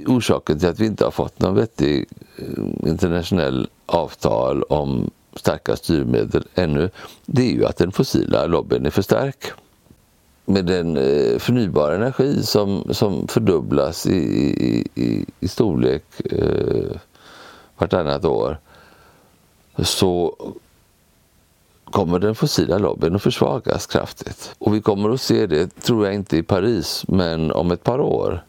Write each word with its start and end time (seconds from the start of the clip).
Orsaken 0.00 0.58
till 0.58 0.68
att 0.68 0.80
vi 0.80 0.86
inte 0.86 1.04
har 1.04 1.10
fått 1.10 1.40
någon 1.40 1.54
vettig 1.54 2.06
eh, 2.36 2.88
internationell 2.88 3.68
avtal 3.86 4.62
om 4.62 5.10
starka 5.34 5.76
styrmedel 5.76 6.44
ännu, 6.54 6.90
det 7.26 7.42
är 7.42 7.52
ju 7.52 7.64
att 7.64 7.76
den 7.76 7.92
fossila 7.92 8.46
lobbyn 8.46 8.86
är 8.86 8.90
för 8.90 9.02
stark. 9.02 9.44
Med 10.44 10.66
den 10.66 10.96
eh, 10.96 11.38
förnybara 11.38 11.94
energi 11.94 12.42
som, 12.42 12.84
som 12.90 13.28
fördubblas 13.28 14.06
i, 14.06 14.18
i, 14.94 15.26
i 15.40 15.48
storlek 15.48 16.04
eh, 16.24 16.96
vartannat 17.78 18.24
år 18.24 18.58
så 19.78 20.36
kommer 21.84 22.18
den 22.18 22.34
fossila 22.34 22.78
lobbyn 22.78 23.16
att 23.16 23.22
försvagas 23.22 23.86
kraftigt. 23.86 24.54
Och 24.58 24.74
vi 24.74 24.80
kommer 24.80 25.10
att 25.10 25.20
se 25.20 25.46
det, 25.46 25.82
tror 25.82 26.06
jag 26.06 26.14
inte 26.14 26.36
i 26.36 26.42
Paris, 26.42 27.04
men 27.08 27.52
om 27.52 27.70
ett 27.70 27.84
par 27.84 28.00
år. 28.00 28.44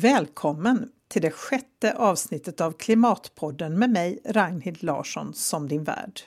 Välkommen 0.00 0.88
till 1.08 1.22
det 1.22 1.30
sjätte 1.30 1.94
avsnittet 1.94 2.60
av 2.60 2.72
Klimatpodden 2.72 3.78
med 3.78 3.90
mig, 3.90 4.20
Ragnhild 4.24 4.82
Larsson, 4.82 5.34
som 5.34 5.68
din 5.68 5.84
värd. 5.84 6.20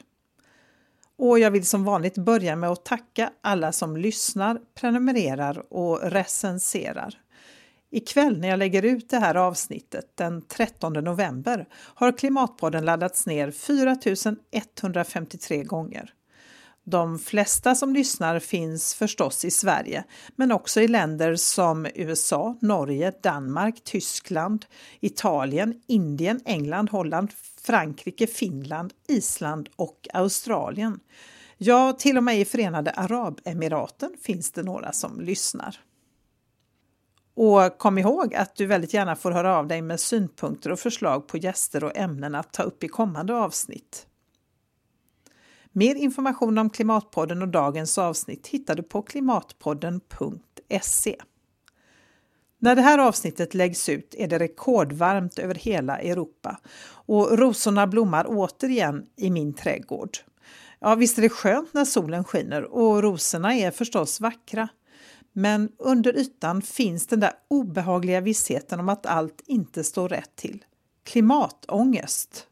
Och 1.18 1.40
jag 1.40 1.52
vill 1.52 1.66
som 1.66 1.84
vanligt 1.84 2.18
börja 2.18 2.56
med 2.56 2.70
att 2.70 2.86
tacka 2.86 3.32
alla 3.42 3.72
som 3.72 3.98
lyssnar, 3.98 4.60
prenumererar 4.76 5.74
och 5.74 6.00
recenserar. 6.02 7.22
Ikväll 7.92 8.40
när 8.40 8.48
jag 8.48 8.60
lägger 8.60 8.86
ut 8.86 9.10
det 9.10 9.20
här 9.20 9.36
avsnittet 9.36 10.12
den 10.16 10.42
13 10.42 10.94
november 10.94 11.68
har 11.74 12.18
Klimatpodden 12.18 12.86
laddats 12.86 13.28
ner 13.28 13.52
4153 13.52 15.64
gånger. 15.64 16.14
De 16.84 17.20
flesta 17.20 17.76
som 17.76 17.94
lyssnar 17.94 18.40
finns 18.40 18.94
förstås 18.94 19.46
i 19.46 19.52
Sverige, 19.52 20.04
men 20.36 20.52
också 20.52 20.82
i 20.82 20.88
länder 20.88 21.36
som 21.36 21.88
USA, 21.96 22.58
Norge, 22.62 23.14
Danmark, 23.24 23.84
Tyskland, 23.84 24.66
Italien, 25.00 25.82
Indien, 25.88 26.42
England, 26.46 26.90
Holland, 26.90 27.32
Frankrike, 27.62 28.28
Finland, 28.28 28.94
Island 29.08 29.70
och 29.76 30.08
Australien. 30.14 31.00
Ja, 31.58 31.94
till 31.94 32.18
och 32.18 32.24
med 32.24 32.40
i 32.40 32.46
Förenade 32.46 32.92
Arabemiraten 32.92 34.16
finns 34.22 34.52
det 34.52 34.64
några 34.64 34.92
som 34.92 35.22
lyssnar. 35.22 35.80
Och 37.34 37.78
kom 37.78 37.98
ihåg 37.98 38.36
att 38.36 38.56
du 38.56 38.66
väldigt 38.66 38.94
gärna 38.94 39.16
får 39.16 39.32
höra 39.32 39.58
av 39.58 39.68
dig 39.68 39.82
med 39.82 40.00
synpunkter 40.00 40.72
och 40.72 40.80
förslag 40.80 41.28
på 41.28 41.38
gäster 41.38 41.84
och 41.84 41.98
ämnen 41.98 42.36
att 42.36 42.54
ta 42.54 42.64
upp 42.64 42.84
i 42.84 42.88
kommande 42.88 43.34
avsnitt. 43.34 44.08
Mer 45.74 45.96
information 45.96 46.58
om 46.58 46.70
Klimatpodden 46.70 47.42
och 47.42 47.48
dagens 47.48 47.98
avsnitt 47.98 48.48
hittar 48.48 48.76
du 48.76 48.84
på 48.84 49.02
klimatpodden.se. 49.02 51.16
När 52.60 52.76
det 52.76 52.82
här 52.82 52.98
avsnittet 52.98 53.54
läggs 53.54 53.90
ut 53.90 54.16
är 54.18 54.28
det 54.28 54.40
rekordvarmt 54.40 55.40
över 55.40 55.56
hela 55.56 56.00
Europa 56.00 56.60
och 57.06 57.40
rosorna 57.40 57.88
blommar 57.88 58.26
återigen 58.28 59.06
i 59.16 59.30
min 59.30 59.54
trädgård. 59.54 60.18
Ja, 60.80 60.96
visst 60.96 61.18
är 61.18 61.22
det 61.22 61.30
skönt 61.30 61.74
när 61.74 61.86
solen 61.86 62.24
skiner 62.24 62.64
och 62.64 63.04
rosorna 63.04 63.56
är 63.56 63.72
förstås 63.72 64.22
vackra. 64.22 64.70
Men 65.34 65.70
under 65.78 66.18
ytan 66.18 66.62
finns 66.62 67.08
den 67.08 67.20
där 67.20 67.34
obehagliga 67.48 68.22
vissheten 68.22 68.80
om 68.80 68.90
att 68.90 69.06
allt 69.06 69.42
inte 69.46 69.84
står 69.84 70.10
rätt 70.10 70.36
till. 70.36 70.66
Klimatångest. 71.04 72.48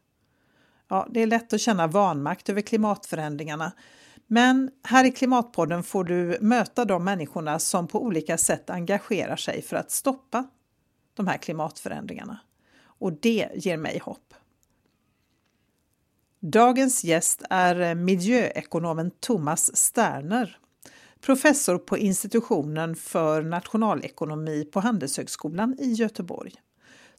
Ja, 0.90 1.06
det 1.10 1.20
är 1.20 1.26
lätt 1.26 1.52
att 1.52 1.60
känna 1.60 1.86
vanmakt 1.86 2.48
över 2.48 2.60
klimatförändringarna. 2.60 3.72
Men 4.26 4.70
här 4.84 5.04
i 5.04 5.12
Klimatpodden 5.12 5.82
får 5.82 6.04
du 6.04 6.38
möta 6.40 6.84
de 6.84 7.04
människorna 7.04 7.58
som 7.58 7.88
på 7.88 8.02
olika 8.02 8.38
sätt 8.38 8.70
engagerar 8.70 9.36
sig 9.36 9.62
för 9.62 9.76
att 9.76 9.90
stoppa 9.90 10.48
de 11.14 11.26
här 11.26 11.36
klimatförändringarna. 11.36 12.40
Och 12.82 13.12
det 13.12 13.48
ger 13.54 13.76
mig 13.76 13.98
hopp. 13.98 14.34
Dagens 16.40 17.04
gäst 17.04 17.42
är 17.50 17.94
miljöekonomen 17.94 19.10
Thomas 19.10 19.76
Sterner, 19.76 20.58
professor 21.20 21.78
på 21.78 21.98
institutionen 21.98 22.96
för 22.96 23.42
nationalekonomi 23.42 24.64
på 24.64 24.80
Handelshögskolan 24.80 25.76
i 25.78 25.92
Göteborg. 25.92 26.54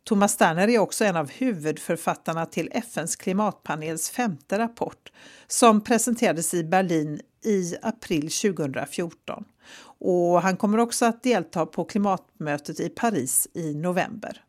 Thomas 0.03 0.31
Sterner 0.31 0.67
är 0.67 0.79
också 0.79 1.05
en 1.05 1.15
av 1.15 1.31
huvudförfattarna 1.31 2.45
till 2.45 2.69
FNs 2.71 3.15
klimatpanels 3.15 4.09
femte 4.09 4.59
rapport 4.59 5.11
som 5.47 5.81
presenterades 5.81 6.53
i 6.53 6.63
Berlin 6.63 7.21
i 7.45 7.75
april 7.81 8.31
2014. 8.31 9.45
Och 9.99 10.41
han 10.41 10.57
kommer 10.57 10.77
också 10.77 11.05
att 11.05 11.23
delta 11.23 11.65
på 11.65 11.85
klimatmötet 11.85 12.79
i 12.79 12.89
Paris 12.89 13.47
i 13.53 13.75
november. 13.75 14.43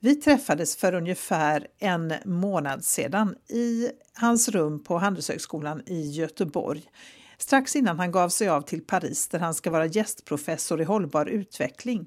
Vi 0.00 0.14
träffades 0.14 0.76
för 0.76 0.94
ungefär 0.94 1.66
en 1.78 2.14
månad 2.24 2.84
sedan 2.84 3.36
i 3.48 3.88
hans 4.14 4.48
rum 4.48 4.84
på 4.84 4.98
Handelshögskolan 4.98 5.82
i 5.86 6.10
Göteborg 6.10 6.82
strax 7.44 7.76
innan 7.76 7.98
han 7.98 8.12
gav 8.12 8.28
sig 8.28 8.48
av 8.48 8.62
till 8.62 8.84
Paris 8.84 9.28
där 9.28 9.38
han 9.38 9.54
ska 9.54 9.70
vara 9.70 9.86
gästprofessor 9.86 10.80
i 10.80 10.84
hållbar 10.84 11.26
utveckling 11.26 12.06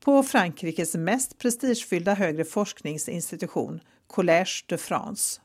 på 0.00 0.22
Frankrikes 0.22 0.94
mest 0.94 1.38
prestigefyllda 1.38 2.14
högre 2.14 2.44
forskningsinstitution, 2.44 3.80
Collège 4.06 4.64
de 4.68 4.78
France. 4.78 5.40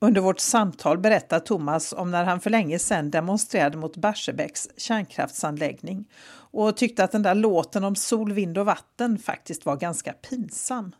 Under 0.00 0.20
vårt 0.20 0.40
samtal 0.40 0.98
berättar 0.98 1.40
Thomas 1.40 1.92
om 1.92 2.10
när 2.10 2.24
han 2.24 2.40
för 2.40 2.50
länge 2.50 2.78
sedan 2.78 3.10
demonstrerade 3.10 3.76
mot 3.76 3.96
Barsebäcks 3.96 4.68
kärnkraftsanläggning 4.76 6.04
och 6.52 6.76
tyckte 6.76 7.04
att 7.04 7.12
den 7.12 7.22
där 7.22 7.34
låten 7.34 7.84
om 7.84 7.96
sol, 7.96 8.32
vind 8.32 8.58
och 8.58 8.66
vatten 8.66 9.18
faktiskt 9.18 9.66
var 9.66 9.76
ganska 9.76 10.12
pinsam. 10.12 10.92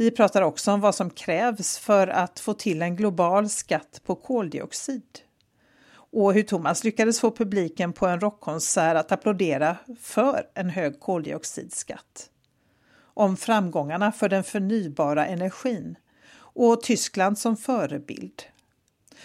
Vi 0.00 0.10
pratar 0.10 0.42
också 0.42 0.72
om 0.72 0.80
vad 0.80 0.94
som 0.94 1.10
krävs 1.10 1.78
för 1.78 2.08
att 2.08 2.40
få 2.40 2.54
till 2.54 2.82
en 2.82 2.96
global 2.96 3.48
skatt 3.48 4.00
på 4.04 4.14
koldioxid 4.14 5.18
och 5.90 6.34
hur 6.34 6.42
Thomas 6.42 6.84
lyckades 6.84 7.20
få 7.20 7.30
publiken 7.30 7.92
på 7.92 8.06
en 8.06 8.20
rockkonsert 8.20 8.96
att 8.96 9.12
applådera 9.12 9.76
för 10.00 10.46
en 10.54 10.70
hög 10.70 11.00
koldioxidskatt. 11.00 12.30
Om 13.00 13.36
framgångarna 13.36 14.12
för 14.12 14.28
den 14.28 14.44
förnybara 14.44 15.26
energin 15.26 15.96
och 16.36 16.82
Tyskland 16.82 17.38
som 17.38 17.56
förebild. 17.56 18.42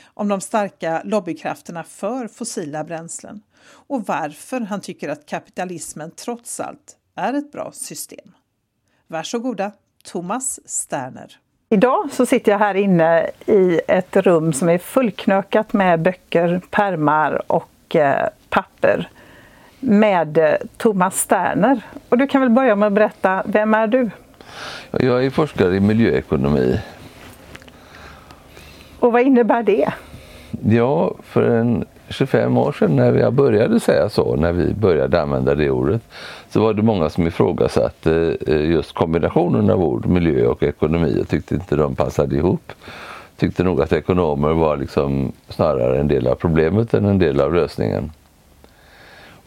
Om 0.04 0.28
de 0.28 0.42
starka 0.42 1.02
lobbykrafterna 1.06 1.84
för 1.84 2.28
fossila 2.28 2.84
bränslen 2.84 3.42
och 3.66 4.08
varför 4.08 4.62
han 4.62 4.82
tycker 4.82 5.10
att 5.10 5.26
kapitalismen 5.26 6.12
trots 6.12 6.60
allt 6.60 6.98
är 7.16 7.34
ett 7.34 7.52
bra 7.52 7.72
system. 7.72 8.32
Varsågoda! 9.08 9.72
Thomas 10.12 10.60
Sterner. 10.66 11.38
Idag 11.70 12.10
så 12.12 12.26
sitter 12.26 12.52
jag 12.52 12.60
här 12.60 12.76
inne 12.76 13.30
i 13.46 13.82
ett 13.88 14.16
rum 14.18 14.54
som 14.54 14.70
är 14.70 14.78
fullknökat 14.78 15.74
med 15.74 16.00
böcker, 16.00 16.62
permar 16.70 17.52
och 17.52 17.96
eh, 17.96 18.28
papper 18.50 19.10
med 19.80 20.38
eh, 20.38 20.54
Thomas 20.78 21.20
Sterner. 21.20 21.82
Och 22.10 22.18
du 22.18 22.28
kan 22.28 22.42
väl 22.42 22.50
börja 22.50 22.76
med 22.76 22.88
att 22.88 22.94
berätta, 22.94 23.44
vem 23.46 23.74
är 23.74 23.88
du? 23.88 24.10
Jag 24.92 25.26
är 25.26 25.30
forskare 25.30 25.76
i 25.76 25.80
miljöekonomi. 25.80 26.80
Och 29.00 29.12
vad 29.12 29.22
innebär 29.22 29.64
det? 29.64 29.94
Ja, 30.70 31.16
för 31.24 31.42
en 31.42 31.86
25 32.10 32.58
år 32.58 32.72
sedan 32.72 32.96
när 32.96 33.14
jag 33.14 33.34
började 33.34 33.80
säga 33.80 34.10
så, 34.10 34.36
när 34.36 34.52
vi 34.52 34.74
började 34.74 35.22
använda 35.22 35.56
det 35.56 35.70
ordet, 35.70 36.02
så 36.54 36.60
var 36.60 36.74
det 36.74 36.82
många 36.82 37.10
som 37.10 37.28
ifrågasatte 37.28 38.38
eh, 38.48 38.72
just 38.72 38.94
kombinationen 38.94 39.70
av 39.70 39.84
ord, 39.84 40.06
miljö 40.06 40.48
och 40.48 40.64
ekonomi 40.64 41.22
och 41.22 41.28
tyckte 41.28 41.56
inte 41.56 41.76
de 41.76 41.96
passade 41.96 42.36
ihop. 42.36 42.72
Tyckte 43.38 43.64
nog 43.64 43.82
att 43.82 43.92
ekonomer 43.92 44.54
var 44.54 44.78
liksom 44.78 45.32
snarare 45.50 46.00
en 46.00 46.08
del 46.08 46.28
av 46.28 46.36
problemet 46.36 46.94
än 46.94 47.06
en 47.06 47.20
del 47.20 47.42
av 47.42 47.54
lösningen. 47.54 48.12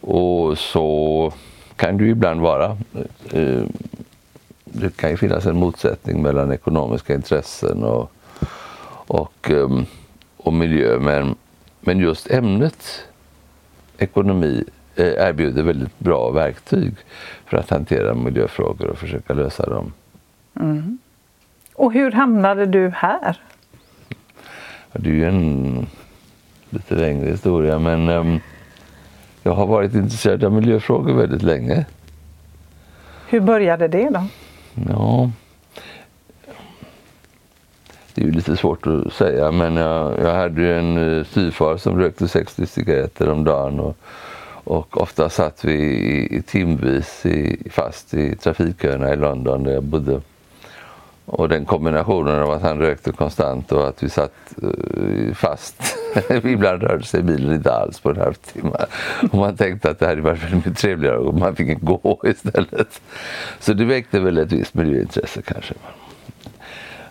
Och 0.01 0.57
så 0.57 1.31
kan 1.75 1.97
det 1.97 2.03
ju 2.03 2.11
ibland 2.11 2.41
vara. 2.41 2.77
Eh, 3.31 3.63
det 4.63 4.97
kan 4.97 5.09
ju 5.09 5.17
finnas 5.17 5.45
en 5.45 5.59
motsättning 5.59 6.21
mellan 6.21 6.51
ekonomiska 6.51 7.13
intressen 7.13 7.83
och, 7.83 8.11
och, 9.07 9.51
eh, 9.51 9.81
och 10.37 10.53
miljö. 10.53 10.99
Men 10.99 11.35
men 11.87 11.99
just 11.99 12.31
ämnet 12.31 13.03
ekonomi 13.97 14.63
erbjuder 15.03 15.63
väldigt 15.63 15.99
bra 15.99 16.31
verktyg 16.31 16.93
för 17.45 17.57
att 17.57 17.69
hantera 17.69 18.13
miljöfrågor 18.13 18.87
och 18.87 18.97
försöka 18.97 19.33
lösa 19.33 19.65
dem. 19.69 19.93
Mm. 20.59 20.97
Och 21.75 21.93
hur 21.93 22.11
hamnade 22.11 22.65
du 22.65 22.91
här? 22.95 23.41
Det 24.93 25.09
är 25.09 25.13
ju 25.13 25.27
en 25.27 25.87
lite 26.69 26.95
längre 26.95 27.29
historia 27.29 27.79
men 27.79 28.09
um, 28.09 28.39
jag 29.43 29.51
har 29.51 29.67
varit 29.67 29.93
intresserad 29.93 30.43
av 30.43 30.53
miljöfrågor 30.53 31.13
väldigt 31.13 31.41
länge. 31.41 31.85
Hur 33.29 33.39
började 33.39 33.87
det 33.87 34.09
då? 34.09 34.27
Ja, 34.89 35.31
det 38.13 38.21
är 38.21 38.25
ju 38.25 38.31
lite 38.31 38.57
svårt 38.57 38.87
att 38.87 39.13
säga 39.13 39.51
men 39.51 39.75
jag, 39.75 40.19
jag 40.19 40.35
hade 40.35 40.61
ju 40.61 40.77
en 40.77 41.25
styvfar 41.25 41.77
som 41.77 41.99
rökte 41.99 42.27
60 42.27 42.65
cigaretter 42.65 43.29
om 43.29 43.43
dagen 43.43 43.79
och, 43.79 43.97
och 44.67 45.01
ofta 45.01 45.29
satt 45.29 45.65
vi 45.65 45.73
i, 45.73 46.37
i 46.37 46.41
timvis 46.41 47.25
i, 47.25 47.69
fast 47.69 48.13
i 48.13 48.35
trafikköerna 48.35 49.13
i 49.13 49.15
London 49.15 49.63
där 49.63 49.71
jag 49.71 49.83
bodde. 49.83 50.21
Och 51.25 51.49
den 51.49 51.65
kombinationen 51.65 52.39
av 52.41 52.51
att 52.51 52.61
han 52.61 52.77
rökte 52.77 53.11
konstant 53.11 53.71
och 53.71 53.87
att 53.87 54.03
vi 54.03 54.09
satt 54.09 54.33
eh, 54.63 55.33
fast. 55.33 55.81
Ibland 56.43 56.83
rörde 56.83 57.03
sig 57.03 57.23
bilen 57.23 57.53
inte 57.53 57.73
alls 57.73 57.99
på 57.99 58.09
en 58.09 58.17
halvtimme. 58.17 58.85
Och 59.31 59.37
man 59.37 59.55
tänkte 59.55 59.89
att 59.89 59.99
det 59.99 60.07
hade 60.07 60.21
varit 60.21 60.43
väldigt 60.43 60.65
mycket 60.65 60.77
trevligare 60.77 61.17
om 61.17 61.39
man 61.39 61.55
fick 61.55 61.81
gå 61.81 62.21
istället. 62.23 63.01
Så 63.59 63.73
det 63.73 63.85
väckte 63.85 64.19
väl 64.19 64.37
ett 64.37 64.51
visst 64.51 64.73
miljöintresse 64.73 65.41
kanske. 65.41 65.73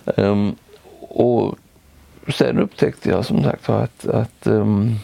Um, 0.05 0.57
och 1.01 1.59
sen 2.29 2.59
upptäckte 2.59 3.11
jag 3.11 3.25
som 3.25 3.43
sagt 3.43 3.69
att, 3.69 4.07
att 4.07 4.47
um, 4.47 4.99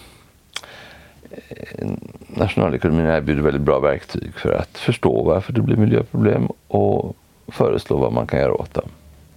nationalekonomin 2.26 3.06
erbjuder 3.06 3.42
väldigt 3.42 3.62
bra 3.62 3.80
verktyg 3.80 4.34
för 4.34 4.52
att 4.52 4.78
förstå 4.78 5.22
varför 5.22 5.52
det 5.52 5.60
blir 5.60 5.76
miljöproblem 5.76 6.48
och 6.68 7.16
föreslå 7.48 7.96
vad 7.96 8.12
man 8.12 8.26
kan 8.26 8.40
göra 8.40 8.54
åt 8.54 8.74
dem. 8.74 8.88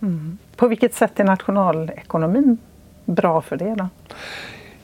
Mm. 0.01 0.38
På 0.56 0.68
vilket 0.68 0.94
sätt 0.94 1.19
är 1.19 1.24
nationalekonomin 1.24 2.57
bra 3.06 3.42
för 3.42 3.57
det 3.57 3.75
då? 3.75 3.88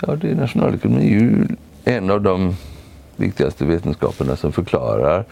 Ja, 0.01 0.15
det, 0.15 0.35
nationalekonomi 0.35 1.05
är 1.05 1.19
ju 1.19 1.47
en 1.83 2.09
av 2.09 2.21
de 2.21 2.55
viktigaste 3.15 3.65
vetenskaperna 3.65 4.35
som 4.35 4.51
förklarar 4.51 5.25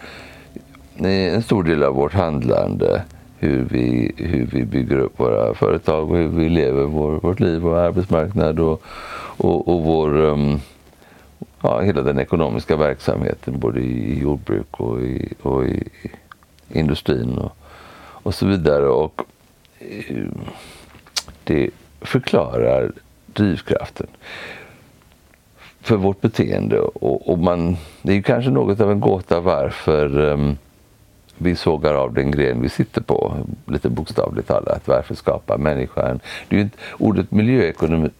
en 0.96 1.42
stor 1.42 1.62
del 1.62 1.82
av 1.82 1.94
vårt 1.94 2.14
handlande 2.14 3.02
hur 3.38 3.64
vi, 3.64 4.12
hur 4.16 4.46
vi 4.46 4.64
bygger 4.64 4.98
upp 4.98 5.20
våra 5.20 5.54
företag 5.54 6.10
och 6.10 6.16
hur 6.16 6.28
vi 6.28 6.48
lever 6.48 6.84
vår, 6.84 7.12
vårt 7.12 7.40
liv 7.40 7.66
och 7.66 7.78
arbetsmarknad 7.78 8.60
och, 8.60 8.82
och, 9.36 9.68
och 9.68 9.82
vår, 9.82 10.16
um, 10.16 10.60
ja, 11.62 11.80
hela 11.80 12.02
den 12.02 12.18
ekonomiska 12.18 12.76
verksamheten 12.76 13.58
både 13.58 13.80
i 13.80 14.18
jordbruk 14.18 14.80
och 14.80 15.00
i, 15.02 15.32
och 15.42 15.64
i 15.64 15.88
industrin 16.68 17.38
och, 17.38 17.56
och 18.22 18.34
så 18.34 18.46
vidare. 18.46 18.88
Och 18.88 19.22
eh, 19.78 20.26
det 21.44 21.70
förklarar 22.00 22.92
drivkraften 23.26 24.06
för 25.80 25.96
vårt 25.96 26.20
beteende. 26.20 26.80
Och, 26.80 27.28
och 27.28 27.38
man, 27.38 27.76
det 28.02 28.12
är 28.12 28.16
ju 28.16 28.22
kanske 28.22 28.50
något 28.50 28.80
av 28.80 28.90
en 28.90 29.00
gåta 29.00 29.40
varför 29.40 30.18
um, 30.18 30.58
vi 31.42 31.56
sågar 31.56 31.94
av 31.94 32.14
den 32.14 32.30
gren 32.30 32.62
vi 32.62 32.68
sitter 32.68 33.00
på, 33.00 33.36
lite 33.66 33.88
bokstavligt 33.88 34.48
talat. 34.48 34.88
Varför 34.88 35.14
skapar 35.14 35.58
människan... 35.58 36.20
Det 36.48 36.56
är 36.56 36.58
ju 36.58 36.64
inte, 36.64 36.76
ordet 36.98 37.30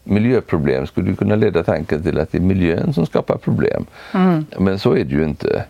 miljöproblem 0.04 0.86
skulle 0.86 1.14
kunna 1.14 1.34
leda 1.34 1.62
tanken 1.62 2.02
till 2.02 2.18
att 2.18 2.32
det 2.32 2.38
är 2.38 2.42
miljön 2.42 2.92
som 2.92 3.06
skapar 3.06 3.36
problem. 3.36 3.86
Mm. 4.14 4.46
Men 4.58 4.78
så 4.78 4.92
är 4.92 5.04
det 5.04 5.14
ju 5.14 5.24
inte. 5.24 5.64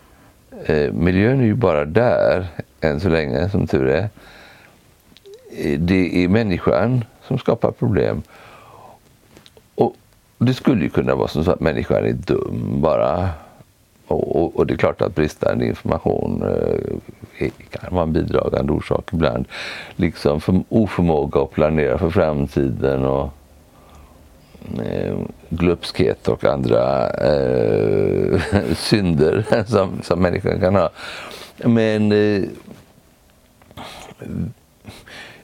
Eh, 0.65 0.93
miljön 0.93 1.41
är 1.41 1.45
ju 1.45 1.53
bara 1.53 1.85
där, 1.85 2.47
än 2.81 2.99
så 2.99 3.09
länge, 3.09 3.49
som 3.49 3.67
tur 3.67 3.87
är. 3.87 4.09
Eh, 5.57 5.79
det 5.79 6.23
är 6.23 6.27
människan 6.27 7.03
som 7.27 7.37
skapar 7.37 7.71
problem. 7.71 8.21
Och 9.75 9.95
det 10.37 10.53
skulle 10.53 10.83
ju 10.83 10.89
kunna 10.89 11.15
vara 11.15 11.27
så 11.27 11.51
att 11.51 11.59
människan 11.59 12.05
är 12.05 12.13
dum 12.13 12.81
bara 12.81 13.29
och, 14.11 14.55
och, 14.55 14.67
det 14.67 14.73
är 14.73 14.77
klart 14.77 15.01
att 15.01 15.15
bristande 15.15 15.65
information 15.65 16.43
eh, 16.43 16.95
kan 17.49 17.95
vara 17.95 18.03
en 18.03 18.13
bidragande 18.13 18.73
orsak 18.73 19.13
ibland. 19.13 19.45
Liksom 19.95 20.41
för 20.41 20.63
oförmåga 20.69 21.41
att 21.41 21.51
planera 21.51 21.97
för 21.97 22.09
framtiden 22.09 23.05
och 23.05 23.33
eh, 24.83 25.17
glupskhet 25.49 26.27
och 26.27 26.45
andra 26.45 27.09
eh, 27.09 28.41
synder 28.75 29.45
som, 29.67 30.01
som 30.03 30.21
människan 30.21 30.59
kan 30.59 30.75
ha. 30.75 30.89
Men 31.57 32.11
eh, 32.11 32.43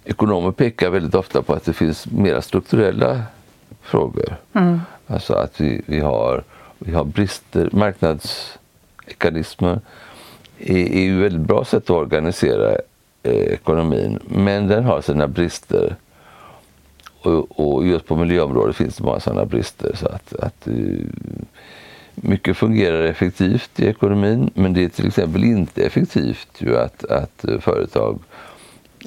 ekonomer 0.03 0.51
pekar 0.51 0.89
väldigt 0.89 1.15
ofta 1.15 1.41
på 1.41 1.53
att 1.53 1.65
det 1.65 1.73
finns 1.73 2.11
mera 2.11 2.41
strukturella 2.41 3.21
frågor. 3.81 4.35
Mm. 4.53 4.81
Alltså 5.07 5.33
att 5.33 5.61
vi, 5.61 5.81
vi 5.85 5.99
har 5.99 6.43
vi 6.79 6.93
har 6.93 7.03
brister. 7.03 7.69
Marknadsmekanismer 7.71 9.79
är, 10.59 10.75
är 10.75 11.01
ju 11.01 11.17
ett 11.17 11.31
väldigt 11.31 11.47
bra 11.47 11.65
sätt 11.65 11.83
att 11.83 11.89
organisera 11.89 12.77
eh, 13.23 13.33
ekonomin, 13.33 14.19
men 14.27 14.67
den 14.67 14.83
har 14.83 15.01
sina 15.01 15.27
brister. 15.27 15.95
Och, 17.21 17.59
och, 17.59 17.87
just 17.87 18.05
på 18.05 18.15
miljöområdet 18.15 18.75
finns 18.75 18.95
det 18.95 19.03
många 19.03 19.19
sådana 19.19 19.45
brister. 19.45 19.95
Så 19.95 20.07
att, 20.07 20.33
att 20.33 20.67
eh, 20.67 20.73
mycket 22.15 22.57
fungerar 22.57 23.03
effektivt 23.03 23.79
i 23.79 23.87
ekonomin, 23.87 24.51
men 24.53 24.73
det 24.73 24.83
är 24.83 24.89
till 24.89 25.07
exempel 25.07 25.43
inte 25.43 25.85
effektivt 25.85 26.47
ju 26.57 26.77
att, 26.77 27.03
att 27.03 27.45
eh, 27.45 27.59
företag 27.59 28.19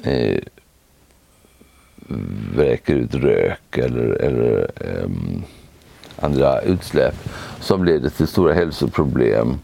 eh, 0.03 0.39
vräker 2.55 2.95
ut 2.95 3.15
rök 3.15 3.77
eller, 3.77 4.21
eller 4.21 4.71
eh, 4.75 5.09
andra 6.15 6.61
utsläpp 6.61 7.15
som 7.59 7.85
leder 7.85 8.09
till 8.09 8.27
stora 8.27 8.53
hälsoproblem 8.53 9.59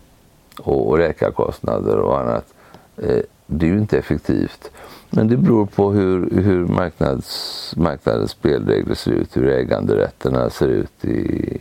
och, 0.60 1.00
läkarkostnader 1.00 1.98
och 1.98 2.20
annat. 2.20 2.54
Eh, 2.98 3.22
det 3.46 3.66
är 3.66 3.70
ju 3.70 3.78
inte 3.78 3.98
effektivt. 3.98 4.72
Men 5.10 5.28
det 5.28 5.38
beror 5.38 5.66
på 5.66 5.92
hur, 5.92 6.30
hur 6.42 6.68
marknads, 6.68 7.74
marknadens 7.78 8.32
spelregler 8.32 8.96
ser 8.96 9.12
ut, 9.12 9.38
hur 9.38 9.50
äganderätterna 9.50 10.50
ser 10.50 10.68
ut. 10.68 11.06
I, 11.06 11.58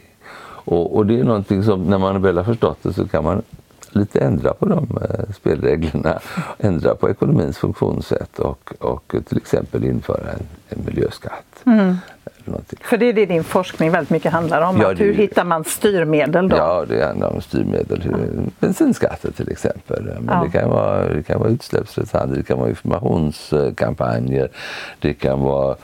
och, 0.66 0.96
och 0.96 1.06
det 1.06 1.20
är 1.20 1.24
någonting 1.24 1.62
som 1.62 1.84
när 1.84 1.98
man 1.98 2.22
väl 2.22 2.36
har 2.36 2.44
förstått 2.44 2.78
det 2.82 2.92
så 2.92 3.08
kan 3.08 3.24
man 3.24 3.42
lite 3.90 4.20
ändra 4.20 4.54
på 4.54 4.66
de 4.66 4.98
eh, 5.02 5.34
spelreglerna, 5.34 6.18
ändra 6.58 6.94
på 6.94 7.10
ekonomins 7.10 7.58
funktionssätt 7.58 8.38
och, 8.38 8.72
och 8.78 9.14
till 9.28 9.36
exempel 9.36 9.84
införa 9.84 10.32
en, 10.32 10.46
en 10.68 10.84
miljöskatt. 10.84 11.62
Mm. 11.66 11.96
För 12.80 12.96
det 12.96 13.06
är 13.06 13.12
det 13.12 13.26
din 13.26 13.44
forskning 13.44 13.90
väldigt 13.90 14.10
mycket 14.10 14.32
handlar 14.32 14.62
om. 14.62 14.80
Ja, 14.80 14.94
det, 14.94 15.04
hur 15.04 15.14
hittar 15.14 15.44
man 15.44 15.64
styrmedel 15.64 16.48
då? 16.48 16.56
Ja, 16.56 16.84
det 16.88 17.04
handlar 17.04 17.34
om 17.34 17.40
styrmedel. 17.40 18.02
Ja. 18.10 18.16
Bensinskatter 18.60 19.30
till 19.30 19.50
exempel. 19.50 20.04
Men 20.04 20.34
ja. 20.34 20.42
det, 20.44 20.58
kan 20.58 20.70
vara, 20.70 21.08
det 21.08 21.22
kan 21.22 21.40
vara 21.40 21.50
utsläppsrättshandel, 21.50 22.38
det 22.38 22.44
kan 22.44 22.58
vara 22.58 22.68
informationskampanjer, 22.68 24.48
det 24.98 25.14
kan 25.14 25.40
vara 25.40 25.76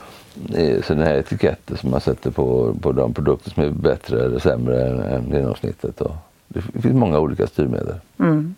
eh, 0.55 0.81
sådana 0.81 1.05
här 1.05 1.15
etiketter 1.15 1.75
som 1.75 1.91
man 1.91 2.01
sätter 2.01 2.31
på, 2.31 2.75
på 2.81 2.91
de 2.91 3.13
produkter 3.13 3.49
som 3.49 3.63
är 3.63 3.69
bättre 3.69 4.25
eller 4.25 4.39
sämre 4.39 4.87
än, 4.87 4.99
än 4.99 5.29
genomsnittet. 5.31 6.01
Och 6.01 6.15
det 6.47 6.61
finns 6.61 6.95
många 6.95 7.19
olika 7.19 7.47
styrmedel. 7.47 7.95
Mm. 8.19 8.55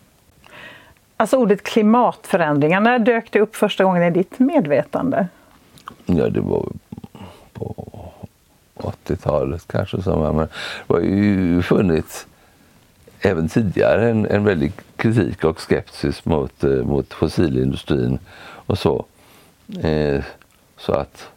Alltså 1.16 1.36
ordet 1.36 1.62
klimatförändringar, 1.62 2.80
när 2.80 2.98
dök 2.98 3.30
det 3.30 3.40
upp 3.40 3.56
första 3.56 3.84
gången 3.84 4.02
i 4.02 4.10
ditt 4.10 4.38
medvetande? 4.38 5.28
Ja, 6.06 6.28
det 6.28 6.40
var 6.40 6.68
på 7.52 7.90
80-talet 8.74 9.64
kanske. 9.66 10.02
Som, 10.02 10.36
men 10.36 10.48
det 10.86 10.94
har 10.94 11.00
ju 11.00 11.62
funnits 11.62 12.26
även 13.20 13.48
tidigare 13.48 14.10
en, 14.10 14.26
en 14.26 14.44
väldig 14.44 14.72
kritik 14.96 15.44
och 15.44 15.60
skepsis 15.60 16.24
mot, 16.24 16.64
eh, 16.64 16.70
mot 16.70 17.14
fossilindustrin 17.14 18.18
och 18.66 18.78
så. 18.78 19.04
Eh, 19.82 20.24
så 20.76 20.92
att 20.92 21.28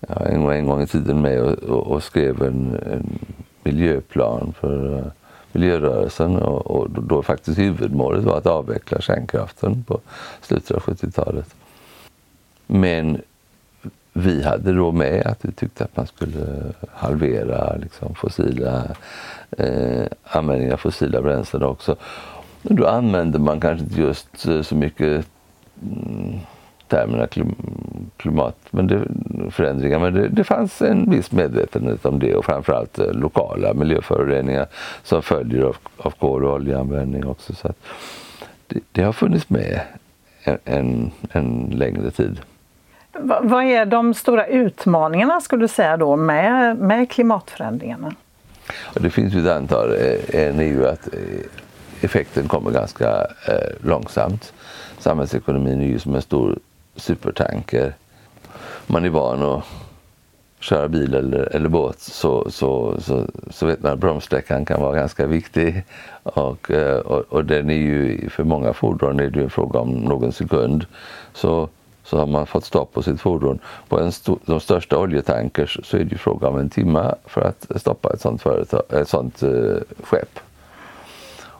jag 0.00 0.32
en, 0.32 0.50
en 0.50 0.66
gång 0.66 0.82
i 0.82 0.86
tiden 0.86 1.20
med 1.20 1.40
och, 1.40 1.52
och, 1.52 1.86
och 1.86 2.02
skrev 2.02 2.42
en, 2.42 2.80
en, 2.92 3.18
miljöplan 3.62 4.54
för 4.60 4.98
eh, 4.98 5.04
miljörörelsen 5.52 6.36
och, 6.36 6.66
och 6.66 6.90
då, 6.90 7.00
då 7.00 7.22
faktiskt 7.22 7.58
huvudmålet 7.58 8.24
var 8.24 8.38
att 8.38 8.46
avveckla 8.46 9.00
kärnkraften 9.00 9.84
på 9.84 10.00
slutet 10.40 10.70
av 10.70 10.82
70-talet. 10.82 11.54
Men 12.66 13.22
vi 14.12 14.42
hade 14.42 14.72
då 14.72 14.92
med 14.92 15.26
att 15.26 15.44
vi 15.44 15.52
tyckte 15.52 15.84
att 15.84 15.96
man 15.96 16.06
skulle 16.06 16.72
halvera 16.94 17.76
liksom, 17.76 18.14
fossila, 18.14 18.84
eh, 19.58 20.04
användningen 20.22 20.72
av 20.72 20.76
fossila 20.76 21.22
bränslen 21.22 21.62
också. 21.62 21.96
Och 22.62 22.74
då 22.74 22.86
använde 22.86 23.38
man 23.38 23.60
kanske 23.60 23.84
inte 23.84 24.00
just 24.00 24.46
eh, 24.46 24.62
så 24.62 24.74
mycket 24.74 25.26
mm, 25.82 26.38
termerna 26.88 27.26
klimat, 28.16 28.56
men 28.70 28.86
det, 28.86 29.02
förändringar, 29.50 29.98
men 29.98 30.14
det, 30.14 30.28
det, 30.28 30.44
fanns 30.44 30.82
en 30.82 31.10
viss 31.10 31.32
medvetenhet 31.32 32.06
om 32.06 32.18
det 32.18 32.34
och 32.34 32.44
framförallt 32.44 32.98
eh, 32.98 33.12
lokala 33.12 33.74
miljöföroreningar 33.74 34.66
som 35.02 35.22
följer 35.22 35.62
av, 35.62 35.76
av 35.96 36.10
kol 36.10 36.44
och 36.44 36.54
oljeanvändning 36.54 37.26
också. 37.26 37.54
Så 37.54 37.72
det, 38.66 38.80
det, 38.92 39.02
har 39.02 39.12
funnits 39.12 39.50
med 39.50 39.80
en, 40.42 40.58
en, 40.64 41.10
en 41.32 41.72
längre 41.74 42.10
tid. 42.10 42.40
Vad 43.20 43.64
är 43.64 43.86
de 43.86 44.14
stora 44.14 44.46
utmaningarna 44.46 45.40
skulle 45.40 45.64
du 45.64 45.68
säga 45.68 45.96
då 45.96 46.16
med, 46.16 46.76
med 46.76 47.10
klimatförändringarna? 47.10 48.14
Det 48.94 49.10
finns 49.10 49.34
ju 49.34 49.40
ett 49.40 49.56
antal. 49.56 49.90
Eh, 49.90 50.46
en 50.46 50.60
är 50.60 50.64
ju 50.64 50.88
att 50.88 51.06
eh, 51.14 51.20
effekten 52.00 52.48
kommer 52.48 52.70
ganska 52.70 53.08
eh, 53.48 53.86
långsamt. 53.86 54.52
Samhällsekonomin 54.98 55.80
är 55.80 55.86
ju 55.86 55.98
som 55.98 56.14
en 56.14 56.22
stor 56.22 56.58
supertanker. 56.96 57.94
Man 58.86 59.04
är 59.04 59.08
van 59.08 59.42
att 59.42 59.64
köra 60.60 60.88
bil 60.88 61.14
eller, 61.14 61.54
eller 61.54 61.68
båt 61.68 62.00
så, 62.00 62.50
så, 62.50 63.00
så, 63.00 63.26
så 63.50 63.66
vet 63.66 63.82
man 63.82 63.92
att 63.92 63.98
bromssträckan 63.98 64.64
kan 64.64 64.80
vara 64.80 64.96
ganska 64.96 65.26
viktig. 65.26 65.84
Och, 66.22 66.70
och, 67.04 67.20
och, 67.28 67.44
den 67.44 67.70
är 67.70 67.74
ju, 67.74 68.28
för 68.28 68.44
många 68.44 68.72
fordon 68.72 69.20
är 69.20 69.30
det 69.30 69.38
ju 69.38 69.44
en 69.44 69.50
fråga 69.50 69.80
om 69.80 69.90
någon 69.90 70.32
sekund. 70.32 70.86
Så, 71.32 71.68
så 72.12 72.18
har 72.18 72.26
man 72.26 72.46
fått 72.46 72.64
stopp 72.64 72.92
på 72.92 73.02
sitt 73.02 73.20
fordon. 73.20 73.58
På 73.88 74.00
en 74.00 74.08
st 74.08 74.32
de 74.46 74.60
största 74.60 74.98
oljetankers 74.98 75.78
så 75.82 75.96
är 75.96 76.04
det 76.04 76.12
ju 76.12 76.18
fråga 76.18 76.48
om 76.48 76.58
en 76.58 76.70
timme 76.70 77.14
för 77.26 77.40
att 77.40 77.80
stoppa 77.80 78.12
ett 78.12 78.20
sånt, 78.20 78.42
företag, 78.42 78.82
ett 78.90 79.08
sånt 79.08 79.42
uh, 79.42 79.76
skepp. 80.04 80.38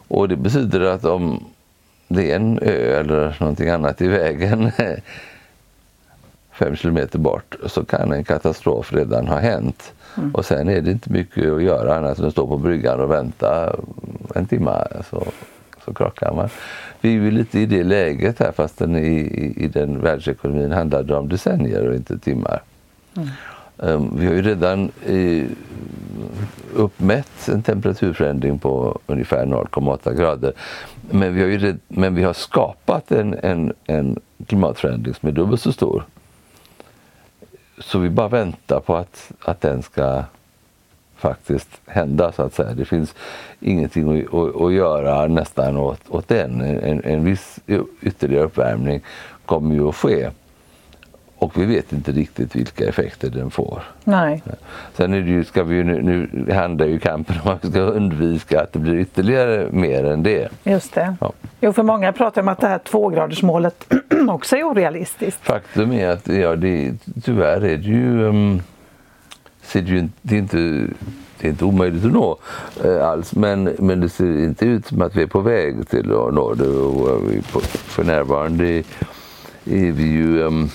Och 0.09 0.29
det 0.29 0.37
betyder 0.37 0.81
att 0.81 1.05
om 1.05 1.45
det 2.09 2.33
är 2.33 2.37
en 2.37 2.59
ö 2.63 3.01
eller 3.01 3.37
någonting 3.41 3.69
annat 3.69 4.01
i 4.01 4.09
vägen 4.09 4.73
fem 6.53 6.77
kilometer 6.77 7.19
bort 7.19 7.57
så 7.67 7.85
kan 7.85 8.13
en 8.13 8.25
katastrof 8.25 8.93
redan 8.93 9.29
ha 9.29 9.39
hänt. 9.39 9.93
Mm. 10.17 10.35
Och 10.35 10.45
sen 10.45 10.69
är 10.69 10.81
det 10.81 10.91
inte 10.91 11.13
mycket 11.13 11.53
att 11.53 11.63
göra 11.63 11.97
annat 11.97 12.19
än 12.19 12.27
att 12.27 12.33
stå 12.33 12.47
på 12.47 12.59
bryggan 12.59 13.01
och 13.01 13.11
vänta 13.11 13.77
en 14.35 14.47
timme 14.47 14.87
så, 15.11 15.25
så 15.85 15.95
krockar 15.95 16.33
man. 16.35 16.49
Vi 17.03 17.09
är 17.09 17.13
ju 17.13 17.31
lite 17.31 17.61
i 17.61 17.67
det 17.67 17.85
läget 17.85 18.39
här 18.39 18.53
fastän 18.53 18.97
i, 18.97 19.09
i, 19.09 19.65
i 19.65 19.69
den 19.69 20.01
världsekonomin 20.01 20.73
handlar 20.73 21.03
det 21.03 21.17
om 21.17 21.29
decennier 21.29 21.89
och 21.89 21.95
inte 21.95 22.19
timmar. 22.19 22.63
Mm. 23.17 23.29
Um, 23.77 24.19
vi 24.19 24.27
har 24.27 24.35
ju 24.35 24.43
redan 24.43 24.91
uh, 25.11 25.47
uppmätt 26.75 27.49
en 27.49 27.63
temperaturförändring 27.63 28.59
på 28.59 28.99
ungefär 29.07 29.47
0,8 29.47 30.15
grader. 30.15 30.53
Men 31.11 31.35
vi 31.35 31.41
har, 31.41 31.49
ju, 31.49 31.77
men 31.89 32.15
vi 32.15 32.23
har 32.23 32.33
skapat 32.33 33.13
en, 33.13 33.35
en, 33.43 33.73
en 33.87 34.21
klimatförändring 34.47 35.15
som 35.15 35.29
är 35.29 35.33
dubbelt 35.33 35.61
så 35.61 35.73
stor. 35.73 36.05
Så 37.79 37.99
vi 37.99 38.11
bara 38.11 38.29
väntar 38.29 38.81
på 38.81 38.97
att, 38.97 39.33
att 39.41 39.61
den 39.61 39.83
ska 39.83 40.25
faktiskt 41.23 41.81
hända 41.87 42.33
så 42.33 42.43
att 42.43 42.55
säga. 42.55 42.75
Det 42.75 42.85
finns 42.85 43.15
ingenting 43.61 44.25
att, 44.25 44.35
att, 44.35 44.61
att 44.61 44.73
göra 44.73 45.27
nästan 45.27 45.77
åt, 45.77 46.01
åt 46.09 46.29
den. 46.29 46.61
En, 46.61 47.05
en 47.05 47.25
viss 47.25 47.59
ytterligare 48.01 48.45
uppvärmning 48.45 49.01
kommer 49.47 49.75
ju 49.75 49.89
att 49.89 49.97
ske. 49.97 50.31
Och 51.43 51.61
vi 51.61 51.65
vet 51.65 51.93
inte 51.93 52.13
riktigt 52.13 52.57
vilka 52.57 52.89
effekter 52.89 53.31
den 53.31 53.51
får. 53.51 53.83
Nej. 54.05 54.43
Sen 54.95 55.15
är 55.15 55.21
det 55.21 55.31
ju, 55.31 55.45
ska 55.45 55.65
vi 55.65 55.77
ju 55.77 55.85
nu, 55.85 56.03
nu 56.03 56.53
handlar 56.53 56.87
ju 56.87 56.99
kampen 56.99 57.37
om 57.45 57.51
att 57.51 57.65
vi 57.65 57.71
ska 57.71 57.81
undvika 57.81 58.61
att 58.61 58.73
det 58.73 58.79
blir 58.79 58.99
ytterligare 58.99 59.67
mer 59.71 60.05
än 60.05 60.23
det. 60.23 60.49
Just 60.65 60.95
det. 60.95 61.15
Ja. 61.21 61.33
Jo, 61.61 61.73
för 61.73 61.83
många 61.83 62.13
pratar 62.13 62.43
om 62.43 62.49
att 62.49 62.61
det 62.61 62.69
här 62.69 62.79
tvågradersmålet 62.79 63.93
också 64.29 64.57
är 64.57 64.65
orealistiskt. 64.65 65.45
Faktum 65.45 65.93
är 65.93 66.09
att 66.09 66.29
ja, 66.29 66.57
det, 66.57 66.93
tyvärr 67.25 67.65
är 67.65 67.77
det 67.77 67.89
ju, 67.89 68.23
um, 68.23 68.63
det, 69.73 69.79
ju 69.81 70.09
det 70.23 70.35
är 70.35 70.39
inte 70.39 70.89
det 71.43 71.49
är 71.49 71.51
inte 71.51 71.65
omöjligt 71.65 72.05
att 72.05 72.13
nå 72.13 72.39
eh, 72.85 73.09
alls 73.09 73.35
men, 73.35 73.65
men 73.79 74.01
det 74.01 74.09
ser 74.09 74.45
inte 74.45 74.67
ut 74.67 74.87
som 74.87 75.03
att 75.03 75.17
vi 75.17 75.23
är 75.23 75.27
på 75.27 75.41
väg 75.41 75.89
till 75.89 76.13
att 76.13 76.35
nå 76.35 76.55
det. 76.55 76.69
Och, 76.69 77.31
vi 77.31 77.43
på, 77.43 77.61
för 77.61 78.05
närvarande 78.05 78.67
är, 78.69 78.85
är 79.65 79.93
vi 79.93 80.03
ju 80.03 80.43
um, 80.43 80.71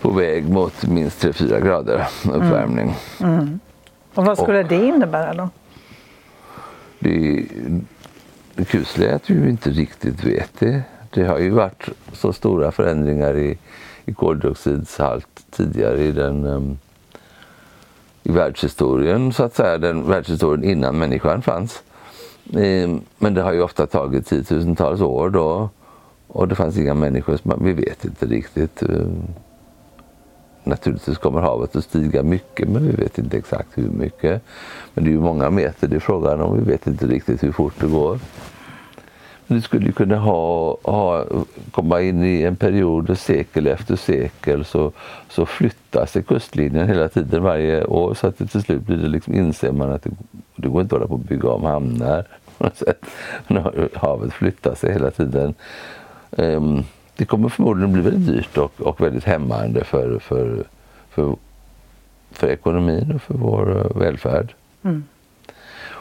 på 0.00 0.10
väg 0.10 0.48
mot 0.48 0.86
minst 0.86 1.24
3-4 1.24 1.64
grader 1.64 2.06
uppvärmning. 2.24 2.94
Mm. 3.20 3.34
Mm. 3.34 3.60
Och 4.14 4.24
vad 4.24 4.38
skulle 4.38 4.62
och, 4.62 4.68
det 4.68 4.86
innebära 4.86 5.34
då? 5.34 5.50
Det, 6.98 7.44
det 8.54 8.64
kusliga 8.64 9.10
är 9.10 9.14
att 9.14 9.30
vi 9.30 9.50
inte 9.50 9.70
riktigt 9.70 10.24
vet 10.24 10.50
det. 10.58 10.82
Det 11.10 11.24
har 11.24 11.38
ju 11.38 11.50
varit 11.50 11.88
så 12.12 12.32
stora 12.32 12.72
förändringar 12.72 13.36
i, 13.36 13.58
i 14.04 14.14
koldioxidshalt 14.14 15.35
tidigare 15.56 16.02
i 16.02 16.12
den 16.12 16.46
ehm, 16.46 16.78
i 18.22 18.32
världshistorien, 18.32 19.32
så 19.32 19.42
att 19.42 19.54
säga, 19.54 19.78
den 19.78 20.08
världshistorien 20.08 20.64
innan 20.64 20.98
människan 20.98 21.42
fanns. 21.42 21.82
Ehm, 22.54 23.00
men 23.18 23.34
det 23.34 23.42
har 23.42 23.52
ju 23.52 23.62
ofta 23.62 23.86
tagit 23.86 24.26
tiotusentals 24.26 25.00
år 25.00 25.30
då 25.30 25.68
och 26.28 26.48
det 26.48 26.54
fanns 26.54 26.78
inga 26.78 26.94
människor, 26.94 27.36
som, 27.36 27.64
vi 27.64 27.72
vet 27.72 28.04
inte 28.04 28.26
riktigt. 28.26 28.82
Ehm, 28.82 29.22
naturligtvis 30.64 31.18
kommer 31.18 31.40
havet 31.40 31.76
att 31.76 31.84
stiga 31.84 32.22
mycket 32.22 32.68
men 32.68 32.86
vi 32.86 32.92
vet 32.92 33.18
inte 33.18 33.36
exakt 33.36 33.78
hur 33.78 33.90
mycket. 33.90 34.42
Men 34.94 35.04
det 35.04 35.10
är 35.10 35.12
ju 35.12 35.20
många 35.20 35.50
meter 35.50 35.88
det 35.88 35.96
är 35.96 36.00
frågan 36.00 36.40
om. 36.40 36.58
Vi 36.58 36.70
vet 36.70 36.86
inte 36.86 37.06
riktigt 37.06 37.42
hur 37.42 37.52
fort 37.52 37.74
det 37.80 37.86
går. 37.86 38.18
Men 39.46 39.58
det 39.58 39.62
skulle 39.62 39.86
ju 39.86 39.92
kunna 39.92 40.16
ha, 40.16 40.76
ha, 40.82 41.24
komma 41.70 42.00
in 42.00 42.24
i 42.24 42.42
en 42.42 42.56
period 42.56 43.18
sekel 43.18 43.66
efter 43.66 43.96
sekel 43.96 44.64
så, 44.64 44.92
så 45.28 45.46
flyttar 45.46 46.06
sig 46.06 46.22
kustlinjen 46.22 46.88
hela 46.88 47.08
tiden 47.08 47.42
varje 47.42 47.84
år 47.84 48.14
så 48.14 48.26
att 48.26 48.38
det 48.38 48.46
till 48.46 48.62
slut 48.62 48.82
blir 48.82 48.96
det 48.96 49.08
liksom, 49.08 49.34
inser 49.34 49.72
man 49.72 49.92
att 49.92 50.02
det, 50.02 50.10
det 50.56 50.68
går 50.68 50.82
inte 50.82 50.94
att 50.94 51.00
hålla 51.00 51.08
på 51.08 51.14
att 51.14 51.28
bygga 51.28 51.48
om 51.48 51.64
hamnar. 51.64 52.24
Havet 53.94 54.32
flyttar 54.32 54.74
sig 54.74 54.92
hela 54.92 55.10
tiden. 55.10 55.54
Um, 56.30 56.84
det 57.16 57.24
kommer 57.24 57.48
förmodligen 57.48 57.92
bli 57.92 58.02
väldigt 58.02 58.26
dyrt 58.26 58.58
och, 58.58 58.80
och 58.80 59.00
väldigt 59.00 59.24
hämmande 59.24 59.84
för, 59.84 60.18
för, 60.18 60.64
för, 61.10 61.36
för 62.30 62.48
ekonomin 62.48 63.12
och 63.14 63.22
för 63.22 63.34
vår 63.34 63.76
eh, 63.76 64.00
välfärd. 64.00 64.54
Mm. 64.82 65.04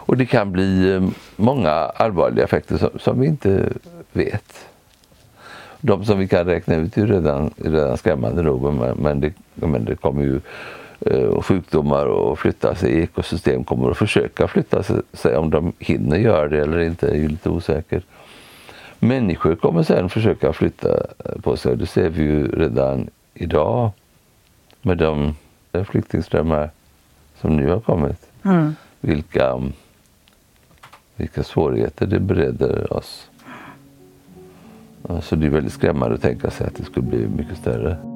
Och 0.05 0.17
det 0.17 0.25
kan 0.25 0.51
bli 0.51 0.93
eh, 0.93 1.03
många 1.35 1.71
allvarliga 1.71 2.45
effekter 2.45 2.77
som, 2.77 2.89
som, 2.99 3.19
vi 3.19 3.27
inte 3.27 3.69
vet. 4.11 4.65
De 5.81 6.05
som 6.05 6.19
vi 6.19 6.27
kan 6.27 6.45
räkna 6.45 6.75
ut 6.75 6.97
är 6.97 7.07
redan, 7.07 7.53
redan 7.57 7.97
skrämmande 7.97 8.41
nog 8.41 8.73
men, 8.73 8.97
men, 8.97 9.19
det, 9.19 9.33
men 9.53 9.85
det 9.85 9.95
kommer 9.95 10.23
ju 10.23 10.41
eh, 10.99 11.41
sjukdomar 11.41 12.05
och 12.05 12.39
flytta 12.39 12.75
sig. 12.75 13.01
Ekosystem 13.01 13.63
kommer 13.63 13.91
att 13.91 13.97
försöka 13.97 14.47
flytta 14.47 14.83
sig. 15.13 15.37
Om 15.37 15.49
de 15.49 15.73
hinner 15.79 16.17
göra 16.17 16.47
det 16.47 16.61
eller 16.61 16.79
inte 16.79 17.07
är 17.07 17.15
ju 17.15 17.27
lite 17.27 17.49
osäkert. 17.49 18.03
Människor 18.99 19.55
kommer 19.55 19.83
sen 19.83 20.09
försöka 20.09 20.53
flytta 20.53 20.99
på 21.41 21.57
sig. 21.57 21.77
Det 21.77 21.85
ser 21.85 22.09
vi 22.09 22.23
ju 22.23 22.47
redan 22.47 23.09
idag 23.33 23.91
med 24.81 24.97
de 24.97 25.35
flyktingströmmar 25.85 26.69
som 27.41 27.57
nu 27.57 27.69
har 27.69 27.79
kommit. 27.79 28.27
Mm. 28.43 28.75
Vilka, 28.99 29.61
vilka 31.15 31.43
svårigheter 31.43 32.05
det 32.05 32.19
bereder 32.19 32.93
oss. 32.93 33.29
Så 35.21 35.35
det 35.35 35.45
är 35.45 35.49
väldigt 35.49 35.73
skrämmande 35.73 36.15
att 36.15 36.21
tänka 36.21 36.51
sig 36.51 36.67
att 36.67 36.75
det 36.75 36.83
skulle 36.83 37.07
bli 37.07 37.27
mycket 37.27 37.57
större. 37.57 38.14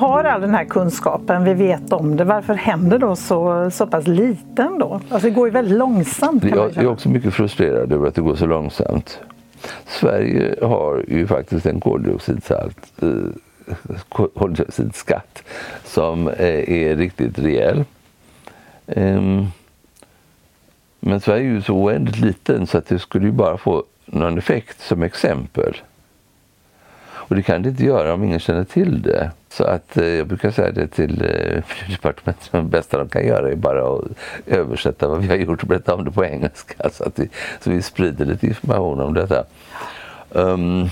Har 0.00 0.24
all 0.24 0.40
den 0.40 0.54
här 0.54 0.64
kunskapen, 0.64 1.44
vi 1.44 1.54
vet 1.54 1.92
om 1.92 2.16
det. 2.16 2.24
Varför 2.24 2.54
händer 2.54 2.98
då 2.98 3.16
så, 3.16 3.70
så 3.70 3.86
pass 3.86 4.06
lite 4.06 4.62
ändå? 4.62 5.00
Alltså 5.08 5.28
det 5.28 5.34
går 5.34 5.46
ju 5.46 5.52
väldigt 5.52 5.78
långsamt. 5.78 6.44
Jag 6.44 6.76
är 6.76 6.86
också 6.86 7.08
mycket 7.08 7.34
frustrerad 7.34 7.92
över 7.92 8.08
att 8.08 8.14
det 8.14 8.20
går 8.20 8.36
så 8.36 8.46
långsamt. 8.46 9.20
Sverige 9.86 10.56
har 10.62 11.04
ju 11.08 11.26
faktiskt 11.26 11.66
en 11.66 11.80
koldioxidsalt, 11.80 13.02
eh, 13.02 14.28
koldioxidskatt 14.34 15.42
som 15.84 16.28
eh, 16.28 16.72
är 16.72 16.96
riktigt 16.96 17.38
rejäl. 17.38 17.84
Um, 18.86 19.46
men 21.00 21.20
Sverige 21.20 21.42
är 21.42 21.52
ju 21.52 21.62
så 21.62 21.74
oändligt 21.74 22.20
liten 22.20 22.66
så 22.66 22.78
att 22.78 22.86
det 22.86 22.98
skulle 22.98 23.26
ju 23.26 23.32
bara 23.32 23.56
få 23.56 23.84
någon 24.06 24.38
effekt 24.38 24.80
som 24.80 25.02
exempel 25.02 25.76
Och 27.30 27.36
det 27.36 27.42
kan 27.42 27.62
det 27.62 27.68
inte 27.68 27.84
göra 27.84 28.14
om 28.14 28.24
ingen 28.24 28.40
känner 28.40 28.64
till 28.64 29.02
det. 29.02 29.30
Så 29.48 29.64
att 29.64 29.96
eh, 29.96 30.04
jag 30.04 30.26
brukar 30.26 30.50
säga 30.50 30.70
det 30.72 30.86
till 30.86 31.22
eh, 31.22 31.28
Miljödepartementet, 31.82 32.52
det 32.52 32.62
bästa 32.62 32.98
de 32.98 33.08
kan 33.08 33.26
göra 33.26 33.50
är 33.50 33.56
bara 33.56 33.94
att 33.94 34.04
översätta 34.46 35.08
vad 35.08 35.20
vi 35.20 35.28
har 35.28 35.36
gjort 35.36 35.62
och 35.62 35.68
berätta 35.68 35.94
om 35.94 36.04
det 36.04 36.10
på 36.10 36.24
engelska 36.24 36.90
så 36.92 37.04
att 37.04 37.18
vi, 37.18 37.28
så 37.60 37.70
vi 37.70 37.82
sprider 37.82 38.24
lite 38.24 38.46
information 38.46 39.00
om 39.00 39.14
detta. 39.14 39.44
Um, 40.30 40.88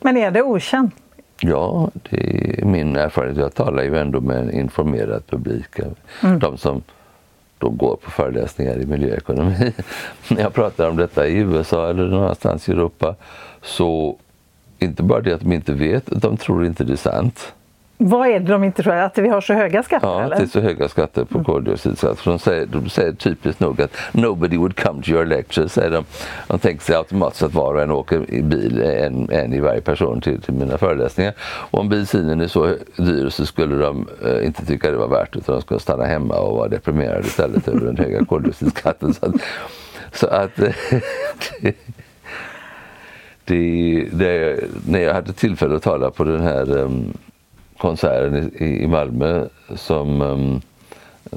Men 0.00 0.16
är 0.16 0.30
det 0.30 0.42
okänt? 0.42 0.94
Ja, 1.40 1.90
det 2.10 2.60
är 2.60 2.64
min 2.64 2.96
erfarenhet. 2.96 3.36
Jag 3.38 3.54
talar 3.54 3.82
ju 3.82 3.98
ändå 3.98 4.20
med 4.20 4.36
en 4.36 4.50
informerad 4.50 5.26
publik. 5.26 5.78
Mm. 6.22 6.38
De 6.38 6.58
som 6.58 6.82
då 7.58 7.68
går 7.68 7.96
på 7.96 8.10
föreläsningar 8.10 8.78
i 8.78 8.86
miljöekonomi. 8.86 9.72
När 10.28 10.42
jag 10.42 10.54
pratar 10.54 10.88
om 10.88 10.96
detta 10.96 11.26
i 11.26 11.36
USA 11.36 11.90
eller 11.90 12.06
någonstans 12.06 12.68
i 12.68 12.72
Europa 12.72 13.14
så 13.62 14.18
inte 14.84 15.02
bara 15.02 15.20
det 15.20 15.32
att 15.32 15.40
de 15.40 15.52
inte 15.52 15.72
vet, 15.72 16.22
de 16.22 16.36
tror 16.36 16.66
inte 16.66 16.84
det 16.84 16.92
är 16.92 16.96
sant. 16.96 17.54
Vad 17.96 18.28
är 18.28 18.40
det 18.40 18.52
de 18.52 18.64
inte 18.64 18.82
tror? 18.82 18.94
Att 18.94 19.18
vi 19.18 19.28
har 19.28 19.40
så 19.40 19.54
höga 19.54 19.82
skatter? 19.82 20.08
Ja, 20.08 20.22
eller? 20.22 20.36
det 20.36 20.42
är 20.42 20.46
så 20.46 20.60
höga 20.60 20.88
skatter 20.88 21.24
på 21.24 21.44
koldioxidskatt. 21.44 22.24
de 22.24 22.38
säger, 22.38 22.66
de 22.66 22.88
säger 22.88 23.12
typiskt 23.12 23.60
nog 23.60 23.82
att 23.82 23.96
nobody 24.12 24.56
would 24.56 24.80
come 24.80 25.02
to 25.02 25.10
your 25.10 25.24
lecture. 25.24 25.68
Säger 25.68 25.90
de. 25.90 26.04
de 26.48 26.58
tänker 26.58 26.84
sig 26.84 26.96
automatiskt 26.96 27.42
att 27.42 27.54
var 27.54 27.74
och 27.74 27.82
en 27.82 27.90
åker 27.90 28.30
i 28.30 28.42
bil, 28.42 28.82
en, 28.82 29.30
en 29.30 29.52
i 29.52 29.60
varje 29.60 29.80
person 29.80 30.20
till, 30.20 30.40
till 30.40 30.54
mina 30.54 30.78
föreläsningar. 30.78 31.32
Och 31.40 31.80
om 31.80 31.88
bensinen 31.88 32.40
är 32.40 32.46
så 32.46 32.76
dyr 32.96 33.28
så 33.28 33.46
skulle 33.46 33.76
de 33.76 34.08
eh, 34.26 34.46
inte 34.46 34.66
tycka 34.66 34.90
det 34.90 34.96
var 34.96 35.08
värt 35.08 35.36
utan 35.36 35.54
de 35.54 35.62
skulle 35.62 35.80
stanna 35.80 36.04
hemma 36.04 36.34
och 36.34 36.56
vara 36.56 36.68
deprimerade 36.68 37.26
istället 37.26 37.68
över 37.68 37.86
den 37.86 37.96
höga 37.96 38.24
koldioxidskatten. 38.28 39.14
Så 39.14 39.26
att, 39.26 39.34
så 40.12 40.26
att 40.26 40.60
det, 43.44 44.08
det, 44.12 44.60
när 44.86 45.00
jag 45.00 45.14
hade 45.14 45.32
tillfälle 45.32 45.76
att 45.76 45.82
tala 45.82 46.10
på 46.10 46.24
den 46.24 46.40
här 46.40 46.78
um, 46.78 47.12
konserten 47.78 48.52
i, 48.58 48.82
i 48.82 48.86
Malmö 48.86 49.46
som, 49.76 50.22
um, 50.22 50.60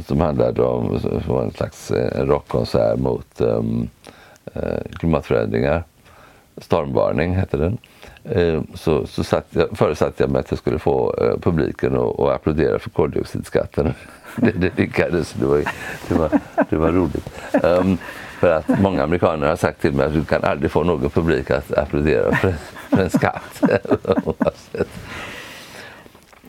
som 0.06 0.22
handlade 0.22 0.64
om 0.64 1.00
var 1.28 1.44
en 1.44 1.52
slags 1.52 1.92
en 1.92 2.28
rockkonsert 2.28 3.00
mot 3.00 3.42
um, 3.42 3.90
klimatförändringar. 5.00 5.84
Stormvarning 6.58 7.36
hette 7.36 7.58
den. 7.58 7.78
Uh, 8.36 8.62
så, 8.74 9.08
så 9.08 9.24
satt 9.24 9.48
jag, 9.50 9.78
föresatte 9.78 10.24
jag 10.24 10.32
mig 10.32 10.40
att 10.40 10.52
jag 10.52 10.60
skulle 10.60 10.80
få 10.80 11.16
uh, 11.22 11.40
publiken 11.40 11.96
att, 11.96 12.20
att 12.20 12.36
applådera 12.36 12.80
för 12.80 12.90
koldioxidskatten. 12.90 13.94
det, 14.36 14.52
det 14.52 14.78
lyckades, 14.78 15.34
det 15.34 15.46
var, 15.46 15.64
det 16.08 16.16
var, 16.16 16.40
det 16.70 16.76
var 16.76 16.92
roligt. 16.92 17.30
Um, 17.64 17.98
för 18.40 18.52
att 18.52 18.82
många 18.82 19.04
amerikaner 19.04 19.48
har 19.48 19.56
sagt 19.56 19.82
till 19.82 19.94
mig 19.94 20.06
att 20.06 20.14
du 20.14 20.26
kan 20.26 20.44
aldrig 20.44 20.72
få 20.72 20.84
någon 20.84 21.10
publik 21.10 21.52
att 21.52 21.78
applådera 21.78 22.36
för, 22.36 22.54
för 22.90 23.04
en 23.04 23.10
skatt. 23.10 23.62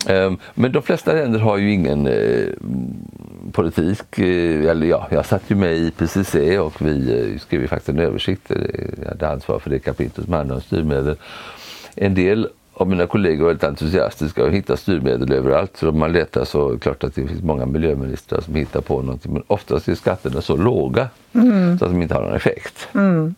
Ehm, 0.07 0.39
men 0.55 0.73
de 0.73 0.83
flesta 0.83 1.13
länder 1.13 1.39
har 1.39 1.57
ju 1.57 1.73
ingen 1.73 2.07
eh, 2.07 2.49
politik. 3.53 4.19
Eh, 4.19 4.71
eller 4.71 4.87
ja, 4.87 5.09
jag 5.11 5.27
satt 5.27 5.43
ju 5.49 5.55
med 5.55 5.77
i 5.77 5.87
IPCC 5.87 6.35
och 6.61 6.83
vi 6.83 7.21
eh, 7.21 7.39
skrev 7.39 7.61
ju 7.61 7.69
faktiskt 7.69 7.89
en 7.89 7.99
översikt. 7.99 8.51
Eh, 8.51 8.57
jag 9.03 9.09
hade 9.09 9.29
ansvar 9.29 9.59
för 9.59 9.71
det 9.71 9.79
kapitlet 9.79 10.25
som 10.25 10.35
handlar 10.35 10.55
om 10.55 10.61
styrmedel. 10.61 11.17
En 11.95 12.15
del 12.15 12.49
av 12.79 12.89
mina 12.89 13.07
kollegor 13.07 13.45
är 13.45 13.47
väldigt 13.47 13.65
entusiastiska 13.65 14.45
och 14.45 14.53
hittar 14.53 14.77
styrmedel 14.77 15.33
överallt. 15.33 15.77
Så 15.77 15.89
om 15.89 15.99
man 15.99 16.13
letar 16.13 16.45
så 16.45 16.69
är 16.69 16.73
det 16.73 16.79
klart 16.79 17.05
att 17.05 17.15
det 17.15 17.27
finns 17.27 17.43
många 17.43 17.67
miljöministrar 17.67 18.41
som 18.41 18.55
hittar 18.55 18.81
på 18.81 19.03
någonting. 19.03 19.33
Men 19.33 19.43
oftast 19.47 19.89
är 19.89 19.95
skatterna 19.95 20.41
så 20.41 20.57
låga 20.57 21.09
mm. 21.33 21.79
så 21.79 21.85
att 21.85 21.91
de 21.91 22.03
inte 22.03 22.15
har 22.15 22.23
någon 22.23 22.35
effekt. 22.35 22.89
Mm. 22.95 23.35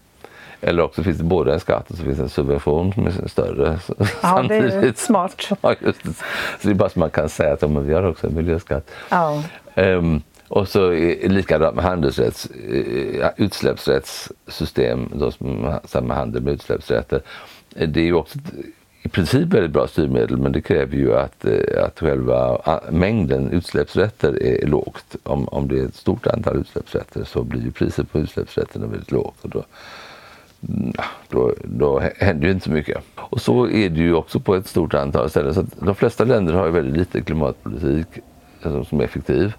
Eller 0.61 0.83
också 0.83 1.03
finns 1.03 1.19
det 1.19 1.25
både 1.25 1.53
en 1.53 1.61
skatt 1.61 1.91
och 1.91 1.97
så 1.97 2.05
finns 2.05 2.17
det 2.17 2.23
en 2.23 2.29
subvention 2.29 2.93
som 2.93 3.07
är 3.07 3.29
större. 3.29 3.79
Ja, 3.99 4.07
samtidigt. 4.21 4.73
det 4.73 4.89
är 4.89 4.93
smart. 4.97 5.49
Ja, 5.61 5.75
just 5.81 6.05
det. 6.05 6.13
Så 6.13 6.25
det 6.63 6.71
är 6.71 6.75
bara 6.75 6.89
så 6.89 6.99
man 6.99 7.11
kan 7.11 7.29
säga 7.29 7.53
att 7.53 7.63
ja, 7.63 7.69
vi 7.69 7.95
har 7.95 8.03
också 8.03 8.27
en 8.27 8.35
miljöskatt. 8.35 8.91
Ja. 9.09 9.43
Um, 9.75 10.23
och 10.49 10.69
så 10.69 10.91
likadant 11.23 11.77
med 11.77 11.85
handelsrätts, 11.85 12.49
uh, 12.51 13.27
utsläppsrättssystem, 13.37 15.13
då 15.15 15.31
som 15.31 15.81
med 16.03 16.17
handel 16.17 16.43
med 16.43 16.53
utsläppsrätter. 16.55 17.23
Det 17.75 18.01
är 18.01 18.05
ju 18.05 18.15
också 18.15 18.39
princip 19.13 19.49
väldigt 19.49 19.71
bra 19.71 19.87
styrmedel 19.87 20.37
men 20.37 20.53
det 20.53 20.61
kräver 20.61 20.97
ju 20.97 21.17
att, 21.17 21.45
eh, 21.45 21.85
att 21.85 22.01
själva 22.01 22.61
mängden 22.91 23.51
utsläppsrätter 23.51 24.43
är 24.43 24.67
lågt. 24.67 25.17
Om, 25.23 25.49
om 25.49 25.69
det 25.69 25.81
är 25.81 25.85
ett 25.85 25.95
stort 25.95 26.27
antal 26.27 26.57
utsläppsrätter 26.57 27.25
så 27.25 27.43
blir 27.43 27.63
ju 27.63 27.71
priset 27.71 28.13
på 28.13 28.19
utsläppsrätterna 28.19 28.87
väldigt 28.87 29.11
lågt. 29.11 29.37
Och 29.43 29.51
då, 29.51 29.65
mm, 30.69 30.93
då, 31.29 31.55
då 31.65 32.03
händer 32.17 32.47
ju 32.47 32.53
inte 32.53 32.65
så 32.65 32.71
mycket. 32.71 32.99
Och 33.17 33.41
så 33.41 33.69
är 33.69 33.89
det 33.89 34.01
ju 34.01 34.15
också 34.15 34.41
på 34.41 34.55
ett 34.55 34.67
stort 34.67 34.95
antal 34.95 35.31
ställen. 35.31 35.55
Så 35.55 35.67
de 35.81 35.95
flesta 35.95 36.25
länder 36.25 36.53
har 36.53 36.67
ju 36.67 36.73
väldigt 36.73 36.97
lite 36.97 37.21
klimatpolitik 37.21 38.07
alltså, 38.63 38.85
som 38.85 39.01
är 39.01 39.05
effektiv. 39.05 39.55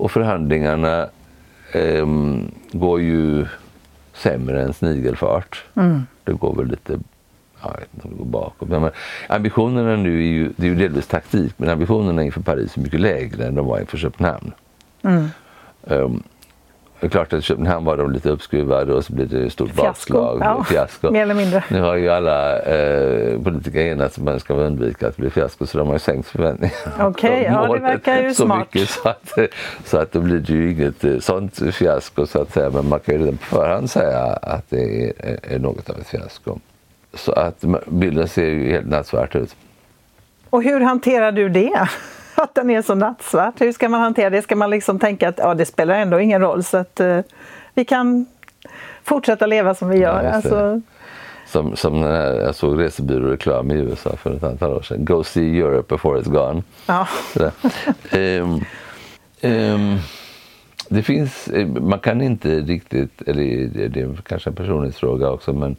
Och 0.00 0.10
förhandlingarna 0.10 1.08
eh, 1.72 2.06
går 2.72 3.00
ju 3.00 3.46
sämre 4.12 4.62
än 4.62 4.72
snigelfart. 4.72 5.64
Mm. 5.74 6.02
Det 6.24 6.32
går 6.32 6.56
väl 6.56 6.66
lite 6.66 6.98
jag 7.62 7.80
vet 7.80 7.94
inte 7.94 8.08
om 8.08 8.12
det 8.12 8.18
går 8.18 8.24
bakåt. 8.24 8.68
Men 8.68 8.90
ambitionerna 9.28 9.96
nu 9.96 10.18
är 10.18 10.26
ju, 10.26 10.52
det 10.56 10.66
är 10.66 10.70
ju 10.70 10.74
delvis 10.74 11.06
taktik, 11.06 11.54
men 11.56 11.68
ambitionerna 11.68 12.22
inför 12.22 12.40
Paris 12.40 12.76
är 12.76 12.80
mycket 12.80 13.00
lägre 13.00 13.46
än 13.46 13.54
de 13.54 13.66
var 13.66 13.80
inför 13.80 13.98
Köpenhamn. 13.98 14.52
Mm. 15.02 15.28
Um, 15.84 16.22
det 17.00 17.06
är 17.06 17.10
klart 17.10 17.32
att 17.32 17.38
i 17.38 17.42
Köpenhamn 17.42 17.86
var 17.86 17.96
de 17.96 18.12
lite 18.12 18.30
uppskruvade 18.30 18.94
och 18.94 19.04
så 19.04 19.12
blev 19.12 19.28
det 19.28 19.46
ett 19.46 19.52
stort 19.52 19.74
bakslag. 19.74 20.38
Ja, 20.40 20.64
fiasko. 20.64 21.10
Mer 21.10 21.22
eller 21.22 21.34
mindre. 21.34 21.64
Nu 21.68 21.80
har 21.80 21.96
ju 21.96 22.10
alla 22.10 22.58
eh, 22.58 23.40
politiker 23.42 23.80
enats 23.80 24.18
om 24.18 24.28
att 24.28 24.32
man 24.32 24.40
ska 24.40 24.54
undvika 24.54 25.08
att 25.08 25.16
det 25.16 25.20
blir 25.20 25.30
fiasko 25.30 25.66
så 25.66 25.78
de 25.78 25.86
har 25.86 25.94
ju 25.94 25.98
sänkt 25.98 26.28
förväntningarna. 26.28 27.08
Okej, 27.08 27.30
okay, 27.30 27.42
ja 27.42 27.74
det 27.74 27.80
verkar 27.80 28.22
ju 28.22 28.34
så 28.34 28.44
smart. 28.44 28.58
Mycket 28.74 28.88
så 28.88 29.08
att, 29.08 29.38
så 29.84 29.98
att 29.98 30.12
det 30.12 30.20
blir 30.20 30.50
ju 30.50 30.72
inget 30.72 31.04
eh, 31.04 31.18
sånt 31.18 31.74
fiasko 31.74 32.26
så 32.26 32.42
att 32.42 32.52
säga. 32.52 32.70
Men 32.70 32.88
man 32.88 33.00
kan 33.00 33.14
ju 33.14 33.20
redan 33.20 33.36
på 33.36 33.44
förhand 33.44 33.90
säga 33.90 34.22
att 34.42 34.70
det 34.70 35.08
är, 35.08 35.38
är 35.54 35.58
något 35.58 35.90
av 35.90 35.98
ett 35.98 36.06
fiasko. 36.06 36.58
Så 37.14 37.32
att 37.32 37.64
bilden 37.86 38.28
ser 38.28 38.46
ju 38.46 38.70
helt 38.70 38.86
nattsvart 38.86 39.36
ut. 39.36 39.56
Och 40.50 40.62
hur 40.62 40.80
hanterar 40.80 41.32
du 41.32 41.48
det? 41.48 41.88
Att 42.34 42.54
den 42.54 42.70
är 42.70 42.82
så 42.82 42.94
nattsvart? 42.94 43.60
Hur 43.60 43.72
ska 43.72 43.88
man 43.88 44.00
hantera 44.00 44.30
det? 44.30 44.42
Ska 44.42 44.56
man 44.56 44.70
liksom 44.70 44.98
tänka 44.98 45.28
att 45.28 45.38
ja, 45.38 45.54
det 45.54 45.66
spelar 45.66 45.94
ändå 45.94 46.20
ingen 46.20 46.40
roll 46.40 46.64
så 46.64 46.76
att 46.76 47.00
uh, 47.00 47.20
vi 47.74 47.84
kan 47.84 48.26
fortsätta 49.04 49.46
leva 49.46 49.74
som 49.74 49.88
vi 49.88 49.98
gör? 49.98 50.24
Ja, 50.24 50.30
alltså... 50.30 50.80
Som, 51.46 51.76
som 51.76 52.02
här, 52.02 52.34
jag 52.34 52.54
såg 52.54 52.80
resebyråreklam 52.80 53.70
i 53.70 53.74
USA 53.74 54.16
för 54.16 54.36
ett 54.36 54.44
antal 54.44 54.72
år 54.72 54.82
sedan. 54.82 55.04
Go 55.04 55.24
see 55.24 55.60
Europe 55.60 55.94
before 55.94 56.20
it's 56.20 56.30
gone. 56.30 56.62
Ja. 56.86 57.08
um, 58.12 58.64
um, 59.50 59.98
det 60.88 61.02
finns, 61.02 61.48
eh, 61.48 61.66
man 61.66 61.98
kan 61.98 62.22
inte 62.22 62.60
riktigt, 62.60 63.22
eller 63.26 63.42
det 63.88 64.00
är 64.00 64.22
kanske 64.28 64.50
en 64.50 64.56
personlighetsfråga 64.56 65.30
också, 65.30 65.52
men 65.52 65.76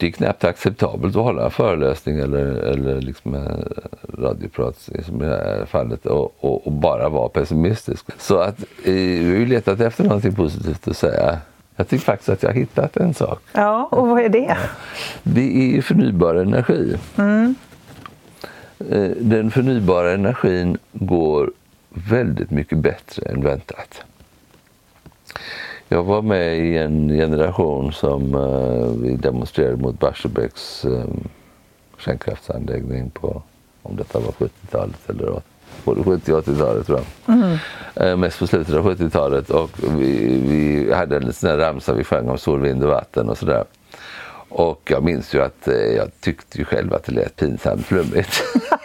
det 0.00 0.06
är 0.06 0.10
knappt 0.10 0.44
acceptabelt 0.44 1.16
att 1.16 1.22
hålla 1.22 1.44
en 1.44 1.50
föreläsning 1.50 2.18
eller, 2.18 2.46
eller 2.46 3.00
liksom 3.00 3.34
en 3.34 3.72
radioprat 4.18 4.90
som 5.06 5.22
i 5.22 5.26
det 5.26 5.36
här 5.36 5.66
fallet 5.66 6.06
och, 6.06 6.34
och, 6.38 6.66
och 6.66 6.72
bara 6.72 7.08
vara 7.08 7.28
pessimistisk. 7.28 8.06
Så 8.18 8.38
att 8.38 8.60
eh, 8.60 8.92
vi 8.92 9.30
har 9.30 9.38
ju 9.38 9.46
letat 9.46 9.80
efter 9.80 10.04
någonting 10.04 10.34
positivt 10.34 10.88
att 10.88 10.96
säga. 10.96 11.38
Jag 11.76 11.88
tycker 11.88 12.04
faktiskt 12.04 12.28
att 12.28 12.42
jag 12.42 12.50
har 12.50 12.54
hittat 12.54 12.96
en 12.96 13.14
sak. 13.14 13.42
Ja, 13.52 13.88
och 13.90 14.08
vad 14.08 14.20
är 14.20 14.28
det? 14.28 14.56
Det 15.22 15.76
är 15.76 15.82
förnybar 15.82 16.34
energi. 16.34 16.96
Mm. 17.16 17.54
Eh, 18.90 19.10
den 19.16 19.50
förnybara 19.50 20.12
energin 20.12 20.78
går 20.92 21.52
väldigt 21.88 22.50
mycket 22.50 22.78
bättre 22.78 23.30
än 23.30 23.42
väntat. 23.42 24.04
Jag 25.92 26.02
var 26.02 26.22
med 26.22 26.58
i 26.58 26.76
en 26.76 27.08
generation 27.08 27.92
som 27.92 28.34
uh, 28.34 29.02
vi 29.02 29.16
demonstrerade 29.16 29.76
mot 29.76 30.00
Barsebäcks 30.00 30.84
um, 30.84 31.28
kärnkraftsanläggning 31.98 33.10
på, 33.10 33.42
om 33.82 33.96
detta 33.96 34.18
var 34.18 34.32
70-talet 34.32 35.10
eller 35.10 35.40
både 35.84 36.02
70 36.04 36.32
och 36.32 36.44
80-talet 36.44 36.86
tror 36.86 36.98
jag. 36.98 37.34
Mm. 37.34 37.58
Uh, 38.00 38.16
mest 38.16 38.38
på 38.38 38.46
slutet 38.46 38.74
av 38.74 38.86
70-talet 38.86 39.50
och 39.50 39.70
vi, 39.98 40.40
vi 40.48 40.92
hade 40.92 41.16
en 41.16 41.32
sån 41.32 41.50
här 41.50 41.58
ramsa 41.58 41.92
vi 41.92 42.04
sjöng 42.04 42.28
om 42.28 42.38
sol, 42.38 42.60
vind 42.60 42.84
och 42.84 42.90
vatten 42.90 43.28
och 43.28 43.38
sådär. 43.38 43.64
Och 44.48 44.90
jag 44.90 45.02
minns 45.02 45.34
ju 45.34 45.42
att 45.42 45.68
uh, 45.68 45.74
jag 45.74 46.10
tyckte 46.20 46.58
ju 46.58 46.64
själv 46.64 46.94
att 46.94 47.04
det 47.04 47.12
lät 47.12 47.36
pinsamt 47.36 47.86
flummigt. 47.86 48.42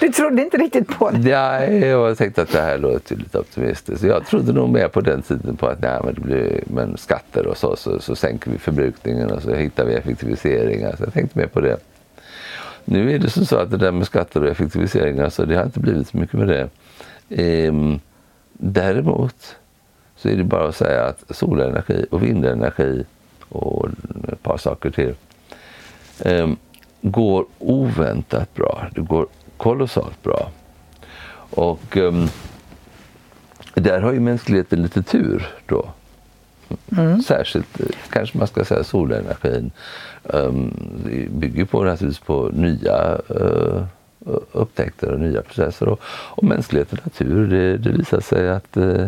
Du 0.06 0.08
trodde 0.08 0.42
inte 0.42 0.56
riktigt 0.56 0.88
på 0.88 1.10
det? 1.10 1.18
Nej, 1.18 1.78
jag 1.78 2.18
tänkte 2.18 2.42
att 2.42 2.52
det 2.52 2.60
här 2.60 2.78
låter 2.78 3.16
lite 3.16 3.38
optimistiskt. 3.38 4.04
Jag 4.04 4.26
trodde 4.26 4.52
nog 4.52 4.68
mer 4.68 4.88
på 4.88 5.00
den 5.00 5.22
tiden 5.22 5.56
på 5.56 5.66
att 5.66 5.82
nej, 5.82 6.00
men 6.04 6.14
det 6.14 6.20
blir 6.20 6.62
men 6.66 6.96
skatter 6.96 7.46
och 7.46 7.56
så, 7.56 7.76
så, 7.76 8.00
så 8.00 8.16
sänker 8.16 8.50
vi 8.50 8.58
förbrukningen 8.58 9.30
och 9.30 9.42
så 9.42 9.54
hittar 9.54 9.84
vi 9.84 9.94
effektiviseringar. 9.94 10.86
Så 10.86 10.90
alltså, 10.90 11.04
jag 11.04 11.12
tänkte 11.12 11.38
mer 11.38 11.46
på 11.46 11.60
det. 11.60 11.76
Nu 12.84 13.14
är 13.14 13.18
det 13.18 13.30
som 13.30 13.44
så 13.44 13.56
att 13.56 13.70
det 13.70 13.76
där 13.76 13.92
med 13.92 14.06
skatter 14.06 14.42
och 14.42 14.48
effektiviseringar, 14.48 15.28
så 15.28 15.44
det 15.44 15.56
har 15.56 15.64
inte 15.64 15.80
blivit 15.80 16.08
så 16.08 16.16
mycket 16.16 16.38
med 16.38 16.48
det. 16.48 16.68
Ehm, 17.28 18.00
däremot 18.52 19.56
så 20.16 20.28
är 20.28 20.36
det 20.36 20.44
bara 20.44 20.68
att 20.68 20.76
säga 20.76 21.04
att 21.04 21.36
solenergi 21.36 22.06
och 22.10 22.22
vindenergi 22.22 23.04
och 23.48 23.88
ett 24.32 24.42
par 24.42 24.56
saker 24.56 24.90
till 24.90 25.14
ehm, 26.24 26.56
går 27.02 27.46
oväntat 27.58 28.54
bra. 28.54 28.86
Det 28.94 29.00
går 29.00 29.26
kolossalt 29.60 30.22
bra. 30.22 30.50
Och 31.50 31.96
um, 31.96 32.28
där 33.74 34.00
har 34.00 34.12
ju 34.12 34.20
mänskligheten 34.20 34.82
lite 34.82 35.02
tur 35.02 35.48
då. 35.66 35.88
Mm. 36.96 37.22
Särskilt 37.22 37.80
kanske 38.10 38.38
man 38.38 38.46
ska 38.46 38.64
säga 38.64 38.84
solenergin. 38.84 39.70
Um, 40.22 40.74
bygger 41.30 41.64
på 41.64 41.84
naturligtvis 41.84 42.26
på 42.26 42.50
nya 42.52 43.18
uh, 43.30 43.84
upptäckter 44.52 45.12
och 45.12 45.20
nya 45.20 45.42
processer. 45.42 45.88
Och, 45.88 46.00
och 46.04 46.44
mänskligheten 46.44 46.98
har 47.02 47.10
tur. 47.10 47.46
Det, 47.46 47.76
det 47.76 47.90
visar 47.90 48.20
sig 48.20 48.50
att 48.50 48.76
uh, 48.76 49.06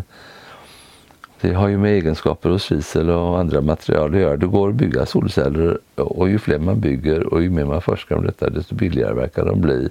det 1.42 1.52
har 1.52 1.68
ju 1.68 1.78
med 1.78 1.92
egenskaper 1.92 2.50
hos 2.50 2.62
kisel 2.62 3.10
och 3.10 3.38
andra 3.38 3.60
material 3.60 4.14
att 4.14 4.20
göra. 4.20 4.36
Det 4.36 4.46
går 4.46 4.68
att 4.68 4.74
bygga 4.74 5.06
solceller 5.06 5.78
och 5.94 6.28
ju 6.28 6.38
fler 6.38 6.58
man 6.58 6.80
bygger 6.80 7.34
och 7.34 7.42
ju 7.42 7.50
mer 7.50 7.64
man 7.64 7.82
forskar 7.82 8.16
om 8.16 8.26
detta 8.26 8.50
desto 8.50 8.74
billigare 8.74 9.14
verkar 9.14 9.44
de 9.44 9.60
bli. 9.60 9.88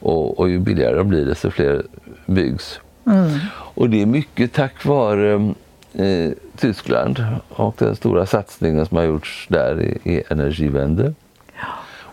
Och, 0.00 0.38
och 0.38 0.48
ju 0.50 0.58
billigare 0.58 0.96
de 0.96 1.08
blir 1.08 1.24
desto 1.24 1.50
fler 1.50 1.82
byggs. 2.26 2.80
Mm. 3.06 3.30
Och 3.52 3.90
det 3.90 4.02
är 4.02 4.06
mycket 4.06 4.52
tack 4.52 4.84
vare 4.84 5.54
eh, 5.92 6.32
Tyskland 6.56 7.24
och 7.48 7.74
den 7.78 7.96
stora 7.96 8.26
satsningen 8.26 8.86
som 8.86 8.96
har 8.96 9.04
gjorts 9.04 9.46
där 9.48 9.80
i, 9.80 9.98
i 10.12 10.22
Energiewende. 10.28 11.14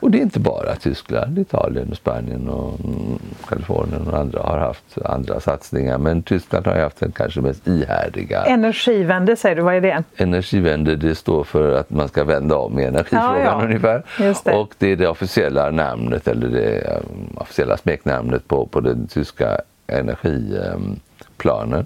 Och 0.04 0.12
det 0.12 0.18
är 0.18 0.22
inte 0.22 0.40
bara 0.40 0.76
Tyskland, 0.76 1.40
Italien, 1.40 1.90
och 1.92 1.98
Spanien 1.98 2.50
och 2.50 2.80
mm, 2.80 3.20
Kalifornien 3.48 4.08
och 4.08 4.18
andra 4.20 4.42
har 4.42 4.58
haft 4.58 4.98
andra 5.06 5.40
satsningar. 5.40 5.98
Men 5.98 6.24
Tyskland 6.24 6.68
har 6.68 6.76
haft 6.76 7.00
den 7.00 7.12
kanske 7.12 7.42
mest 7.42 7.68
ihärdiga. 7.68 8.46
Energivände 8.46 9.36
säger 9.36 9.56
du, 9.56 9.62
vad 9.62 9.76
är 9.76 9.82
det? 9.82 10.04
Energivände 10.18 10.96
det 10.96 11.16
står 11.16 11.44
för 11.44 11.80
att 11.80 11.90
man 11.90 12.08
ska 12.08 12.24
vända 12.24 12.56
om 12.56 12.80
i 12.80 12.84
energifrågan 12.84 13.42
ja, 13.42 13.60
ja. 13.60 13.66
ungefär. 13.66 14.04
Det. 14.44 14.54
Och 14.54 14.74
det 14.78 14.92
är 14.92 14.96
det 14.96 15.08
officiella 15.08 15.72
namnet 15.72 16.28
eller 16.28 16.48
det 16.48 16.98
um, 16.98 17.38
officiella 17.38 17.78
smeknamnet 17.78 18.48
på, 18.48 18.66
på 18.66 18.80
den 18.80 19.08
tyska 19.08 19.62
energiplanen. 19.88 21.86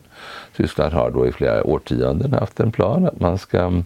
Tyskland 0.56 0.94
har 0.94 1.12
då 1.12 1.28
i 1.28 1.32
flera 1.32 1.64
årtionden 1.64 2.34
haft 2.34 2.60
en 2.60 2.72
plan 2.72 3.06
att 3.06 3.20
man 3.20 3.38
ska 3.38 3.66
um, 3.66 3.86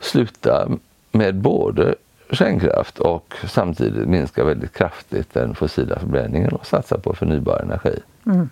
sluta 0.00 0.68
med 1.12 1.34
både 1.34 1.94
kärnkraft 2.30 2.98
och 2.98 3.34
samtidigt 3.48 4.08
minska 4.08 4.44
väldigt 4.44 4.72
kraftigt 4.72 5.34
den 5.34 5.54
fossila 5.54 5.98
förbränningen 5.98 6.52
och 6.52 6.66
satsa 6.66 6.98
på 6.98 7.14
förnybar 7.14 7.60
energi. 7.60 7.98
Mm. 8.26 8.50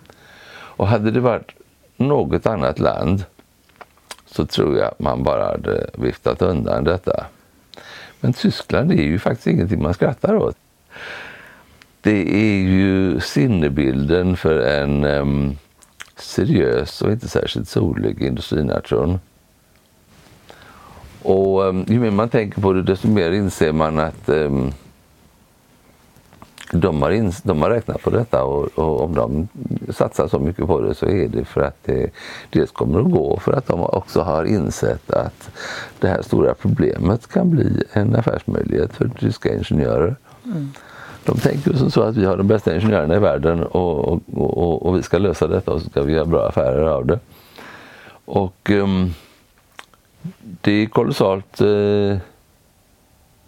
Och 0.49 0.87
hade 0.87 1.11
det 1.11 1.19
varit 1.19 1.51
något 1.97 2.45
annat 2.45 2.79
land 2.79 3.23
så 4.25 4.45
tror 4.45 4.77
jag 4.77 4.93
man 4.99 5.23
bara 5.23 5.45
hade 5.45 5.89
viftat 5.93 6.41
undan 6.41 6.83
detta. 6.83 7.25
Men 8.19 8.33
Tyskland 8.33 8.91
är 8.91 9.03
ju 9.03 9.19
faktiskt 9.19 9.47
ingenting 9.47 9.83
man 9.83 9.93
skrattar 9.93 10.35
åt. 10.35 10.55
Det 12.01 12.35
är 12.35 12.57
ju 12.57 13.19
sinnebilden 13.19 14.37
för 14.37 14.59
en 14.59 15.03
um, 15.03 15.57
seriös 16.15 17.01
och 17.01 17.11
inte 17.11 17.27
särskilt 17.27 17.67
solig 17.67 18.21
industrination. 18.21 19.19
Och 21.25 21.63
um, 21.63 21.85
ju 21.87 21.99
mer 21.99 22.11
man 22.11 22.29
tänker 22.29 22.61
på 22.61 22.73
det 22.73 22.83
desto 22.83 23.07
mer 23.07 23.31
inser 23.31 23.71
man 23.71 23.99
att 23.99 24.29
um, 24.29 24.71
de, 26.71 27.01
har 27.01 27.11
ins 27.11 27.41
de 27.41 27.61
har 27.61 27.69
räknat 27.69 28.01
på 28.01 28.09
detta 28.09 28.43
och, 28.43 28.63
och, 28.75 29.01
om 29.01 29.15
de 29.15 29.47
satsar 29.93 30.27
så 30.27 30.39
mycket 30.39 30.67
på 30.67 30.81
det 30.81 30.95
så 30.95 31.05
är 31.05 31.27
det 31.27 31.45
för 31.45 31.61
att 31.61 31.83
det 31.83 32.09
dels 32.49 32.71
kommer 32.71 32.99
att 32.99 33.11
gå 33.11 33.39
för 33.39 33.53
att 33.53 33.67
de 33.67 33.83
också 33.83 34.21
har 34.21 34.45
insett 34.45 35.11
att 35.11 35.49
det 35.99 36.07
här 36.07 36.21
stora 36.21 36.53
problemet 36.53 37.27
kan 37.27 37.49
bli 37.49 37.83
en 37.91 38.15
affärsmöjlighet 38.15 38.93
för 38.93 39.09
tyska 39.19 39.53
ingenjörer. 39.53 40.15
Mm. 40.45 40.71
De 41.25 41.37
tänker 41.37 41.73
som 41.73 41.91
så 41.91 42.01
att 42.01 42.17
vi 42.17 42.25
har 42.25 42.37
de 42.37 42.47
bästa 42.47 42.75
ingenjörerna 42.75 43.15
i 43.15 43.19
världen 43.19 43.63
och, 43.63 44.21
och, 44.33 44.85
och, 44.85 44.97
vi 44.97 45.03
ska 45.03 45.17
lösa 45.17 45.47
detta 45.47 45.71
och 45.71 45.81
så 45.81 45.89
ska 45.89 46.01
vi 46.01 46.13
göra 46.13 46.25
bra 46.25 46.47
affärer 46.47 46.87
av 46.87 47.05
det. 47.05 47.19
Och 48.25 48.69
um, 48.69 49.13
det 50.61 50.71
är 50.71 50.85
kolossalt 50.85 51.61
eh, 51.61 52.17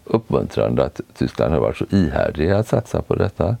uppmuntrande 0.04 0.84
att 0.84 1.00
Tyskland 1.18 1.52
har 1.52 1.60
varit 1.60 1.76
så 1.76 1.84
ihärdiga 1.90 2.58
att 2.58 2.68
satsa 2.68 3.02
på 3.02 3.14
detta. 3.14 3.56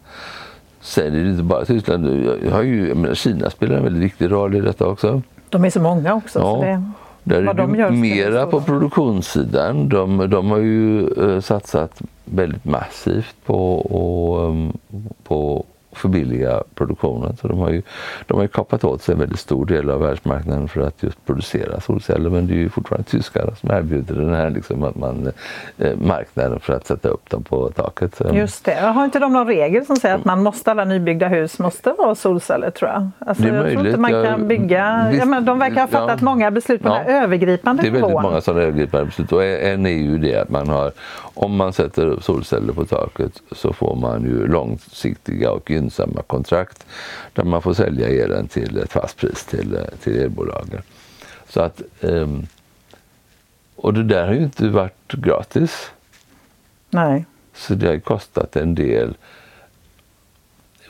Sen 0.80 1.14
är 1.14 1.24
det 1.24 1.30
inte 1.30 1.42
bara 1.42 1.64
Tyskland. 1.64 2.24
Jag 2.44 2.52
har 2.52 2.62
ju, 2.62 2.88
jag 2.88 2.96
menar, 2.96 3.14
Kina 3.14 3.50
spelar 3.50 3.76
en 3.76 3.84
väldigt 3.84 4.02
viktig 4.02 4.30
roll 4.30 4.56
i 4.56 4.60
detta 4.60 4.86
också. 4.86 5.22
De 5.48 5.64
är 5.64 5.70
så 5.70 5.80
många 5.80 6.14
också. 6.14 6.38
Ja. 6.38 6.56
Så 6.56 6.62
det, 6.62 6.82
där 7.22 7.42
är 7.42 7.54
de 7.54 7.72
det 7.76 7.90
mera 7.90 8.46
på 8.46 8.60
produktionssidan. 8.60 9.88
De, 9.88 10.30
de 10.30 10.50
har 10.50 10.58
ju 10.58 11.00
uh, 11.00 11.40
satsat 11.40 12.02
väldigt 12.24 12.64
massivt 12.64 13.36
på, 13.44 13.78
och, 13.78 14.48
um, 14.48 14.78
på 15.24 15.64
förbilliga 15.98 16.62
produktionen. 16.74 17.36
Så 17.36 17.48
de 17.48 17.58
har, 17.58 17.70
ju, 17.70 17.82
de 18.26 18.34
har 18.34 18.42
ju 18.42 18.48
kapat 18.48 18.84
åt 18.84 19.02
sig 19.02 19.12
en 19.12 19.18
väldigt 19.18 19.38
stor 19.38 19.66
del 19.66 19.90
av 19.90 20.00
världsmarknaden 20.00 20.68
för 20.68 20.80
att 20.80 21.02
just 21.02 21.26
producera 21.26 21.80
solceller. 21.80 22.30
Men 22.30 22.46
det 22.46 22.52
är 22.52 22.56
ju 22.58 22.68
fortfarande 22.68 23.08
tyskarna 23.08 23.54
som 23.54 23.70
erbjuder 23.70 24.14
den 24.14 24.34
här 24.34 24.50
liksom, 24.50 24.82
att 24.82 24.96
man, 24.96 25.32
eh, 25.78 25.96
marknaden 25.96 26.60
för 26.60 26.72
att 26.72 26.86
sätta 26.86 27.08
upp 27.08 27.30
dem 27.30 27.42
på 27.42 27.70
taket. 27.70 28.20
Just 28.32 28.64
det. 28.64 28.74
Har 28.74 29.04
inte 29.04 29.18
de 29.18 29.32
någon 29.32 29.46
regel 29.46 29.86
som 29.86 29.96
säger 29.96 30.14
att 30.14 30.24
man 30.24 30.42
måste, 30.42 30.70
alla 30.70 30.84
nybyggda 30.84 31.28
hus 31.28 31.58
måste 31.58 31.92
vara 31.98 32.14
solceller 32.14 32.70
tror 32.70 32.90
jag? 32.90 33.10
Alltså, 33.18 33.42
det 33.42 33.48
är 33.48 33.54
jag 33.54 33.62
möjligt. 33.62 33.78
tror 33.78 33.88
inte 33.88 34.00
man 34.00 34.24
kan 34.24 34.48
bygga... 34.48 35.06
Visst, 35.10 35.18
ja, 35.20 35.26
men 35.26 35.44
de 35.44 35.58
verkar 35.58 35.80
ha 35.80 35.86
fattat 35.86 36.18
ja, 36.20 36.24
många 36.24 36.50
beslut 36.50 36.82
på 36.82 36.88
ja, 36.88 36.94
den 36.94 37.04
här 37.04 37.22
övergripande 37.22 37.82
nivån. 37.82 37.92
Det 37.92 37.98
är 37.98 38.02
väldigt 38.02 38.22
många 38.22 38.40
sådana 38.40 38.62
övergripande 38.62 39.06
beslut 39.06 39.32
och 39.32 39.44
en 39.44 39.86
är 39.86 39.90
ju 39.90 40.18
det 40.18 40.36
att 40.36 40.50
man 40.50 40.68
har, 40.68 40.92
om 41.34 41.56
man 41.56 41.72
sätter 41.72 42.06
upp 42.06 42.22
solceller 42.22 42.72
på 42.72 42.84
taket 42.84 43.42
så 43.52 43.72
får 43.72 43.96
man 43.96 44.22
ju 44.22 44.46
långsiktiga 44.46 45.50
och 45.50 45.70
gynnsamma 45.70 45.87
kontrakt 46.26 46.86
där 47.32 47.44
man 47.44 47.62
får 47.62 47.74
sälja 47.74 48.08
elen 48.08 48.48
till 48.48 48.78
ett 48.78 48.92
fast 48.92 49.16
pris 49.16 49.44
till, 49.44 49.78
till 50.02 50.18
elbolagen. 50.18 50.82
Så 51.48 51.60
att, 51.60 51.82
um, 52.00 52.46
och 53.76 53.94
det 53.94 54.04
där 54.04 54.26
har 54.26 54.34
ju 54.34 54.42
inte 54.42 54.68
varit 54.68 55.12
gratis. 55.12 55.90
Nej. 56.90 57.24
Så 57.54 57.74
det 57.74 57.86
har 57.86 57.98
kostat 57.98 58.56
en 58.56 58.74
del. 58.74 59.14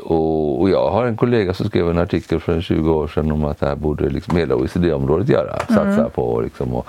Och, 0.01 0.61
och, 0.61 0.71
jag 0.71 0.91
har 0.91 1.07
en 1.07 1.17
kollega 1.17 1.55
som 1.55 1.67
skrev 1.67 1.91
en 1.91 1.99
artikel 1.99 2.41
för 2.41 2.61
20 2.61 2.93
år 2.93 3.09
sedan 3.09 3.33
om 3.33 3.45
att 3.45 3.61
det 3.61 3.67
här 3.67 3.77
borde 3.77 4.09
liksom 4.09 4.37
hela 4.37 4.55
OECD-området 4.55 5.29
göra. 5.29 5.59
Satsa 5.59 5.83
mm. 5.83 6.11
på 6.11 6.41
liksom, 6.41 6.75
och 6.75 6.87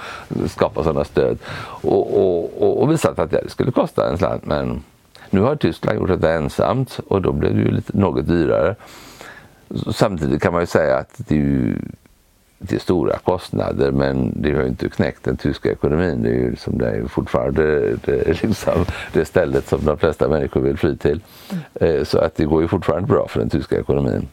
skapa 0.47 0.83
sådana 0.83 1.03
stöd. 1.03 1.37
Och, 1.81 2.17
och, 2.17 2.63
och, 2.63 2.81
och 2.81 2.91
visat 2.91 3.19
att 3.19 3.31
det 3.31 3.49
skulle 3.49 3.71
kosta 3.71 4.09
en 4.09 4.17
slant 4.17 4.45
men 4.45 4.83
nu 5.31 5.41
har 5.41 5.55
Tyskland 5.55 5.99
gjort 5.99 6.09
detta 6.09 6.33
ensamt 6.33 6.99
och 7.07 7.21
då 7.21 7.31
blev 7.31 7.55
det 7.55 7.61
ju 7.61 7.71
lite, 7.71 7.97
något 7.97 8.27
dyrare. 8.27 8.75
Samtidigt 9.93 10.41
kan 10.41 10.53
man 10.53 10.61
ju 10.61 10.67
säga 10.67 10.97
att 10.97 11.13
det 11.17 11.35
är 11.35 11.39
ju 11.39 11.75
det 12.61 12.75
är 12.75 12.79
stora 12.79 13.17
kostnader 13.17 13.91
men 13.91 14.41
det 14.41 14.53
har 14.53 14.61
ju 14.61 14.67
inte 14.67 14.89
knäckt 14.89 15.23
den 15.23 15.37
tyska 15.37 15.71
ekonomin. 15.71 16.23
Det 16.23 16.29
är 16.29 16.33
ju 16.33 16.49
liksom, 16.51 16.77
det 16.77 16.89
är 16.89 17.07
fortfarande 17.07 17.95
det, 18.05 18.41
liksom, 18.43 18.85
det 19.13 19.25
stället 19.25 19.67
som 19.67 19.85
de 19.85 19.97
flesta 19.97 20.27
människor 20.27 20.61
vill 20.61 20.77
fly 20.77 20.95
till. 20.97 21.21
Eh, 21.73 22.03
så 22.03 22.19
att 22.19 22.35
det 22.35 22.45
går 22.45 22.61
ju 22.61 22.67
fortfarande 22.67 23.07
bra 23.07 23.27
för 23.27 23.39
den 23.39 23.49
tyska 23.49 23.79
ekonomin. 23.79 24.27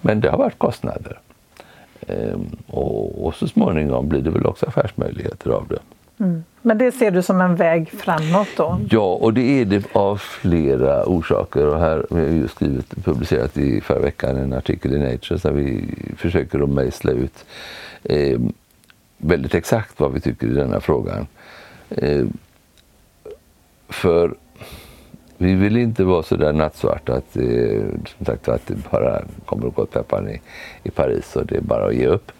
Men 0.00 0.20
det 0.20 0.30
har 0.30 0.38
varit 0.38 0.58
kostnader. 0.58 1.20
Ehm, 2.06 2.56
och, 2.66 3.26
och 3.26 3.34
så 3.34 3.48
småningom 3.48 4.08
blir 4.08 4.20
det 4.20 4.30
väl 4.30 4.46
också 4.46 4.66
affärsmöjligheter 4.66 5.50
av 5.50 5.68
det. 5.68 5.78
Mm. 6.20 6.44
Men 6.62 6.78
det 6.78 6.92
ser 6.92 7.10
du 7.10 7.22
som 7.22 7.40
en 7.40 7.56
väg 7.56 7.90
framåt 7.90 8.48
då? 8.56 8.80
Ja, 8.90 9.14
och 9.14 9.34
det 9.34 9.60
är 9.60 9.64
det 9.64 9.84
av 9.92 10.16
flera 10.16 11.04
orsaker. 11.06 11.66
Och 11.66 11.78
här 11.78 12.06
har 12.10 12.18
jag 12.18 12.32
just 12.32 12.54
skrivit, 12.54 13.04
publicerat 13.04 13.56
i 13.56 13.80
förra 13.80 13.98
veckan 13.98 14.36
en 14.36 14.52
artikel 14.52 14.94
i 14.94 14.98
Nature 14.98 15.38
där 15.42 15.52
vi 15.52 15.94
försöker 16.16 16.60
att 16.60 16.70
mejsla 16.70 17.12
ut 17.12 17.44
eh, 18.04 18.40
väldigt 19.18 19.54
exakt 19.54 20.00
vad 20.00 20.12
vi 20.12 20.20
tycker 20.20 20.46
i 20.46 20.50
denna 20.50 20.80
frågan. 20.80 21.26
Eh, 21.90 22.26
för 23.88 24.34
vi 25.36 25.54
vill 25.54 25.76
inte 25.76 26.04
vara 26.04 26.22
så 26.22 26.36
där 26.36 26.52
nattsvarta 26.52 27.14
att, 27.14 27.36
eh, 27.36 27.82
som 28.16 28.26
sagt, 28.26 28.48
att 28.48 28.66
det 28.66 28.90
bara 28.90 29.22
kommer 29.44 29.68
att 29.68 29.74
gå 29.74 29.82
åt 29.82 29.90
pepparn 29.90 30.28
i, 30.28 30.40
i 30.82 30.90
Paris 30.90 31.36
och 31.36 31.46
det 31.46 31.56
är 31.56 31.60
bara 31.60 31.86
att 31.86 31.94
ge 31.94 32.06
upp. 32.06 32.32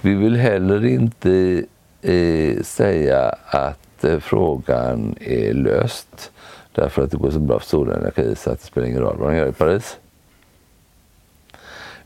Vi 0.00 0.14
vill 0.14 0.36
heller 0.36 0.84
inte 0.84 1.64
eh, 2.02 2.62
säga 2.62 3.34
att 3.46 4.04
eh, 4.04 4.18
frågan 4.18 5.16
är 5.20 5.54
löst. 5.54 6.30
Därför 6.72 7.02
att 7.02 7.10
det 7.10 7.16
går 7.16 7.30
så 7.30 7.38
bra 7.38 7.58
för 7.58 7.66
solenergi 7.66 8.36
så 8.36 8.50
att 8.50 8.60
det 8.60 8.66
spelar 8.66 8.86
ingen 8.88 9.00
roll 9.00 9.16
vad 9.18 9.30
de 9.30 9.36
gör 9.36 9.48
i 9.48 9.52
Paris. 9.52 9.98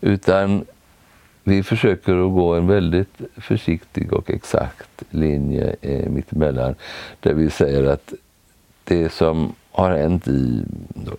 Utan 0.01 0.65
vi 1.45 1.63
försöker 1.63 2.27
att 2.27 2.33
gå 2.33 2.55
en 2.55 2.67
väldigt 2.67 3.21
försiktig 3.37 4.13
och 4.13 4.31
exakt 4.31 5.03
linje 5.11 5.77
eh, 5.81 6.11
mittemellan. 6.11 6.75
Där 7.21 7.35
vi 7.35 7.51
säger 7.51 7.85
att 7.85 8.13
det 8.85 9.13
som 9.13 9.55
har 9.71 9.91
hänt 9.91 10.29
i 10.29 10.65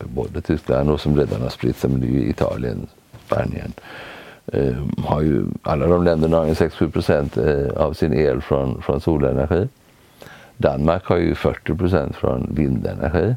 både 0.06 0.42
Tyskland 0.42 0.90
och 0.90 1.02
som 1.02 1.18
redan 1.18 1.42
har 1.42 1.50
spritt 1.50 1.78
sig, 1.78 1.90
men 1.90 2.02
det 2.02 2.08
är 2.08 2.12
ju 2.12 2.30
Italien, 2.30 2.88
Spanien, 3.26 3.74
eh, 3.78 4.13
Eh, 4.46 4.76
har 5.06 5.22
ju, 5.22 5.46
alla 5.62 5.88
de 5.88 6.04
länderna 6.04 6.38
har 6.38 6.46
ju 6.46 6.54
6-7 6.54 6.92
procent 6.92 7.38
eh, 7.38 7.68
av 7.76 7.94
sin 7.94 8.14
el 8.14 8.42
från, 8.42 8.82
från 8.82 9.02
solenergi. 9.02 9.68
Danmark 10.58 11.06
har 11.06 11.18
ju 11.18 11.36
40 11.36 11.76
procent 11.76 12.16
från 12.16 12.48
vindenergi. 12.56 13.36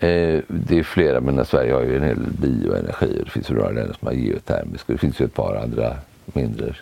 Eh, 0.00 0.42
det 0.48 0.78
är 0.78 0.82
flera, 0.82 1.20
men 1.20 1.44
Sverige 1.44 1.74
har 1.74 1.82
ju 1.82 1.96
en 1.96 2.02
hel 2.02 2.24
del 2.24 2.32
bioenergi 2.32 3.20
och 3.20 3.24
det 3.24 3.30
finns 3.30 3.50
några 3.50 3.70
länder 3.70 3.96
som 3.98 4.06
har 4.08 4.14
geotermisk 4.14 4.88
och 4.88 4.92
det 4.92 4.98
finns 4.98 5.20
ju 5.20 5.24
ett 5.24 5.34
par 5.34 5.54
andra 5.56 5.96
mindre 6.24 6.74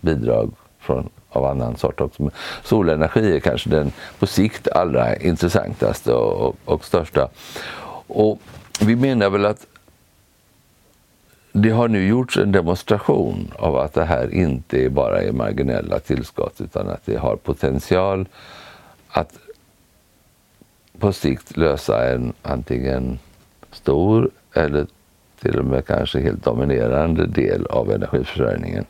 bidrag 0.00 0.52
från, 0.78 1.08
av 1.28 1.44
annan 1.44 1.76
sort 1.76 2.00
också. 2.00 2.22
Men 2.22 2.32
solenergi 2.62 3.36
är 3.36 3.40
kanske 3.40 3.70
den 3.70 3.92
på 4.18 4.26
sikt 4.26 4.68
allra 4.68 5.16
intressantaste 5.16 6.12
och, 6.12 6.48
och, 6.48 6.56
och 6.64 6.84
största. 6.84 7.28
Och 8.06 8.40
vi 8.80 8.96
menar 8.96 9.30
väl 9.30 9.46
att 9.46 9.66
det 11.62 11.70
har 11.70 11.88
nu 11.88 12.06
gjorts 12.06 12.36
en 12.36 12.52
demonstration 12.52 13.50
av 13.58 13.76
att 13.76 13.94
det 13.94 14.04
här 14.04 14.34
inte 14.34 14.90
bara 14.90 15.22
är 15.22 15.32
marginella 15.32 15.98
tillskott 15.98 16.60
utan 16.60 16.88
att 16.88 17.06
det 17.06 17.16
har 17.16 17.36
potential 17.36 18.28
att 19.08 19.38
på 20.98 21.12
sikt 21.12 21.56
lösa 21.56 22.12
en 22.12 22.32
antingen 22.42 23.18
stor 23.72 24.30
eller 24.54 24.86
till 25.40 25.58
och 25.58 25.64
med 25.64 25.86
kanske 25.86 26.20
helt 26.20 26.44
dominerande 26.44 27.26
del 27.26 27.66
av 27.66 27.92
energiförsörjningen. 27.92 28.84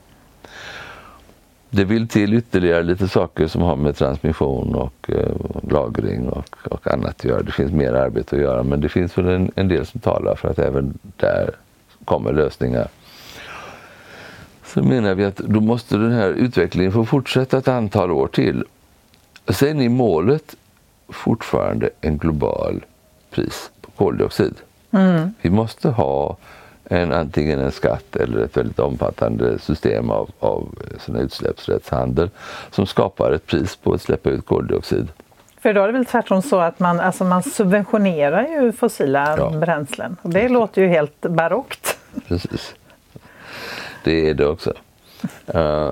Det 1.70 1.84
vill 1.84 2.08
till 2.08 2.34
ytterligare 2.34 2.82
lite 2.82 3.08
saker 3.08 3.46
som 3.46 3.62
har 3.62 3.76
med 3.76 3.96
transmission 3.96 4.74
och 4.74 5.10
eh, 5.10 5.70
lagring 5.70 6.28
och, 6.28 6.56
och, 6.70 6.92
annat 6.92 7.08
att 7.08 7.24
göra. 7.24 7.42
Det 7.42 7.52
finns 7.52 7.72
mer 7.72 7.92
arbete 7.92 8.36
att 8.36 8.42
göra 8.42 8.62
men 8.62 8.80
det 8.80 8.88
finns 8.88 9.18
väl 9.18 9.28
en, 9.28 9.52
en 9.56 9.68
del 9.68 9.86
som 9.86 10.00
talar 10.00 10.34
för 10.34 10.48
att 10.48 10.58
även 10.58 10.98
där 11.16 11.50
kommer 12.06 12.32
lösningar. 12.32 12.88
Så 14.64 14.82
menar 14.82 15.14
vi 15.14 15.24
att 15.24 15.36
då 15.36 15.60
måste 15.60 15.96
den 15.96 16.12
här 16.12 16.28
utvecklingen 16.28 16.92
få 16.92 17.04
fortsätta 17.04 17.58
ett 17.58 17.68
antal 17.68 18.10
år 18.10 18.26
till. 18.26 18.64
Sen 19.48 19.80
är 19.80 19.88
målet 19.88 20.56
fortfarande 21.08 21.90
en 22.00 22.18
global 22.18 22.84
pris 23.30 23.70
på 23.80 23.90
koldioxid. 23.90 24.54
Mm. 24.90 25.34
Vi 25.40 25.50
måste 25.50 25.88
ha 25.88 26.36
en, 26.84 27.12
antingen 27.12 27.58
en 27.58 27.72
skatt 27.72 28.16
eller 28.16 28.44
ett 28.44 28.56
väldigt 28.56 28.78
omfattande 28.78 29.58
system 29.58 30.10
av, 30.10 30.30
av 30.38 30.68
såna 30.98 31.20
utsläppsrättshandel 31.20 32.30
som 32.70 32.86
skapar 32.86 33.32
ett 33.32 33.46
pris 33.46 33.76
på 33.76 33.92
att 33.92 34.02
släppa 34.02 34.30
ut 34.30 34.46
koldioxid. 34.46 35.08
För 35.60 35.74
då 35.74 35.82
är 35.82 35.86
det 35.86 35.92
väl 35.92 36.06
tvärtom 36.06 36.42
så 36.42 36.60
att 36.60 36.78
man, 36.78 37.00
alltså 37.00 37.24
man 37.24 37.42
subventionerar 37.42 38.46
ju 38.48 38.72
fossila 38.72 39.36
ja. 39.38 39.50
bränslen 39.50 40.16
och 40.22 40.30
det 40.30 40.48
låter 40.48 40.82
ju 40.82 40.88
helt 40.88 41.20
barockt. 41.20 41.95
Precis. 42.28 42.74
Det 44.04 44.30
är 44.30 44.34
det 44.34 44.46
också. 44.46 44.72
Uh, 45.54 45.90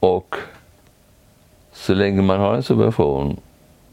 och 0.00 0.36
så 1.72 1.94
länge 1.94 2.22
man 2.22 2.40
har 2.40 2.54
en 2.54 2.62
subvention 2.62 3.40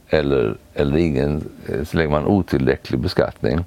eller, 0.09 0.57
eller 0.73 0.97
ingen, 0.97 1.49
eh, 1.67 1.85
så 1.85 1.97
länge 1.97 2.09
man 2.09 2.23
har 2.23 2.29
otillräcklig 2.29 2.99
beskattning, 2.99 3.59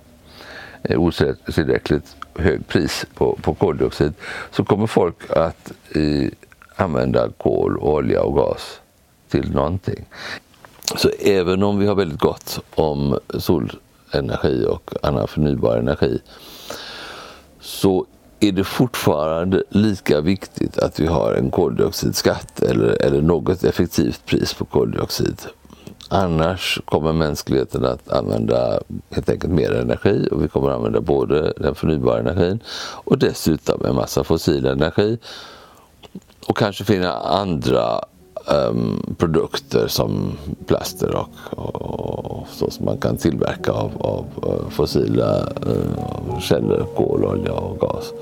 eh, 0.83 1.01
otillräckligt 1.01 2.17
högt 2.35 2.69
pris 2.69 3.07
på, 3.15 3.39
på 3.43 3.55
koldioxid, 3.55 4.15
så 4.51 4.65
kommer 4.65 4.87
folk 4.87 5.31
att 5.31 5.73
i, 5.95 6.31
använda 6.77 7.29
kol, 7.39 7.79
olja 7.79 8.23
och 8.23 8.35
gas 8.35 8.81
till 9.29 9.53
någonting. 9.53 10.05
Så 10.97 11.11
även 11.21 11.63
om 11.63 11.79
vi 11.79 11.87
har 11.87 11.95
väldigt 11.95 12.21
gott 12.21 12.61
om 12.75 13.19
solenergi 13.39 14.67
och 14.67 14.91
annan 15.03 15.29
förnybar 15.29 15.77
energi 15.79 16.21
så 17.63 18.07
är 18.41 18.53
det 18.53 18.65
fortfarande 18.65 19.63
lika 19.69 20.21
viktigt 20.21 20.79
att 20.79 21.01
vi 21.01 21.07
har 21.07 21.35
en 21.35 21.51
koldioxidskatt 21.51 22.63
eller, 22.63 23.03
eller 23.03 23.23
något 23.23 23.65
effektivt 23.65 24.27
pris 24.27 24.55
på 24.55 24.65
koldioxid. 24.65 25.41
Annars 26.09 26.81
kommer 26.85 27.13
mänskligheten 27.13 27.85
att 27.85 28.13
använda 28.13 28.81
helt 29.11 29.29
enkelt 29.29 29.53
mer 29.53 29.73
energi 29.73 30.29
och 30.31 30.45
vi 30.45 30.49
kommer 30.49 30.71
att 30.71 30.77
använda 30.77 31.01
både 31.01 31.53
den 31.57 31.75
förnybara 31.75 32.19
energin 32.19 32.61
och 33.05 33.19
dessutom 33.19 33.85
en 33.85 33.95
massa 33.95 34.25
fossil 34.25 34.67
energi 34.67 35.19
och 36.47 36.57
kanske 36.57 36.85
finna 36.85 37.13
andra 37.13 38.01
um, 38.47 39.15
produkter 39.19 39.87
som 39.89 40.33
plaster 40.67 41.15
och, 41.15 41.29
och, 41.53 42.47
så 42.49 42.71
som 42.71 42.85
man 42.85 42.99
kan 42.99 43.17
tillverka 43.17 43.73
av, 43.73 43.91
av 44.01 44.25
eh, 44.43 44.69
fossila 44.71 45.41
uh, 45.67 46.39
källor, 46.41 46.87
kol, 46.97 47.25
olja 47.25 47.53
och 47.53 47.79
gas. 47.79 48.13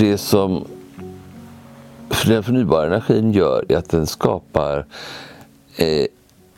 Det 0.00 0.18
som 0.18 0.64
den 2.26 2.42
förnybara 2.42 2.86
energin 2.86 3.32
gör 3.32 3.64
är 3.68 3.76
att 3.76 3.88
den 3.88 4.06
skapar 4.06 4.86
eh, 5.76 6.06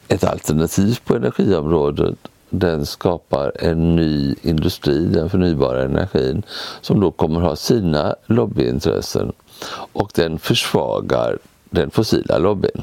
ett 0.09 0.25
alternativ 0.25 0.99
på 1.05 1.17
energiområdet. 1.17 2.15
Den 2.51 2.87
skapar 2.87 3.53
en 3.59 3.97
ny 3.97 4.35
industri, 4.43 5.07
den 5.07 5.31
förnybara 5.31 5.83
energin, 5.83 6.43
som 6.81 7.01
då 7.01 7.11
kommer 7.11 7.41
ha 7.41 7.57
sina 7.57 8.15
lobbyintressen 8.27 9.33
och 9.93 10.11
den 10.15 10.39
försvagar 10.39 11.39
den 11.71 11.91
fossila 11.91 12.39
lobbyn. 12.39 12.83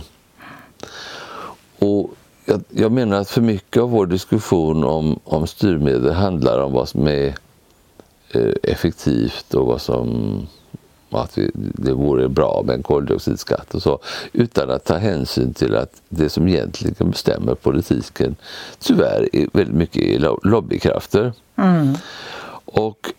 Och 1.80 2.10
jag, 2.46 2.64
jag 2.70 2.92
menar 2.92 3.18
att 3.18 3.30
för 3.30 3.42
mycket 3.42 3.84
av 3.84 3.90
vår 3.90 4.06
diskussion 4.06 4.84
om, 4.84 5.20
om 5.24 5.48
styrmedel 5.48 6.14
handlar 6.14 6.60
om 6.60 6.74
vad 6.74 6.90
som 6.90 7.08
är 7.08 7.36
effektivt 8.64 9.54
och 9.54 9.66
vad 9.66 9.82
som 9.82 10.48
att 11.12 11.38
det 11.54 11.94
vore 11.94 12.30
bra 12.30 12.64
med 12.66 12.76
en 12.76 12.84
koldioxidskatt 12.84 13.76
och 13.76 13.82
så 13.82 14.00
utan 14.34 14.70
att 14.70 14.86
ta 14.86 14.98
hänsyn 14.98 15.54
till 15.54 15.76
att 15.76 16.02
det 16.10 16.30
som 16.30 16.48
egentligen 16.48 17.12
bestämmer 17.12 17.56
politiken 17.56 18.36
tyvärr 18.80 19.36
är 19.36 19.48
väldigt 19.54 19.76
mycket 19.76 20.22
lobbykrafter. 20.44 21.34
Mm. 21.56 21.96
Och 22.66 23.14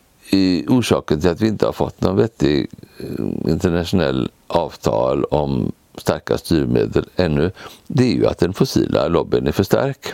orsaken 0.68 1.20
till 1.20 1.31
att 1.31 1.40
vi 1.40 1.49
inte 1.49 1.66
har 1.66 1.73
fått 1.73 2.01
någon 2.01 2.16
vettig 2.16 2.68
eh, 2.99 3.51
internationell 3.51 4.31
avtal 4.46 5.25
om 5.25 5.73
starka 5.96 6.38
styrmedel 6.38 7.09
ännu, 7.16 7.51
det 7.87 8.05
är 8.05 8.14
ju 8.14 8.27
att 8.27 8.38
den 8.38 8.53
fossila 8.53 9.09
lobbyn 9.09 9.46
är 9.46 9.53
för 9.53 9.64
stark. 9.64 10.07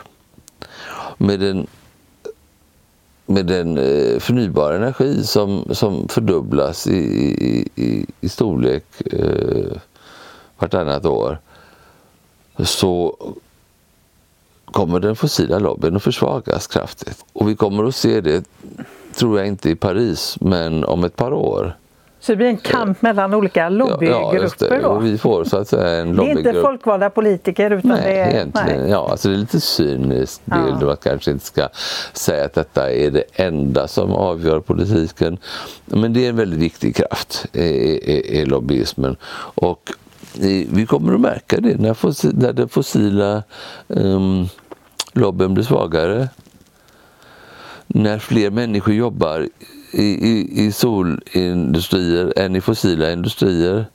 Med 1.18 1.40
den 1.40 1.66
med 3.26 3.46
den 3.46 3.78
eh, 3.78 4.18
förnybara 4.18 4.76
energi 4.76 5.24
som, 5.24 5.64
som 5.74 6.08
fördubblas 6.08 6.86
i, 6.86 6.96
i, 6.96 7.68
i, 7.74 8.06
i 8.20 8.28
storlek 8.28 8.84
eh, 9.12 9.76
vartannat 10.58 11.06
år 11.06 11.38
så 12.58 13.16
kommer 14.64 15.00
den 15.00 15.16
fossila 15.16 15.58
lobbyn 15.58 15.96
att 15.96 16.02
försvagas 16.02 16.66
kraftigt. 16.66 17.24
Och 17.32 17.48
vi 17.48 17.56
kommer 17.56 17.84
att 17.84 17.94
se 17.96 18.20
det, 18.20 18.44
tror 19.14 19.38
jag 19.38 19.46
inte 19.46 19.70
i 19.70 19.76
Paris, 19.76 20.36
men 20.40 20.84
om 20.84 21.04
ett 21.04 21.16
par 21.16 21.32
år. 21.32 21.76
Så 22.26 22.32
det 22.32 22.36
blir 22.36 22.46
en 22.46 22.56
kamp 22.56 23.02
mellan 23.02 23.34
olika 23.34 23.68
lobbygrupper 23.68 24.74
ja, 24.74 24.80
då? 24.82 24.88
Och 24.88 25.06
vi 25.06 25.18
får 25.18 25.44
så 25.44 25.56
att 25.56 25.68
säga 25.68 26.00
en 26.00 26.12
lobbygrupp. 26.12 26.44
Det 26.44 26.50
är 26.50 26.52
inte 26.52 26.62
folkvalda 26.62 27.10
politiker 27.10 27.70
utan 27.70 27.90
nej, 27.90 28.00
det 28.04 28.18
är... 28.18 28.30
Egentligen, 28.30 28.80
nej, 28.80 28.90
ja, 28.90 29.08
alltså 29.10 29.28
det 29.28 29.34
är 29.34 29.38
lite 29.38 29.60
cynisk 29.60 30.40
bild 30.44 30.76
ja. 30.80 30.86
man 30.86 30.96
kanske 30.96 31.30
inte 31.30 31.44
ska 31.46 31.68
säga 32.12 32.44
att 32.44 32.54
detta 32.54 32.92
är 32.92 33.10
det 33.10 33.24
enda 33.32 33.88
som 33.88 34.12
avgör 34.12 34.60
politiken. 34.60 35.38
Men 35.84 36.12
det 36.12 36.24
är 36.24 36.28
en 36.28 36.36
väldigt 36.36 36.58
viktig 36.58 36.96
kraft, 36.96 37.46
i 37.56 38.44
lobbyismen. 38.46 39.16
Och 39.54 39.92
vi 40.70 40.86
kommer 40.88 41.14
att 41.14 41.20
märka 41.20 41.60
det 41.60 41.80
när, 41.80 41.94
fossil, 41.94 42.38
när 42.38 42.52
den 42.52 42.68
fossila 42.68 43.42
um, 43.88 44.48
lobbyn 45.12 45.54
blir 45.54 45.64
svagare. 45.64 46.28
När 47.86 48.18
fler 48.18 48.50
människor 48.50 48.94
jobbar 48.94 49.48
i, 49.90 50.04
i, 50.04 50.64
i 50.66 50.72
solindustrier 50.72 52.32
än 52.36 52.56
i 52.56 52.60
fossila 52.60 53.12
industrier 53.12 53.86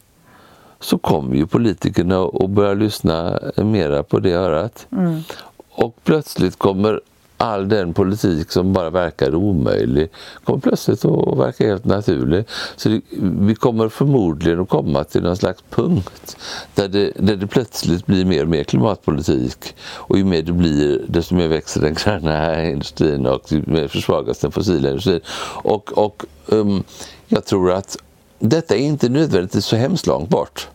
så 0.79 0.97
kommer 0.97 1.35
ju 1.35 1.47
politikerna 1.47 2.23
att 2.23 2.49
börja 2.49 2.73
lyssna 2.73 3.39
mera 3.55 4.03
på 4.03 4.19
det 4.19 4.33
örat. 4.33 4.87
Mm. 4.91 5.21
Och 5.69 5.95
plötsligt 6.03 6.55
kommer 6.55 7.01
all 7.41 7.69
den 7.69 7.93
politik 7.93 8.51
som 8.51 8.73
bara 8.73 8.89
verkar 8.89 9.35
omöjlig 9.35 10.09
kommer 10.43 10.59
plötsligt 10.59 11.05
att 11.05 11.37
verka 11.37 11.67
helt 11.67 11.85
naturlig. 11.85 12.45
Så 12.75 12.89
det, 12.89 13.01
vi 13.19 13.55
kommer 13.55 13.89
förmodligen 13.89 14.59
att 14.59 14.69
komma 14.69 15.03
till 15.03 15.23
någon 15.23 15.37
slags 15.37 15.63
punkt 15.69 16.37
där 16.75 16.87
det, 16.87 17.11
där 17.15 17.35
det 17.35 17.47
plötsligt 17.47 18.05
blir 18.05 18.25
mer 18.25 18.43
och 18.43 18.49
mer 18.49 18.63
klimatpolitik. 18.63 19.75
Och 19.81 20.17
ju 20.17 20.23
mer 20.23 20.41
det 20.41 20.51
blir, 20.51 21.05
desto 21.07 21.35
mer 21.35 21.47
växer 21.47 21.81
den 21.81 21.93
gröna 21.93 22.65
industrin 22.69 23.25
och 23.25 23.51
ju 23.51 23.63
mer 23.67 23.87
försvagas 23.87 24.39
den 24.39 24.51
fossila 24.51 24.89
industrin. 24.89 25.21
Och, 25.63 25.97
och 25.97 26.25
um, 26.45 26.83
jag 27.27 27.45
tror 27.45 27.71
att 27.71 27.97
detta 28.39 28.75
är 28.75 28.79
inte 28.79 29.09
nödvändigtvis 29.09 29.65
så 29.65 29.75
hemskt 29.75 30.07
långt 30.07 30.29
bort. 30.29 30.67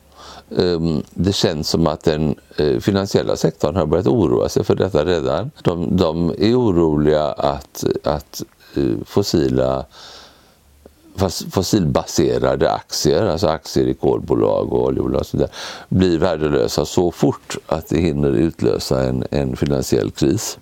Ehm, 0.51 1.03
det 1.11 1.33
känns 1.33 1.69
som 1.69 1.87
att 1.87 2.05
den 2.05 2.35
eh, 2.57 2.79
finansiella 2.79 3.37
sektorn 3.37 3.77
har 3.77 3.87
börjat 3.87 4.07
oroa 4.07 4.49
sig 4.49 4.65
för 4.65 4.75
detta 4.75 5.05
redan. 5.05 5.51
De, 5.63 5.97
de 5.97 6.31
är 6.39 6.55
oroliga 6.61 7.25
att, 7.33 7.85
att 8.05 8.43
eh, 8.77 9.05
fossila 9.07 9.85
fossilbaserade 11.51 12.73
aktier, 12.73 13.27
alltså 13.27 13.47
aktier 13.47 13.87
i 13.87 13.95
kolbolag 13.95 14.73
och 14.73 14.85
oljebolag 14.85 15.21
och 15.21 15.27
så 15.27 15.49
blir 15.89 16.19
värdelösa 16.19 16.85
så 16.85 17.11
fort 17.11 17.57
att 17.67 17.89
det 17.89 17.99
hinner 17.99 18.31
utlösa 18.31 19.05
en, 19.05 19.25
en 19.31 19.57
finansiell 19.57 20.11
kris. 20.11 20.59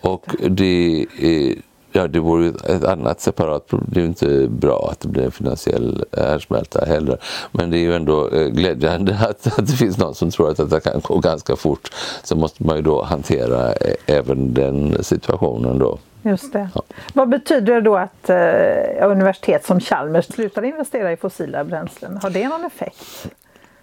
Och 0.00 0.24
det 0.50 1.06
är, 1.18 1.54
Ja, 1.96 2.08
det 2.08 2.20
vore 2.20 2.48
ett 2.48 2.84
annat 2.84 3.20
separat 3.20 3.66
problem. 3.66 3.90
Det 3.92 4.00
är 4.00 4.02
ju 4.02 4.08
inte 4.08 4.48
bra 4.48 4.88
att 4.92 5.00
det 5.00 5.08
blir 5.08 5.24
en 5.24 5.30
finansiell 5.30 6.04
härdsmälta 6.12 6.84
heller. 6.84 7.18
Men 7.52 7.70
det 7.70 7.78
är 7.78 7.80
ju 7.80 7.94
ändå 7.94 8.28
eh, 8.30 8.46
glädjande 8.48 9.18
att, 9.28 9.58
att 9.58 9.66
det 9.66 9.72
finns 9.72 9.98
någon 9.98 10.14
som 10.14 10.30
tror 10.30 10.50
att 10.50 10.70
det 10.70 10.80
kan 10.80 11.00
gå 11.00 11.18
ganska 11.18 11.56
fort. 11.56 11.92
Så 12.22 12.36
måste 12.36 12.64
man 12.64 12.76
ju 12.76 12.82
då 12.82 13.02
hantera 13.02 13.72
eh, 13.72 13.94
även 14.06 14.54
den 14.54 15.04
situationen 15.04 15.78
då. 15.78 15.98
Just 16.22 16.52
det. 16.52 16.68
Ja. 16.74 16.82
Vad 17.14 17.28
betyder 17.28 17.74
det 17.74 17.80
då 17.80 17.96
att 17.96 18.30
eh, 18.30 19.10
universitet 19.10 19.66
som 19.66 19.80
Chalmers 19.80 20.26
slutar 20.26 20.62
investera 20.62 21.12
i 21.12 21.16
fossila 21.16 21.64
bränslen? 21.64 22.18
Har 22.22 22.30
det 22.30 22.48
någon 22.48 22.64
effekt? 22.64 23.28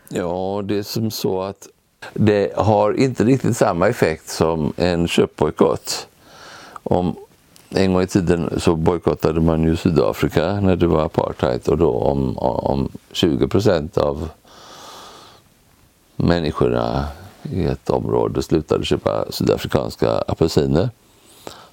Ja, 0.09 0.61
det 0.65 0.77
är 0.77 0.83
som 0.83 1.11
så 1.11 1.41
att 1.41 1.67
det 2.13 2.57
har 2.57 2.93
inte 2.93 3.23
riktigt 3.23 3.57
samma 3.57 3.87
effekt 3.87 4.29
som 4.29 4.73
en 4.77 5.07
köpbojkott. 5.07 6.07
Om, 6.83 7.15
en 7.75 7.93
gång 7.93 8.01
i 8.01 8.07
tiden 8.07 8.49
så 8.57 8.75
bojkottade 8.75 9.41
man 9.41 9.63
ju 9.63 9.75
Sydafrika 9.75 10.59
när 10.59 10.75
det 10.75 10.87
var 10.87 11.05
apartheid 11.05 11.67
och 11.67 11.77
då 11.77 11.91
om, 11.91 12.37
om 12.37 12.89
20 13.11 13.47
procent 13.47 13.97
av 13.97 14.29
människorna 16.15 17.07
i 17.43 17.63
ett 17.63 17.89
område 17.89 18.43
slutade 18.43 18.85
köpa 18.85 19.25
sydafrikanska 19.31 20.11
apelsiner 20.11 20.89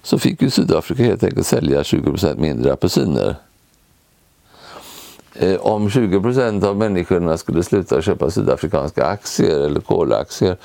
så 0.03 0.19
fick 0.19 0.43
ju 0.43 0.51
Sydafrika 0.51 1.03
helt 1.03 1.25
enkelt 1.25 1.47
sälja 1.47 1.85
20 1.85 2.03
procent 2.03 2.41
mindre 2.41 2.73
apelsiner. 2.73 3.37
Eh, 5.35 5.57
om 5.61 5.91
20 5.91 6.21
procent 6.21 6.65
av 6.65 6.77
människorna 6.77 7.39
skulle 7.39 7.63
sluta 7.63 8.03
köpa 8.03 8.31
sydafrikanska 8.31 9.05
aktier 9.05 9.61
eller 9.61 9.81
kolaktier 9.81 10.57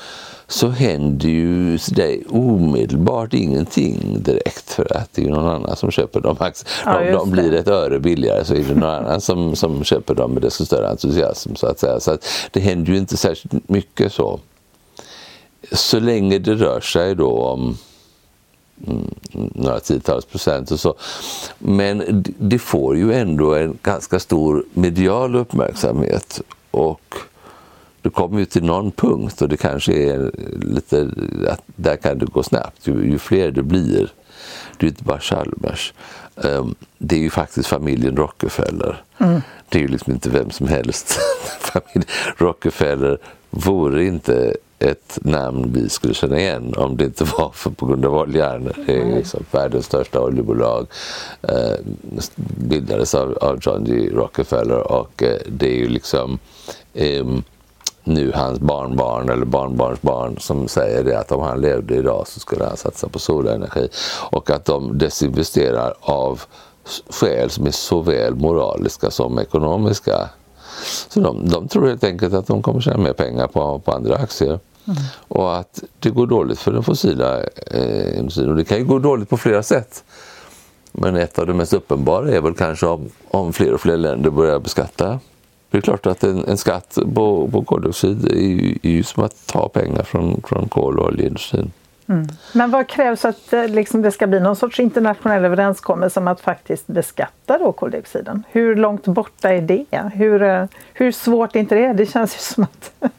så 0.48 0.68
händer 0.68 1.30
ju 1.30 1.78
det 1.78 2.26
omedelbart 2.30 3.34
ingenting 3.34 4.24
direkt 4.24 4.72
för 4.72 4.98
att 4.98 5.14
det 5.14 5.26
är 5.26 5.30
någon 5.30 5.48
annan 5.48 5.76
som 5.76 5.92
köper 5.92 6.20
de 6.20 6.36
aktierna. 6.40 7.06
Ja, 7.06 7.18
de, 7.18 7.32
blir 7.32 7.54
ett 7.54 7.68
öre 7.68 8.00
billigare 8.00 8.46
så 8.46 8.54
är 8.54 8.64
det 8.64 8.76
någon 8.76 8.90
annan 8.90 9.22
som, 9.22 9.56
som 9.56 9.84
köper 9.84 10.16
dem 10.16 10.32
med 10.32 10.42
desto 10.42 10.66
större 10.66 10.90
entusiasm. 10.90 11.56
Så 11.56 11.68
att 11.68 11.80
säga. 11.80 12.00
Så 12.00 12.12
att 12.12 12.28
det 12.52 12.60
händer 12.60 12.92
ju 12.92 12.98
inte 12.98 13.18
särskilt 13.18 13.70
mycket 13.70 14.14
så. 14.14 14.40
Så 15.72 16.00
länge 16.00 16.40
det 16.40 16.54
rör 16.54 16.80
sig 16.80 17.16
då 17.16 17.32
om 17.32 17.78
några 19.54 19.80
tiotals 19.80 20.26
procent 20.26 20.72
och 20.72 20.80
så. 20.80 20.96
Men 21.58 22.24
det 22.40 22.60
får 22.60 22.98
ju 22.98 23.14
ändå 23.14 23.56
en 23.56 23.78
ganska 23.84 24.20
stor 24.20 24.66
medial 24.74 25.36
uppmärksamhet 25.36 26.42
och 26.72 27.16
du 28.02 28.10
kommer 28.10 28.40
ju 28.40 28.46
till 28.46 28.64
någon 28.64 28.92
punkt 28.92 29.42
och 29.42 29.50
det 29.50 29.58
kanske 29.58 29.94
är 29.94 30.32
lite, 30.62 31.10
att 31.50 31.62
där 31.66 31.96
kan 31.96 32.18
det 32.18 32.26
gå 32.26 32.44
snabbt. 32.44 32.88
Ju, 32.88 33.12
ju 33.12 33.20
fler 33.20 33.52
det 33.52 33.64
blir, 33.64 34.12
det 34.78 34.86
är 34.86 34.88
inte 34.88 35.04
bara 35.04 35.20
Chalmers. 35.20 35.94
Um, 36.36 36.76
det 36.98 37.16
är 37.16 37.20
ju 37.20 37.30
faktiskt 37.30 37.68
familjen 37.68 38.18
Rockefeller. 38.18 39.04
Mm. 39.18 39.42
Det 39.70 39.78
är 39.78 39.82
ju 39.82 39.88
liksom 39.88 40.14
inte 40.14 40.30
vem 40.30 40.52
som 40.52 40.68
helst. 40.68 41.20
familjen 41.60 42.12
Rockefeller 42.38 43.18
vore 43.50 44.06
inte 44.06 44.56
ett 44.80 45.20
namn 45.22 45.72
vi 45.74 45.90
skulle 45.90 46.14
känna 46.14 46.40
igen 46.40 46.74
om 46.78 46.98
det 46.98 47.04
inte 47.04 47.24
var 47.24 47.52
för, 47.54 47.70
på 47.70 47.86
grund 47.86 48.06
av 48.06 48.16
oljan. 48.16 48.72
Det 48.86 49.02
är 49.02 49.16
liksom 49.16 49.46
världens 49.52 49.86
största 49.86 50.22
oljebolag. 50.22 50.88
Eh, 51.42 51.76
bildades 52.58 53.16
av, 53.16 53.38
av 53.42 53.60
John 53.62 53.84
D. 53.84 54.10
Rockefeller 54.14 54.92
och 54.92 55.24
eh, 55.24 55.38
det 55.48 55.68
är 55.68 55.78
ju 55.78 55.88
liksom 55.88 56.40
eh, 56.94 57.26
nu 58.04 58.32
hans 58.36 58.60
barnbarn 58.60 59.30
eller 59.30 59.46
barnbarnsbarn 59.46 60.38
som 60.40 60.68
säger 60.68 61.04
det 61.04 61.20
att 61.20 61.32
om 61.32 61.42
han 61.42 61.62
levde 61.62 61.96
idag 61.96 62.28
så 62.28 62.40
skulle 62.40 62.64
han 62.64 62.78
satsa 62.78 63.10
på 63.10 63.20
solenergi 63.20 63.90
och 64.32 64.50
att 64.50 64.66
de 64.66 64.98
desinvesterar 64.98 65.94
av 66.00 66.42
skäl 67.10 67.50
som 67.50 67.68
är 67.68 67.72
såväl 67.72 68.36
moraliska 68.36 69.12
som 69.12 69.40
ekonomiska. 69.40 70.30
Så 71.10 71.20
de, 71.20 71.50
de 71.50 71.68
tror 71.68 71.88
helt 71.88 72.04
enkelt 72.04 72.34
att 72.34 72.48
de 72.48 72.62
kommer 72.62 72.82
tjäna 72.82 72.98
mer 72.98 73.14
pengar 73.14 73.48
på, 73.48 73.80
på 73.80 73.92
andra 73.92 74.16
aktier. 74.16 74.60
Mm. 74.88 74.98
Och 75.28 75.58
att 75.58 75.84
det 76.00 76.10
går 76.10 76.28
dåligt 76.28 76.60
för 76.60 76.72
den 76.72 76.84
fossila 76.84 77.44
eh, 77.72 78.20
industrin. 78.20 78.50
Och 78.50 78.56
det 78.56 78.64
kan 78.64 78.78
ju 78.78 78.86
gå 78.86 79.00
dåligt 79.00 79.30
på 79.30 79.38
flera 79.38 79.64
sätt. 79.64 80.04
Men 80.92 81.16
ett 81.16 81.40
av 81.40 81.48
de 81.48 81.54
mest 81.54 81.74
uppenbara 81.74 82.32
är 82.32 82.42
väl 82.42 82.54
kanske 82.54 82.86
om, 82.86 83.10
om 83.28 83.54
fler 83.54 83.74
och 83.74 83.82
fler 83.82 83.98
länder 83.98 84.30
börjar 84.30 84.60
beskatta 84.60 85.20
det 85.76 85.80
är 85.80 85.82
klart 85.82 86.06
att 86.06 86.24
en, 86.24 86.46
en 86.46 86.58
skatt 86.58 86.98
på, 87.16 87.50
på 87.52 87.64
koldioxid 87.64 88.32
är 88.32 88.40
ju, 88.40 88.78
är 88.84 88.90
ju 88.90 89.04
som 89.04 89.24
att 89.24 89.48
ta 89.48 89.70
pengar 89.70 90.04
från, 90.04 90.42
från 90.42 90.68
kol 90.68 91.00
och 91.00 91.06
oljeindustrin. 91.06 91.72
Mm. 92.08 92.28
Men 92.54 92.72
vad 92.72 92.88
krävs 92.88 93.26
att 93.26 93.54
eh, 93.54 93.68
liksom, 93.68 94.02
det 94.02 94.12
ska 94.12 94.28
bli 94.28 94.40
någon 94.40 94.56
sorts 94.56 94.80
internationell 94.80 95.46
överenskommelse 95.46 96.20
om 96.20 96.28
att 96.28 96.42
faktiskt 96.42 96.88
beskatta 96.88 97.58
då 97.58 97.72
koldioxiden? 97.72 98.44
Hur 98.52 98.76
långt 98.76 99.06
borta 99.06 99.54
är 99.54 99.62
det? 99.62 99.86
Hur, 100.14 100.44
eh, 100.44 100.66
hur 100.94 101.12
svårt 101.12 101.56
är 101.56 101.60
inte 101.60 101.76
det? 101.76 101.94
Det 101.94 102.06
känns 102.06 102.36
ju 102.36 102.40
som 102.40 102.64
att 102.64 103.10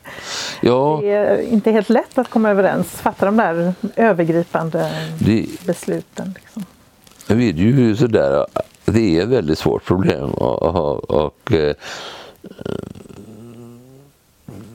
ja. 0.60 0.98
det 1.02 1.10
är 1.10 1.40
inte 1.40 1.70
helt 1.70 1.88
lätt 1.88 2.18
att 2.18 2.30
komma 2.30 2.50
överens, 2.50 2.88
fatta 2.90 3.26
de 3.26 3.36
där 3.36 3.74
övergripande 3.96 4.90
det, 5.18 5.66
besluten. 5.66 6.34
Liksom. 6.34 6.64
Det 7.26 7.34
är 7.34 7.52
ju 7.52 7.96
sådär, 7.96 8.46
det 8.84 9.18
är 9.18 9.22
ett 9.22 9.28
väldigt 9.28 9.58
svårt 9.58 9.84
problem 9.84 10.30
och, 10.30 11.10
och, 11.10 11.52
eh, 11.52 11.74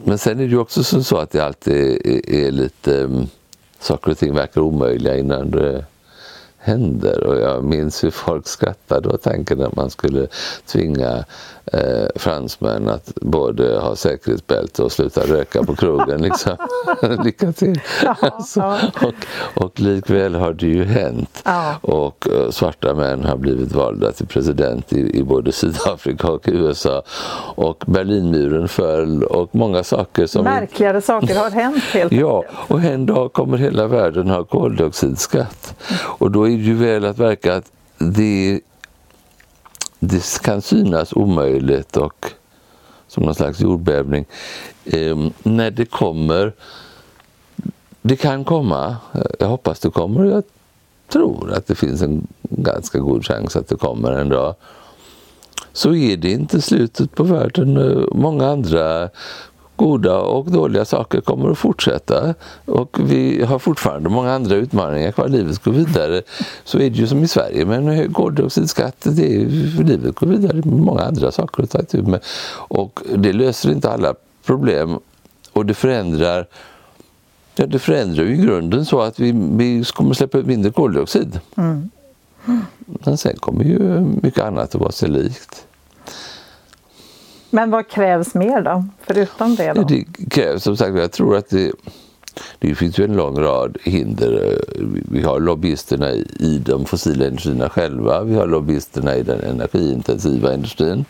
men 0.03 0.17
sen 0.17 0.39
är 0.39 0.43
det 0.43 0.49
ju 0.49 0.57
också 0.57 0.83
så 0.83 1.17
att 1.17 1.31
det 1.31 1.39
alltid 1.39 1.75
är, 2.07 2.29
är 2.29 2.51
lite, 2.51 3.03
um, 3.03 3.27
saker 3.81 4.11
och 4.11 4.17
ting 4.17 4.33
verkar 4.33 4.61
omöjliga 4.61 5.17
innan 5.17 5.51
det 5.51 5.85
händer. 6.61 7.23
Och 7.23 7.39
jag 7.39 7.63
minns 7.63 8.03
hur 8.03 8.11
folk 8.11 8.47
skrattade 8.47 9.09
åt 9.09 9.21
tanken 9.21 9.61
att 9.61 9.75
man 9.75 9.89
skulle 9.89 10.27
tvinga 10.65 11.25
eh, 11.65 12.07
fransmän 12.15 12.89
att 12.89 13.11
både 13.15 13.79
ha 13.79 13.95
säkerhetsbälte 13.95 14.83
och 14.83 14.91
sluta 14.91 15.21
röka 15.21 15.63
på 15.63 15.75
krogen. 15.75 16.21
Liksom. 16.31 16.57
Lycka 17.23 17.51
till! 17.51 17.79
Ja, 18.03 18.15
alltså, 18.21 18.59
ja. 18.59 18.79
Och, 19.01 19.13
och 19.63 19.79
likväl 19.79 20.35
har 20.35 20.53
det 20.53 20.65
ju 20.65 20.83
hänt. 20.83 21.41
Ja. 21.45 21.75
Och 21.81 22.27
uh, 22.31 22.49
svarta 22.49 22.93
män 22.93 23.23
har 23.23 23.37
blivit 23.37 23.71
valda 23.71 24.11
till 24.11 24.27
president 24.27 24.93
i, 24.93 25.19
i, 25.19 25.23
både 25.23 25.51
Sydafrika 25.51 26.27
och 26.27 26.43
USA. 26.45 27.03
Och 27.55 27.83
Berlinmuren 27.87 28.67
föll 28.67 29.23
och 29.23 29.55
många 29.55 29.83
saker 29.83 30.25
som... 30.25 30.43
Märkligare 30.43 31.01
saker 31.01 31.35
har 31.35 31.49
hänt 31.49 31.83
helt 31.83 32.11
Ja, 32.11 32.43
och 32.67 32.83
en 32.83 33.05
dag 33.05 33.33
kommer 33.33 33.57
hela 33.57 33.87
världen 33.87 34.29
ha 34.29 34.43
koldioxidskatt. 34.43 35.75
Och 36.01 36.31
då 36.31 36.47
är 36.53 36.57
det 36.57 36.63
ju 36.63 36.73
väl 36.73 37.05
att 37.05 37.19
verka 37.19 37.55
att 37.55 37.71
det 37.97 38.61
det 39.99 40.41
kan 40.41 40.61
synas 40.61 41.13
omöjligt 41.13 41.97
och 41.97 42.25
som 43.07 43.23
någon 43.23 43.35
slags 43.35 43.59
jordbävning. 43.59 44.25
Eh, 44.85 45.17
när 45.43 45.71
det 45.71 45.85
kommer, 45.85 46.53
det 48.01 48.15
kan 48.15 48.43
komma, 48.43 48.95
jag 49.39 49.47
hoppas 49.47 49.79
det 49.79 49.89
kommer, 49.89 50.25
jag 50.25 50.43
tror 51.07 51.53
att 51.53 51.67
det 51.67 51.75
finns 51.75 52.01
en 52.01 52.27
ganska 52.41 52.99
god 52.99 53.25
chans 53.25 53.55
att 53.55 53.67
det 53.67 53.75
kommer 53.75 54.11
en 54.11 54.29
dag. 54.29 54.55
Så 55.73 55.95
är 55.95 56.17
det 56.17 56.31
inte 56.31 56.61
slutet 56.61 57.15
på 57.15 57.23
världen. 57.23 58.05
Många 58.11 58.47
andra 58.47 59.09
goda 59.81 60.19
och 60.19 60.51
dåliga 60.51 60.85
saker 60.85 61.21
kommer 61.21 61.51
att 61.51 61.57
fortsätta 61.57 62.33
och 62.65 62.97
vi 63.01 63.43
har 63.43 63.59
fortfarande 63.59 64.09
många 64.09 64.33
andra 64.33 64.55
utmaningar 64.55 65.11
kvar. 65.11 65.27
Livet 65.27 65.63
går 65.63 65.71
vidare. 65.71 66.21
Så 66.63 66.77
är 66.77 66.89
det 66.89 66.97
ju 66.97 67.07
som 67.07 67.23
i 67.23 67.27
Sverige 67.27 67.65
med 67.65 67.77
en 67.77 67.87
hög 67.87 68.13
koldioxidskatt. 68.13 68.95
Det 69.03 69.35
är, 69.35 69.45
livet 69.83 70.15
går 70.15 70.27
vidare 70.27 70.53
med 70.53 70.67
många 70.67 71.01
andra 71.01 71.31
saker 71.31 71.63
att 71.63 71.69
ta 71.69 71.79
itu 71.79 72.01
med. 72.01 72.19
Och 72.53 72.99
det 73.15 73.33
löser 73.33 73.71
inte 73.71 73.89
alla 73.89 74.13
problem 74.45 74.99
och 75.53 75.65
det 75.65 75.73
förändrar 75.73 76.47
Ja, 77.55 77.65
det 77.67 77.79
förändrar 77.79 78.23
ju 78.23 78.33
i 78.33 78.37
grunden 78.37 78.85
så 78.85 79.01
att 79.01 79.19
vi, 79.19 79.31
vi 79.31 79.83
kommer 79.93 80.13
släppa 80.13 80.37
ut 80.37 80.45
mindre 80.45 80.71
koldioxid. 80.71 81.39
Mm. 81.57 81.89
Men 82.85 83.17
sen 83.17 83.35
kommer 83.35 83.63
ju 83.63 83.79
mycket 84.21 84.43
annat 84.43 84.75
att 84.75 84.81
vara 84.81 84.91
sig 84.91 85.09
likt. 85.09 85.67
Men 87.51 87.71
vad 87.71 87.87
krävs 87.87 88.33
mer 88.33 88.61
då, 88.61 88.85
förutom 89.01 89.55
det? 89.55 89.73
Då? 89.73 89.83
Det 89.83 90.05
krävs 90.29 90.63
som 90.63 90.77
sagt, 90.77 90.97
jag 90.97 91.11
tror 91.11 91.37
att 91.37 91.49
det, 91.49 91.71
det 92.59 92.75
finns 92.75 92.99
ju 92.99 93.03
en 93.03 93.15
lång 93.15 93.39
rad 93.39 93.77
hinder. 93.83 94.61
Vi 95.11 95.23
har 95.23 95.39
lobbyisterna 95.39 96.11
i 96.39 96.61
de 96.65 96.85
fossila 96.85 97.27
industrierna 97.27 97.69
själva, 97.69 98.23
vi 98.23 98.35
har 98.35 98.47
lobbyisterna 98.47 99.15
i 99.15 99.23
den 99.23 99.39
energiintensiva 99.39 100.53
industrin. 100.53 101.05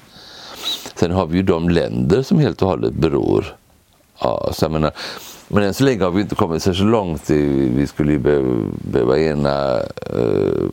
Sen 0.95 1.11
har 1.11 1.25
vi 1.25 1.37
ju 1.37 1.43
de 1.43 1.69
länder 1.69 2.21
som 2.21 2.39
helt 2.39 2.61
och 2.61 2.67
hållet 2.67 2.93
beror 2.93 3.55
av 4.17 4.53
ja, 4.61 4.69
menar, 4.69 4.91
men 5.47 5.63
än 5.63 5.73
så 5.73 5.83
länge 5.83 6.03
har 6.03 6.11
vi 6.11 6.21
inte 6.21 6.35
kommit 6.35 6.63
så 6.63 6.73
långt. 6.73 7.29
Vi 7.29 7.87
skulle 7.87 8.11
ju 8.11 8.19
behöva 8.19 9.19
ena 9.19 9.79
uh, 10.15 10.69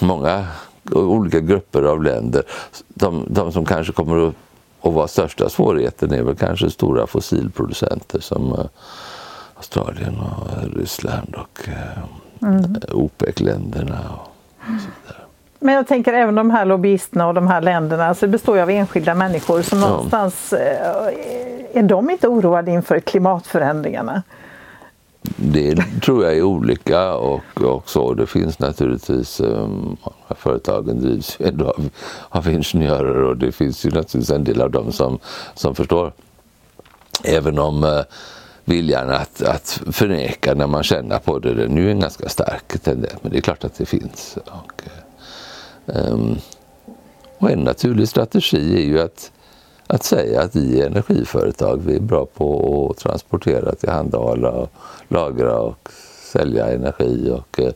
många 0.00 0.46
olika 0.90 1.40
grupper 1.40 1.82
av 1.82 2.02
länder. 2.02 2.42
De, 2.88 3.26
de 3.28 3.52
som 3.52 3.64
kanske 3.64 3.92
kommer 3.92 4.28
att, 4.28 4.34
vara 4.80 5.08
största 5.08 5.48
svårigheten 5.48 6.12
är 6.12 6.22
väl 6.22 6.36
kanske 6.36 6.70
stora 6.70 7.06
fossilproducenter 7.06 8.20
som 8.20 8.52
uh, 8.52 8.64
Australien 9.56 10.16
och 10.20 10.76
Ryssland 10.76 11.34
och 11.34 11.68
uh, 11.68 12.48
mm. 12.48 12.76
OPEC-länderna. 12.92 13.98
Och 14.58 14.66
så 14.66 14.72
vidare. 14.72 15.22
Men 15.62 15.74
jag 15.74 15.86
tänker 15.86 16.12
även 16.12 16.34
de 16.34 16.50
här 16.50 16.64
lobbyisterna 16.64 17.26
och 17.26 17.34
de 17.34 17.46
här 17.46 17.60
länderna, 17.60 18.06
alltså 18.06 18.26
det 18.26 18.30
består 18.32 18.56
ju 18.56 18.62
av 18.62 18.70
enskilda 18.70 19.14
människor 19.14 19.62
som 19.62 19.78
ja. 19.78 19.88
någonstans, 19.88 20.52
eh, 20.52 21.06
är 21.72 21.82
de 21.82 22.10
inte 22.10 22.28
oroade 22.28 22.70
inför 22.70 23.00
klimatförändringarna? 23.00 24.22
Det 25.44 25.84
tror 26.02 26.24
jag 26.24 26.36
är 26.36 26.42
olika 26.42 27.14
och, 27.14 27.62
och 27.62 27.90
så. 27.90 28.14
Det 28.14 28.26
finns 28.26 28.58
naturligtvis, 28.58 29.40
um, 29.40 29.96
företagen 30.36 31.00
drivs 31.00 31.36
ju 31.40 31.46
ändå 31.46 31.68
av, 31.68 31.90
av 32.28 32.48
ingenjörer 32.48 33.22
och 33.22 33.36
det 33.36 33.52
finns 33.52 33.86
ju 33.86 33.90
naturligtvis 33.90 34.30
en 34.30 34.44
del 34.44 34.60
av 34.60 34.70
dem 34.70 34.92
som, 34.92 35.18
som 35.54 35.74
förstår. 35.74 36.12
Även 37.24 37.58
om 37.58 37.84
uh, 37.84 38.00
viljan 38.64 39.10
att, 39.10 39.42
att 39.42 39.80
förneka 39.90 40.54
när 40.54 40.66
man 40.66 40.82
känner 40.82 41.18
på 41.18 41.38
det, 41.38 41.54
den 41.54 41.78
är 41.78 41.82
ju 41.82 41.90
en 41.90 42.00
ganska 42.00 42.28
stark 42.28 42.82
tendens. 42.82 43.16
Men 43.22 43.32
det 43.32 43.38
är 43.38 43.42
klart 43.42 43.64
att 43.64 43.74
det 43.74 43.86
finns. 43.86 44.38
Och, 44.46 44.82
Um, 45.86 46.38
och 47.38 47.50
en 47.50 47.64
naturlig 47.64 48.08
strategi 48.08 48.74
är 48.74 48.86
ju 48.86 49.00
att, 49.00 49.32
att 49.86 50.04
säga 50.04 50.42
att 50.42 50.56
vi 50.56 50.80
är 50.80 50.86
energiföretag, 50.86 51.82
vi 51.84 51.96
är 51.96 52.00
bra 52.00 52.26
på 52.26 52.88
att 52.90 53.02
transportera, 53.02 53.74
tillhandahålla, 53.74 54.68
lagra 55.08 55.60
och 55.60 55.88
sälja 56.32 56.72
energi. 56.72 57.30
Och, 57.30 57.60
eh, 57.60 57.72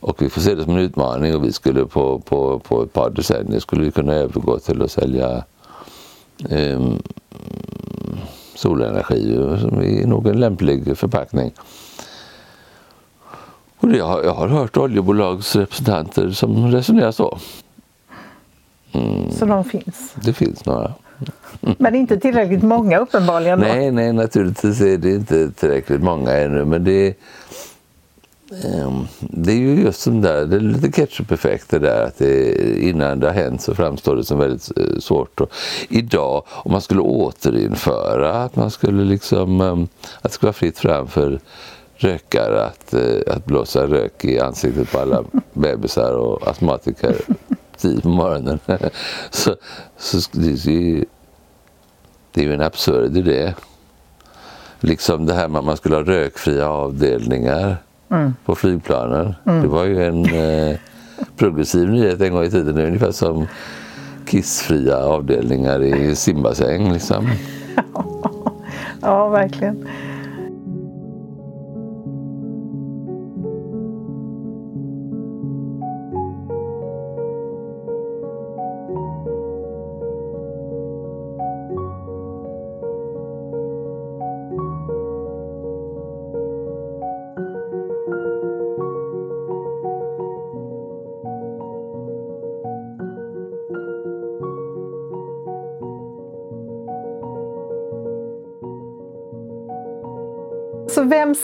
och 0.00 0.22
vi 0.22 0.30
får 0.30 0.40
se 0.40 0.54
det 0.54 0.64
som 0.64 0.72
en 0.72 0.78
utmaning 0.78 1.34
och 1.34 1.44
vi 1.44 1.52
skulle 1.52 1.86
på, 1.86 2.18
på, 2.18 2.58
på 2.58 2.82
ett 2.82 2.92
par 2.92 3.10
decennier 3.10 3.60
skulle 3.60 3.84
vi 3.84 3.90
kunna 3.90 4.12
övergå 4.14 4.58
till 4.58 4.82
att 4.82 4.90
sälja 4.90 5.44
um, 6.50 7.02
solenergi 8.54 9.34
i 9.82 10.06
någon 10.06 10.40
lämplig 10.40 10.98
förpackning. 10.98 11.52
Och 13.80 13.90
jag, 13.90 14.06
har, 14.06 14.22
jag 14.22 14.34
har 14.34 14.48
hört 14.48 14.76
oljebolagsrepresentanter 14.76 16.30
som 16.30 16.72
resonerar 16.72 17.12
så. 17.12 17.38
Mm. 18.92 19.30
Så 19.30 19.44
de 19.44 19.64
finns? 19.64 20.14
Det 20.14 20.32
finns 20.32 20.66
några. 20.66 20.94
Men 21.60 21.94
inte 21.94 22.20
tillräckligt 22.20 22.62
många 22.62 22.98
uppenbarligen? 22.98 23.60
Då. 23.60 23.66
Nej, 23.66 23.90
nej, 23.90 24.12
naturligtvis 24.12 24.80
är 24.80 24.98
det 24.98 25.10
inte 25.10 25.50
tillräckligt 25.50 26.02
många 26.02 26.32
ännu. 26.32 26.64
Men 26.64 26.84
det, 26.84 27.14
um, 28.84 29.08
det 29.20 29.52
är 29.52 29.56
ju 29.56 29.82
just 29.82 30.00
som 30.00 30.20
där, 30.20 30.46
det 30.46 30.56
är 30.56 30.60
lite 30.60 30.92
ketchup-effekt 30.92 31.70
det 31.70 31.78
där 31.78 32.02
att 32.04 32.18
det, 32.18 32.52
innan 32.80 33.20
det 33.20 33.26
har 33.26 33.34
hänt 33.34 33.62
så 33.62 33.74
framstår 33.74 34.16
det 34.16 34.24
som 34.24 34.38
väldigt 34.38 34.78
uh, 34.78 34.98
svårt. 34.98 35.40
Och 35.40 35.50
idag, 35.88 36.42
om 36.48 36.72
man 36.72 36.80
skulle 36.80 37.00
återinföra 37.00 38.32
att 38.32 38.56
man 38.56 38.70
skulle 38.70 39.04
liksom, 39.04 39.60
um, 39.60 39.88
att 40.16 40.22
det 40.22 40.30
skulle 40.30 40.48
vara 40.48 40.52
fritt 40.52 40.78
fram 40.78 41.06
för 41.06 41.40
rökare 41.98 42.64
att, 42.64 42.94
eh, 42.94 43.34
att 43.34 43.44
blåsa 43.44 43.86
rök 43.86 44.24
i 44.24 44.40
ansiktet 44.40 44.92
på 44.92 44.98
alla 44.98 45.24
bebisar 45.52 46.12
och 46.12 46.48
astmatiker 46.48 47.16
tidigt 47.76 48.02
på 48.02 48.08
morgonen. 48.08 48.58
så, 49.30 49.56
så 49.96 50.18
det, 50.32 50.66
är, 50.66 51.04
det 52.38 52.44
är 52.44 52.46
ju 52.46 52.54
en 52.54 52.62
absurd 52.62 53.16
idé. 53.16 53.54
Liksom 54.80 55.26
det 55.26 55.34
här 55.34 55.48
med 55.48 55.58
att 55.58 55.64
man 55.64 55.76
skulle 55.76 55.94
ha 55.94 56.02
rökfria 56.02 56.68
avdelningar 56.68 57.76
mm. 58.10 58.34
på 58.44 58.54
flygplanen. 58.54 59.34
Mm. 59.46 59.62
Det 59.62 59.68
var 59.68 59.84
ju 59.84 60.06
en 60.06 60.24
eh, 60.24 60.76
progressiv 61.36 61.88
nyhet 61.88 62.20
en 62.20 62.32
gång 62.32 62.44
i 62.44 62.50
tiden. 62.50 62.78
Ungefär 62.78 63.10
som 63.10 63.46
kissfria 64.26 64.96
avdelningar 64.96 65.82
i 65.82 66.16
simbassäng. 66.16 66.92
Liksom. 66.92 67.28
ja, 69.02 69.28
verkligen. 69.28 69.88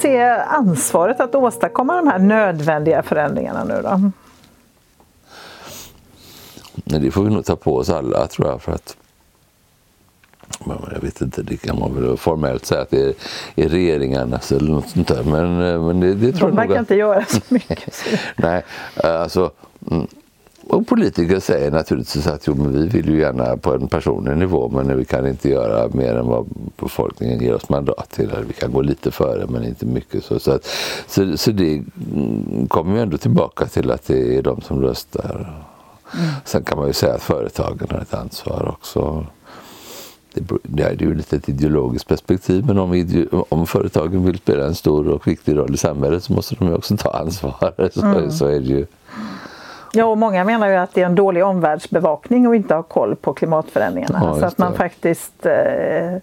Ser 0.01 0.39
ansvaret 0.49 1.21
att 1.21 1.35
åstadkomma 1.35 1.97
de 1.97 2.09
här 2.09 2.19
nödvändiga 2.19 3.03
förändringarna 3.03 3.65
nu 3.65 3.83
då? 3.83 4.11
Det 6.75 7.11
får 7.11 7.23
vi 7.25 7.31
nog 7.31 7.45
ta 7.45 7.57
på 7.57 7.77
oss 7.77 7.91
alla 7.91 8.27
tror 8.27 8.49
jag 8.49 8.63
för 8.63 8.73
att 8.73 8.97
jag 10.93 11.01
vet 11.01 11.21
inte, 11.21 11.43
det 11.43 11.57
kan 11.57 11.79
man 11.79 11.95
väl 11.95 12.17
formellt 12.17 12.67
säga 12.67 12.81
att 12.81 12.91
det 12.91 13.03
är, 13.03 13.15
är 13.57 13.69
regeringarnas 13.69 14.53
eller 14.53 14.71
något 14.71 14.89
sånt 14.89 15.09
där. 15.09 15.23
Men, 15.23 15.59
men 15.87 16.01
det, 16.01 16.15
det 16.15 16.33
tror 16.33 16.49
De 16.49 16.57
verkar 16.57 16.79
inte 16.79 16.95
göra 16.95 17.25
så 17.25 17.41
mycket. 17.49 18.05
Nej, 18.37 18.65
alltså 18.97 19.51
mm, 19.91 20.07
och 20.69 20.87
politiker 20.87 21.41
säger 21.41 21.71
naturligtvis 21.71 22.27
att 22.27 22.47
jo, 22.47 22.55
men 22.55 22.73
vi 22.73 22.87
vill 22.89 23.09
ju 23.09 23.21
gärna 23.21 23.57
på 23.57 23.75
en 23.75 23.89
personlig 23.89 24.37
nivå 24.37 24.69
men 24.69 24.99
vi 24.99 25.05
kan 25.05 25.27
inte 25.27 25.49
göra 25.49 25.89
mer 25.89 26.15
än 26.15 26.27
vad 26.27 26.47
befolkningen 26.77 27.41
ger 27.41 27.55
oss 27.55 27.69
mandat 27.69 28.11
till. 28.11 28.31
Vi 28.47 28.53
kan 28.53 28.73
gå 28.73 28.83
lite 28.83 29.11
före 29.11 29.47
men 29.47 29.65
inte 29.65 29.87
mycket. 29.87 30.25
Så, 30.25 30.39
så, 30.39 30.51
att, 30.51 30.67
så, 31.07 31.37
så 31.37 31.51
det 31.51 31.83
kommer 32.69 32.97
ju 32.97 33.03
ändå 33.03 33.17
tillbaka 33.17 33.67
till 33.67 33.91
att 33.91 34.07
det 34.07 34.37
är 34.37 34.43
de 34.43 34.61
som 34.61 34.83
röstar. 34.83 35.65
Mm. 36.15 36.31
Sen 36.45 36.65
kan 36.65 36.79
man 36.79 36.87
ju 36.87 36.93
säga 36.93 37.15
att 37.15 37.23
företagen 37.23 37.89
har 37.91 37.99
ett 37.99 38.15
ansvar 38.15 38.69
också. 38.69 39.27
Det, 40.63 40.83
är 40.83 41.03
ju 41.03 41.15
lite 41.15 41.37
ett 41.37 41.49
ideologiskt 41.49 42.09
perspektiv 42.09 42.67
men 42.67 42.79
om, 42.79 43.07
om 43.49 43.67
företagen 43.67 44.25
vill 44.25 44.39
spela 44.39 44.67
en 44.67 44.75
stor 44.75 45.09
och 45.09 45.29
viktig 45.29 45.57
roll 45.57 45.75
i 45.75 45.77
samhället 45.77 46.25
så 46.25 46.33
måste 46.33 46.55
de 46.55 46.69
ju 46.69 46.75
också 46.75 46.97
ta 46.97 47.11
ansvar. 47.11 47.91
Så, 47.95 48.03
mm. 48.03 48.31
så 48.31 48.47
är 48.47 48.61
det 48.61 48.67
ju. 48.67 48.87
Ja, 49.95 50.05
och 50.05 50.19
många 50.19 50.45
menar 50.45 50.69
ju 50.69 50.75
att 50.75 50.95
det 50.95 51.03
är 51.03 51.07
en 51.07 51.15
dålig 51.15 51.45
omvärldsbevakning 51.45 52.49
och 52.49 52.57
inte 52.57 52.75
ha 52.75 52.83
koll 52.83 53.17
på 53.17 53.33
klimatförändringarna. 53.33 54.21
Ja, 54.23 54.41
så 54.41 54.47
att 54.47 54.59
man 54.59 54.75
faktiskt 54.75 55.47
eh, 55.47 56.17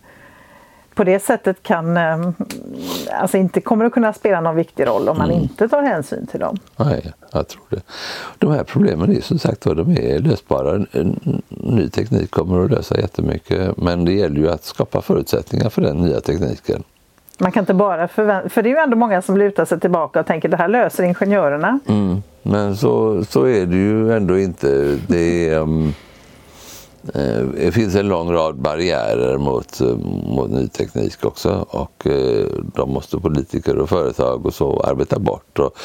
på 0.94 1.04
det 1.04 1.20
sättet 1.20 1.64
kan, 1.64 1.98
eh, 1.98 2.30
alltså 3.12 3.38
inte 3.38 3.62
kommer 3.62 3.86
att 3.86 3.94
kunna 3.94 4.14
spela 4.14 4.42
någon 4.42 4.56
viktig 4.56 4.88
roll 4.88 5.10
om 5.10 5.18
man 5.18 5.30
mm. 5.30 5.42
inte 5.42 5.70
tar 5.70 5.82
hänsyn 5.82 6.28
till 6.28 6.40
dem. 6.40 6.58
Nej, 6.78 7.14
jag 7.32 7.48
tror 7.48 7.64
det. 7.70 7.82
De 8.38 8.52
här 8.52 8.64
problemen 8.64 9.16
är 9.16 9.22
som 9.22 9.40
sagt 9.40 9.62
de 9.62 9.98
är 9.98 10.20
lösbara. 10.20 10.86
Ny 11.50 11.90
teknik 11.90 12.32
kommer 12.32 12.66
att 12.66 12.72
lösa 12.72 13.00
jättemycket 13.00 13.78
men 13.78 14.06
det 14.06 14.14
gäller 14.14 14.42
ju 14.42 14.50
att 14.50 14.64
skapa 14.64 15.02
förutsättningar 15.02 15.70
för 15.70 15.82
den 15.82 15.98
nya 15.98 16.22
tekniken. 16.22 16.84
Man 17.42 17.52
kan 17.52 17.62
inte 17.62 17.74
bara 17.74 18.08
förvänta 18.08 18.50
för 18.50 18.62
det 18.62 18.70
är 18.70 18.72
ju 18.72 18.78
ändå 18.78 18.98
många 18.98 19.22
som 19.22 19.38
lutar 19.38 19.66
sig 19.66 19.80
tillbaka 19.80 20.20
och 20.20 20.26
tänker 20.26 20.50
det 20.50 20.58
här 20.58 20.68
löser 20.68 21.04
ingenjörerna. 21.04 21.80
Mm. 21.88 22.24
Men 22.44 22.78
så, 22.78 23.26
så 23.26 23.44
är 23.44 23.66
det 23.66 23.76
ju 23.76 24.14
ändå 24.14 24.40
inte. 24.40 24.98
Det 25.08 25.50
är, 25.50 25.60
um, 25.60 25.94
Eh, 27.14 27.42
det 27.56 27.72
finns 27.72 27.96
en 27.96 28.08
lång 28.08 28.32
rad 28.32 28.56
barriärer 28.56 29.38
mot, 29.38 29.82
eh, 29.82 29.98
mot 30.28 30.52
ny 30.52 30.68
teknik 30.68 31.26
också 31.26 31.66
och 31.70 32.08
eh, 32.08 32.48
de 32.76 32.90
måste 32.90 33.18
politiker 33.18 33.78
och 33.78 33.90
företag 33.90 34.46
och 34.46 34.54
så 34.54 34.80
arbeta 34.80 35.20
bort. 35.20 35.60
Och 35.60 35.78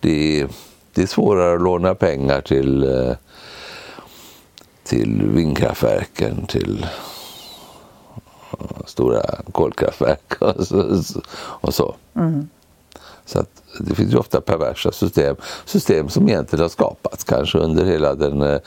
det, 0.00 0.40
är, 0.40 0.48
det 0.94 1.02
är 1.02 1.06
svårare 1.06 1.54
att 1.54 1.62
låna 1.62 1.94
pengar 1.94 2.40
till, 2.40 2.84
eh, 2.84 3.14
till 4.84 5.22
vindkraftverken, 5.22 6.46
till 6.46 6.86
stora 8.86 9.22
kolkraftverk 9.52 10.32
och 11.38 11.74
så. 11.74 11.94
Mm. 12.16 12.48
Så 13.26 13.38
att 13.40 13.62
det 13.80 13.94
finns 13.94 14.12
ju 14.12 14.16
ofta 14.16 14.40
perversa 14.40 14.92
system, 14.92 15.36
system 15.64 16.08
som 16.08 16.28
egentligen 16.28 16.62
har 16.62 16.68
skapats 16.68 17.24
kanske 17.24 17.58
under 17.58 17.84
hela 17.84 18.14
den, 18.14 18.60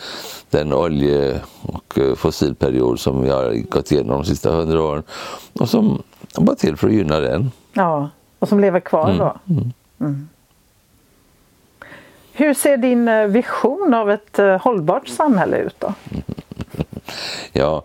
den 0.49 0.73
olje 0.73 1.41
och 1.61 1.99
fossilperiod 2.15 2.99
som 2.99 3.21
vi 3.21 3.29
har 3.29 3.69
gått 3.69 3.91
igenom 3.91 4.09
de 4.09 4.25
sista 4.25 4.51
hundra 4.51 4.83
åren 4.83 5.03
och 5.53 5.69
som 5.69 6.03
var 6.35 6.55
till 6.55 6.77
för 6.77 6.87
att 6.87 6.93
gynna 6.93 7.19
den. 7.19 7.51
Ja, 7.73 8.09
och 8.39 8.49
som 8.49 8.59
lever 8.59 8.79
kvar 8.79 9.09
mm. 9.09 9.17
då. 9.17 9.37
Mm. 9.49 9.73
Mm. 9.99 10.29
Hur 12.33 12.53
ser 12.53 12.77
din 12.77 13.07
eh, 13.07 13.27
vision 13.27 13.93
av 13.93 14.11
ett 14.11 14.39
eh, 14.39 14.61
hållbart 14.61 15.07
samhälle 15.07 15.57
ut 15.57 15.75
då? 15.79 15.93
Ja, 17.51 17.83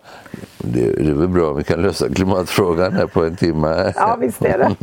det, 0.65 0.91
det 0.91 1.09
är 1.09 1.13
väl 1.13 1.27
bra 1.27 1.49
om 1.49 1.57
vi 1.57 1.63
kan 1.63 1.81
lösa 1.81 2.09
klimatfrågan 2.09 2.93
här 2.93 3.07
på 3.07 3.25
en 3.25 3.35
timme. 3.35 3.93
Ja, 3.95 4.17
visst 4.21 4.41
är 4.41 4.57
det. 4.57 4.75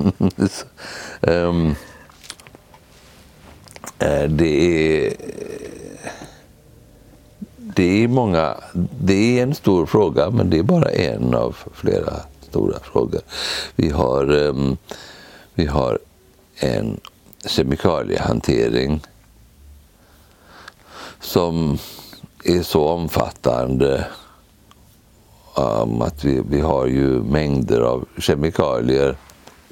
um, 1.33 1.75
det 4.29 5.07
är 5.07 5.15
det 7.57 8.05
är 8.05 8.09
många, 8.09 8.57
det 9.01 9.39
är 9.39 9.43
en 9.43 9.55
stor 9.55 9.87
fråga 9.87 10.31
men 10.31 10.51
det 10.51 10.59
är 10.59 10.63
bara 10.63 10.91
en 10.91 11.35
av 11.35 11.57
flera 11.75 12.13
stora 12.41 12.79
frågor. 12.79 13.21
Vi 13.77 13.91
har, 13.91 14.33
um, 14.33 14.77
vi 15.55 15.67
har 15.67 15.99
en 16.57 17.01
kemikaliehantering 17.47 19.01
som 21.21 21.79
är 22.45 22.63
så 22.63 22.89
omfattande 22.89 24.07
um, 25.57 26.03
att 26.03 26.25
vi, 26.25 26.43
vi 26.49 26.61
har 26.61 26.87
ju 26.87 27.23
mängder 27.23 27.81
av 27.81 28.05
kemikalier 28.19 29.17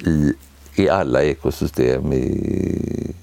i, 0.06 0.32
i 0.74 0.88
alla 0.88 1.22
ekosystem, 1.22 2.12
i 2.12 3.14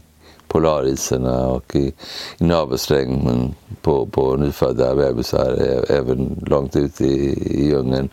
polariserna 0.47 1.47
och 1.47 1.75
i, 1.75 1.93
i 2.37 2.43
navelsträngen 2.43 3.55
på, 3.81 4.05
på 4.05 4.35
nyfödda 4.35 4.95
bebisar, 4.95 5.85
även 5.89 6.43
långt 6.47 6.75
ut 6.75 7.01
i, 7.01 7.33
i 7.61 7.65
djungeln. 7.65 8.09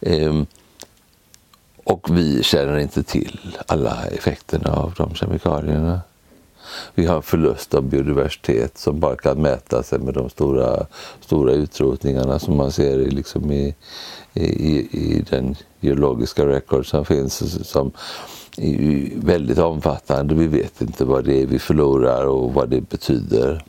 Mm. 0.00 0.28
Um, 0.28 0.46
och 1.84 2.16
vi 2.16 2.42
känner 2.42 2.78
inte 2.78 3.02
till 3.02 3.56
alla 3.66 4.06
effekterna 4.06 4.72
av 4.72 4.94
de 4.96 5.14
kemikalierna. 5.14 6.00
Vi 6.94 7.06
har 7.06 7.16
en 7.16 7.22
förlust 7.22 7.74
av 7.74 7.82
biodiversitet 7.82 8.78
som 8.78 9.00
bara 9.00 9.16
kan 9.16 9.42
mäta 9.42 9.82
sig 9.82 9.98
med 9.98 10.14
de 10.14 10.30
stora, 10.30 10.86
stora 11.20 11.52
utrotningarna 11.52 12.38
som 12.38 12.56
man 12.56 12.72
ser 12.72 12.98
i, 12.98 13.10
liksom 13.10 13.52
i, 13.52 13.74
i, 14.34 14.78
i 14.90 15.24
den 15.30 15.56
geologiska 15.80 16.46
record 16.46 16.86
som 16.86 17.04
finns. 17.04 17.68
Som 17.68 17.92
är 18.56 19.20
väldigt 19.20 19.58
omfattande. 19.58 20.34
Vi 20.34 20.46
vet 20.46 20.80
inte 20.80 21.04
vad 21.04 21.24
det 21.24 21.42
är 21.42 21.46
vi 21.46 21.58
förlorar 21.58 22.26
och 22.26 22.54
vad 22.54 22.68
det 22.68 22.80
betyder. 22.80 23.64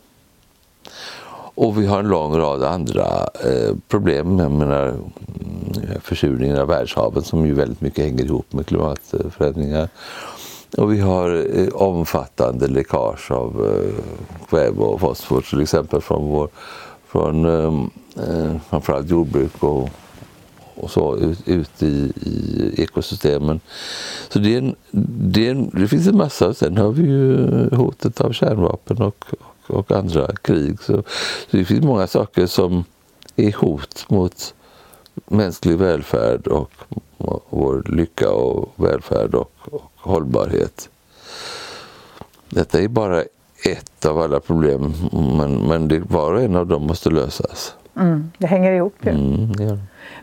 Och 1.55 1.81
vi 1.81 1.85
har 1.85 1.99
en 1.99 2.07
lång 2.07 2.37
rad 2.37 2.63
andra 2.63 3.29
eh, 3.43 3.75
problem. 3.87 4.39
Jag 4.39 4.51
menar, 4.51 4.87
mm, 4.87 6.01
försurningen 6.01 6.57
av 6.57 6.67
världshaven 6.67 7.23
som 7.23 7.45
ju 7.45 7.53
väldigt 7.53 7.81
mycket 7.81 8.05
hänger 8.05 8.25
ihop 8.25 8.53
med 8.53 8.65
klimatförändringar. 8.65 9.89
Och 10.77 10.93
vi 10.93 10.99
har 10.99 11.57
eh, 11.59 11.67
omfattande 11.67 12.67
läckage 12.67 13.31
av 13.31 13.65
eh, 13.65 14.03
kväve 14.49 14.79
och 14.79 14.99
fosfor 14.99 15.41
till 15.41 15.61
exempel 15.61 16.01
från, 16.01 16.29
vår, 16.29 16.49
från 17.07 17.45
ehm, 17.45 17.89
eh, 18.15 18.61
framförallt 18.69 19.09
jordbruk 19.09 19.63
och, 19.63 19.89
och 20.75 20.91
så 20.91 21.17
ut, 21.17 21.47
ut 21.47 21.83
i, 21.83 22.13
i, 22.21 22.73
ekosystemen. 22.77 23.59
Så 24.29 24.39
det, 24.39 24.53
är 24.53 24.57
en, 24.57 24.75
det, 25.31 25.47
är 25.47 25.51
en, 25.51 25.69
det 25.69 25.87
finns 25.87 26.07
en 26.07 26.17
massa. 26.17 26.53
Sen 26.53 26.77
har 26.77 26.91
vi 26.91 27.03
ju 27.03 27.69
hotet 27.75 28.21
av 28.21 28.31
kärnvapen 28.31 29.01
och, 29.01 29.25
och, 29.67 29.75
och 29.75 29.91
andra 29.91 30.35
krig. 30.35 30.79
Så, 30.81 31.03
så, 31.51 31.57
det 31.57 31.65
finns 31.65 31.85
många 31.85 32.07
saker 32.07 32.45
som 32.45 32.83
är 33.35 33.53
hot 33.53 34.05
mot 34.09 34.53
mänsklig 35.25 35.77
välfärd 35.77 36.47
och 36.47 36.71
vår 37.49 37.83
lycka 37.85 38.29
och 38.29 38.73
välfärd 38.75 39.35
och, 39.35 39.51
och 39.71 39.91
hållbarhet. 40.05 40.89
Detta 42.49 42.81
är 42.81 42.87
bara 42.87 43.23
ett 43.65 44.05
av 44.05 44.19
alla 44.19 44.39
problem 44.39 44.93
men, 45.37 45.67
men 45.67 45.87
det, 45.87 45.99
var 45.99 46.33
och 46.33 46.41
en 46.41 46.55
av 46.55 46.67
dem 46.67 46.87
måste 46.87 47.09
lösas. 47.09 47.75
Mm, 47.97 48.31
det 48.37 48.47
hänger 48.47 48.71
ihop 48.71 48.95
ju. 49.01 49.11
Mm, 49.11 49.51
ja. 49.59 49.77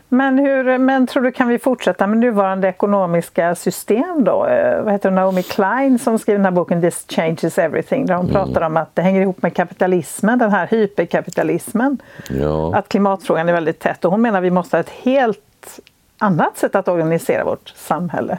men, 0.09 0.39
hur, 0.39 0.79
men 0.79 1.07
tror 1.07 1.23
du 1.23 1.33
kan 1.33 1.49
vi 1.49 1.59
fortsätta 1.59 2.07
med 2.07 2.19
nuvarande 2.19 2.69
ekonomiska 2.69 3.55
system 3.55 4.25
då? 4.25 4.47
Eh, 4.47 4.83
vad 4.83 4.93
heter 4.93 5.11
Naomi 5.11 5.43
Klein 5.43 5.99
som 5.99 6.19
skrev 6.19 6.37
den 6.37 6.45
här 6.45 6.53
boken 6.53 6.81
This 6.81 7.05
changes 7.09 7.59
everything 7.59 8.07
där 8.07 8.15
hon 8.15 8.31
mm. 8.31 8.35
pratar 8.35 8.67
om 8.67 8.77
att 8.77 8.95
det 8.95 9.03
hänger 9.03 9.21
ihop 9.21 9.43
med 9.43 9.55
kapitalismen, 9.55 10.39
den 10.39 10.51
här 10.51 10.67
hyperkapitalismen. 10.67 11.99
Ja. 12.31 12.77
Att 12.77 12.89
klimatfrågan 12.89 13.49
är 13.49 13.53
väldigt 13.53 13.79
tätt 13.79 14.05
och 14.05 14.11
hon 14.11 14.23
menar 14.23 14.39
att 14.39 14.45
vi 14.45 14.51
måste 14.51 14.77
ha 14.77 14.81
ett 14.81 14.91
helt 15.03 15.81
annat 16.19 16.59
sätt 16.59 16.75
att 16.75 16.89
organisera 16.89 17.45
vårt 17.45 17.69
samhälle. 17.69 18.39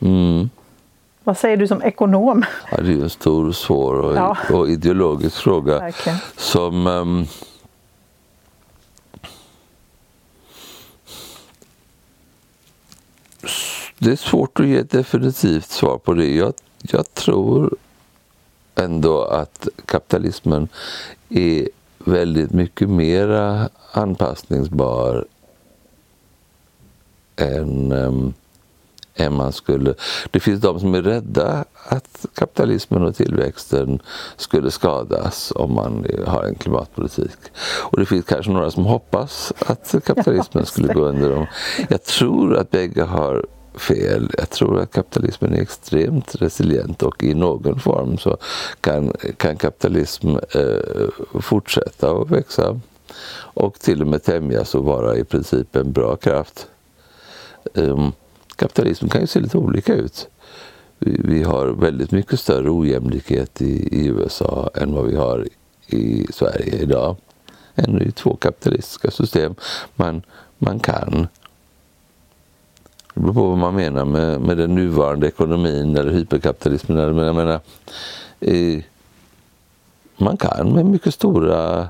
Mm. 0.00 0.50
Vad 1.28 1.36
säger 1.36 1.56
du 1.56 1.68
som 1.68 1.82
ekonom? 1.82 2.44
Ja, 2.70 2.76
det 2.76 2.92
är 2.92 3.02
en 3.02 3.10
stor, 3.10 3.52
svår 3.52 3.94
och, 3.94 4.16
ja. 4.16 4.36
och 4.52 4.68
ideologisk 4.68 5.36
fråga 5.36 5.78
Verkligen. 5.78 6.18
som 6.36 6.86
um, 6.86 7.26
Det 13.98 14.10
är 14.10 14.16
svårt 14.16 14.60
att 14.60 14.66
ge 14.66 14.76
ett 14.76 14.90
definitivt 14.90 15.70
svar 15.70 15.98
på 15.98 16.14
det. 16.14 16.34
Jag, 16.34 16.52
jag 16.80 17.14
tror 17.14 17.76
ändå 18.74 19.24
att 19.24 19.68
kapitalismen 19.84 20.68
är 21.28 21.68
väldigt 21.98 22.50
mycket 22.50 22.88
mera 22.88 23.68
anpassningsbar 23.92 25.26
än 27.36 27.92
um, 27.92 28.34
än 29.18 29.34
man 29.34 29.52
skulle... 29.52 29.94
Det 30.30 30.40
finns 30.40 30.60
de 30.60 30.80
som 30.80 30.94
är 30.94 31.02
rädda 31.02 31.64
att 31.88 32.26
kapitalismen 32.34 33.02
och 33.02 33.16
tillväxten 33.16 34.02
skulle 34.36 34.70
skadas 34.70 35.52
om 35.54 35.74
man 35.74 36.06
har 36.26 36.44
en 36.44 36.54
klimatpolitik. 36.54 37.38
Och 37.80 37.98
det 37.98 38.06
finns 38.06 38.24
kanske 38.24 38.52
några 38.52 38.70
som 38.70 38.84
hoppas 38.84 39.52
att 39.66 39.94
kapitalismen 40.04 40.66
skulle 40.66 40.94
gå 40.94 41.00
under 41.00 41.30
dem. 41.30 41.46
Jag 41.88 42.04
tror 42.04 42.56
att 42.56 42.70
bägge 42.70 43.02
har 43.02 43.46
fel. 43.74 44.30
Jag 44.38 44.50
tror 44.50 44.80
att 44.80 44.92
kapitalismen 44.92 45.54
är 45.54 45.62
extremt 45.62 46.34
resilient 46.34 47.02
och 47.02 47.24
i 47.24 47.34
någon 47.34 47.80
form 47.80 48.18
så 48.18 48.36
kan, 48.80 49.12
kan 49.36 49.56
kapitalism 49.56 50.36
eh, 50.36 51.40
fortsätta 51.40 52.10
att 52.10 52.30
växa 52.30 52.80
och 53.54 53.80
till 53.80 54.00
och 54.00 54.06
med 54.06 54.22
tämjas 54.22 54.74
och 54.74 54.84
vara 54.84 55.16
i 55.16 55.24
princip 55.24 55.76
en 55.76 55.92
bra 55.92 56.16
kraft. 56.16 56.66
Um, 57.74 58.12
kapitalismen 58.58 59.10
kan 59.10 59.20
ju 59.20 59.26
se 59.26 59.40
lite 59.40 59.58
olika 59.58 59.94
ut. 59.94 60.28
Vi, 60.98 61.20
vi 61.24 61.42
har 61.42 61.66
väldigt 61.66 62.10
mycket 62.10 62.40
större 62.40 62.70
ojämlikhet 62.70 63.62
i, 63.62 64.00
i, 64.00 64.06
USA 64.06 64.70
än 64.74 64.94
vad 64.94 65.06
vi 65.06 65.16
har 65.16 65.48
i 65.86 66.26
Sverige 66.32 66.76
idag. 66.82 67.16
Ännu 67.74 68.04
i 68.04 68.12
två 68.12 68.36
kapitalistiska 68.36 69.10
system. 69.10 69.54
Man, 69.96 70.22
man 70.58 70.80
kan 70.80 71.28
det 73.14 73.20
beror 73.20 73.34
på 73.34 73.48
vad 73.48 73.58
man 73.58 73.74
menar 73.74 74.04
med, 74.04 74.40
med 74.40 74.56
den 74.56 74.74
nuvarande 74.74 75.26
ekonomin 75.26 75.96
eller 75.96 76.12
hyperkapitalismen. 76.12 77.16
Men 77.16 77.26
jag 77.26 77.34
menar, 77.34 77.60
eh, 78.40 78.82
man 80.16 80.36
kan 80.36 80.72
med 80.72 80.86
mycket 80.86 81.14
stora 81.14 81.88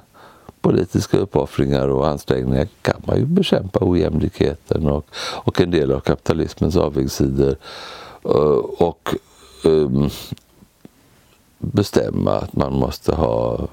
politiska 0.68 1.18
uppoffringar 1.18 1.88
och 1.88 2.08
ansträngningar 2.08 2.68
kan 2.82 3.02
man 3.06 3.16
ju 3.16 3.24
bekämpa 3.24 3.78
ojämlikheten 3.82 4.86
och, 4.86 5.06
och 5.44 5.60
en 5.60 5.70
del 5.70 5.92
av 5.92 6.00
kapitalismens 6.00 6.76
avigsidor. 6.76 7.56
Uh, 8.24 8.60
och 8.78 9.14
um, 9.64 10.10
bestämma 11.58 12.32
att 12.32 12.56
man 12.56 12.72
måste 12.72 13.14
ha 13.14 13.68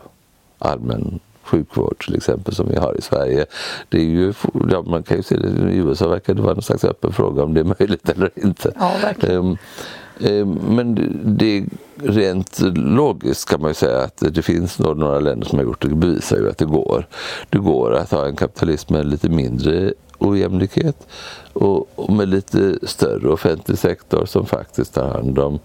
allmän 0.60 1.20
sjukvård 1.44 2.06
till 2.06 2.16
exempel 2.16 2.56
som 2.56 2.70
vi 2.70 2.76
har 2.76 2.98
i 2.98 3.02
Sverige. 3.02 3.46
Det 3.90 3.98
är 3.98 4.04
ju, 4.04 4.34
ja, 4.72 4.82
man 4.82 5.04
kan 5.04 5.18
ju 5.18 5.24
se 5.24 5.38
det, 5.38 5.72
i 5.72 5.78
USA 5.78 6.08
verkar 6.08 6.34
det 6.34 6.42
vara 6.42 6.56
en 6.56 6.62
slags 6.62 6.84
öppen 6.84 7.14
fråga 7.14 7.44
om 7.44 7.54
det 7.54 7.60
är 7.60 7.76
möjligt 7.80 8.10
eller 8.10 8.30
inte. 8.36 8.72
Ja, 8.80 8.92
verkligen. 9.02 9.38
Um, 9.38 9.58
Eh, 9.58 10.05
Eh, 10.20 10.46
men 10.46 10.96
det 11.38 11.66
rent 11.96 12.60
logiskt 12.76 13.50
kan 13.50 13.62
man 13.62 13.70
ju 13.70 13.76
säga 13.76 14.00
att 14.02 14.24
det 14.32 14.42
finns 14.42 14.80
några 14.80 15.20
länder 15.20 15.48
som 15.48 15.60
har 15.60 15.66
gjort 15.66 15.82
det 15.82 15.96
bevisar 15.96 16.38
ju 16.38 16.50
att 16.50 16.58
det 16.58 16.66
går. 16.66 17.08
Det 17.50 17.58
går 17.58 17.94
att 17.94 18.12
ha 18.12 18.28
en 18.28 18.36
kapitalism 18.36 18.94
med 18.94 19.06
lite 19.06 19.30
mindre 19.30 19.94
ojämlikhet 20.18 21.08
och, 21.54 22.14
med 22.14 22.30
lite 22.30 22.80
större 22.84 23.30
offentlig 23.30 23.78
sektor 23.78 24.26
som 24.26 24.46
faktiskt 24.46 24.94
tar 24.94 25.08
hand 25.08 25.40
om, 25.40 25.60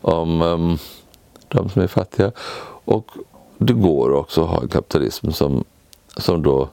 om 0.00 0.42
um, 0.42 0.78
de 1.48 1.68
som 1.68 1.82
är 1.82 1.86
fattiga. 1.86 2.32
Och 2.84 3.10
det 3.58 3.72
går 3.72 4.12
också 4.12 4.42
att 4.42 4.50
ha 4.50 4.62
en 4.62 4.68
kapitalism 4.68 5.30
som, 5.30 5.64
som 6.16 6.42
då 6.42 6.68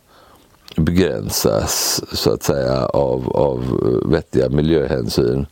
begränsas 0.75 2.01
så 2.13 2.33
att 2.33 2.43
säga 2.43 2.85
av, 2.85 3.29
av 3.29 3.63
vettiga 4.05 4.49
miljöhänsyn. 4.49 5.45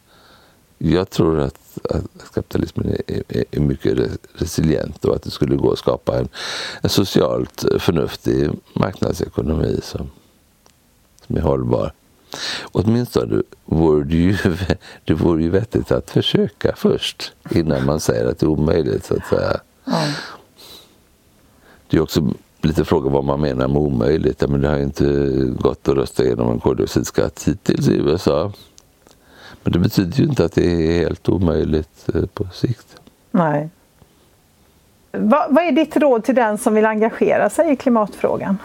Jag 0.77 1.09
tror 1.09 1.39
att, 1.39 1.59
att 1.89 2.33
kapitalismen 2.33 2.95
är, 3.07 3.23
är, 3.27 3.45
är, 3.51 3.59
mycket 3.59 3.97
resilient 4.33 5.05
och 5.05 5.15
att 5.15 5.23
det 5.23 5.31
skulle 5.31 5.55
gå 5.55 5.71
att 5.71 5.79
skapa 5.79 6.19
en, 6.19 6.27
en 6.81 6.89
socialt 6.89 7.65
förnuftig 7.79 8.49
marknadsekonomi 8.73 9.79
som, 9.83 10.09
som 11.27 11.37
är 11.37 11.41
hållbar. 11.41 11.91
Åtminstone 12.71 13.41
vore 13.65 14.03
det, 14.03 14.15
ju, 14.15 14.37
det 15.05 15.13
vore 15.13 15.43
ju 15.43 15.49
vettigt 15.49 15.91
att 15.91 16.09
försöka 16.09 16.75
först 16.75 17.33
innan 17.49 17.85
man 17.85 17.99
säger 17.99 18.25
att 18.25 18.39
det 18.39 18.45
är 18.45 18.49
omöjligt. 18.49 19.05
Så 19.05 19.15
att 19.15 19.25
säga. 19.25 19.59
Det 21.89 21.97
är 21.97 22.01
också 22.01 22.33
lite 22.61 22.85
fråga 22.85 23.09
vad 23.09 23.23
man 23.23 23.41
menar 23.41 23.67
med 23.67 23.77
omöjligt. 23.77 24.49
Men 24.49 24.61
det 24.61 24.67
har 24.67 24.79
inte 24.79 25.03
gått 25.59 25.87
att 25.87 25.95
rösta 25.95 26.25
igenom 26.25 26.51
en 26.51 26.59
koldioxidskatt 26.59 27.43
hittills 27.47 27.87
i 27.87 27.93
USA. 27.93 28.51
Men 29.67 29.71
det 29.71 29.79
betyder 29.79 30.17
ju 30.17 30.23
inte 30.23 30.45
att 30.45 30.51
det 30.51 30.65
är 30.65 30.99
helt 30.99 31.29
omöjligt 31.29 32.09
eh, 32.15 32.25
på 32.25 32.45
sikt. 32.53 32.95
Nej. 33.31 33.69
Vad, 35.11 35.53
vad 35.53 35.63
är 35.63 35.71
ditt 35.71 35.97
råd 35.97 36.23
till 36.23 36.35
den 36.35 36.57
som 36.57 36.73
vill 36.73 36.85
engagera 36.85 37.49
sig 37.49 37.71
i 37.71 37.75
klimatfrågan? 37.75 38.57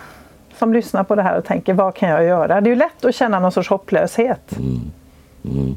Som 0.59 0.73
lyssnar 0.73 1.05
på 1.05 1.15
det 1.15 1.23
här 1.23 1.39
och 1.39 1.45
tänker, 1.45 1.75
vad 1.75 1.95
kan 1.95 2.09
jag 2.09 2.25
göra? 2.25 2.61
Det 2.61 2.69
är 2.69 2.71
ju 2.71 2.77
lätt 2.77 3.05
att 3.05 3.15
känna 3.15 3.41
någon 3.41 3.53
sorts 3.53 3.69
hopplöshet. 3.69 4.57
Mm. 4.57 4.81
Mm. 5.45 5.77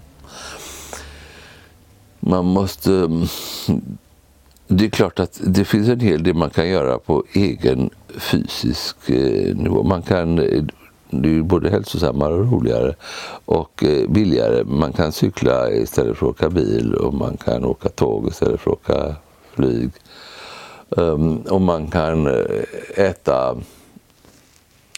Man 2.19 2.45
måste 2.45 2.91
mm, 2.91 3.27
det 4.67 4.85
är 4.85 4.89
klart 4.89 5.19
att 5.19 5.41
det 5.43 5.65
finns 5.65 5.89
en 5.89 5.99
hel 5.99 6.23
del 6.23 6.33
man 6.33 6.49
kan 6.49 6.69
göra 6.69 6.99
på 6.99 7.23
egen 7.33 7.89
fysisk 8.17 9.09
eh, 9.09 9.55
nivå. 9.55 9.83
Man 9.83 10.01
kan, 10.01 10.39
eh, 10.39 10.63
det 11.21 11.37
är 11.37 11.41
både 11.41 11.69
hälsosammare 11.69 12.33
och 12.33 12.51
roligare 12.51 12.95
och 13.45 13.83
eh, 13.83 14.09
billigare. 14.09 14.63
Man 14.63 14.93
kan 14.93 15.11
cykla 15.11 15.71
istället 15.71 16.17
för 16.17 16.25
att 16.25 16.31
åka 16.31 16.49
bil 16.49 16.93
och 16.93 17.13
man 17.13 17.37
kan 17.37 17.65
åka 17.65 17.89
tåg 17.89 18.27
istället 18.27 18.59
för 18.59 18.71
att 18.71 18.77
åka 18.77 19.15
flyg. 19.53 19.91
Ehm, 20.97 21.37
och 21.37 21.61
man 21.61 21.87
kan 21.87 22.27
eh, 22.27 22.61
äta 22.95 23.57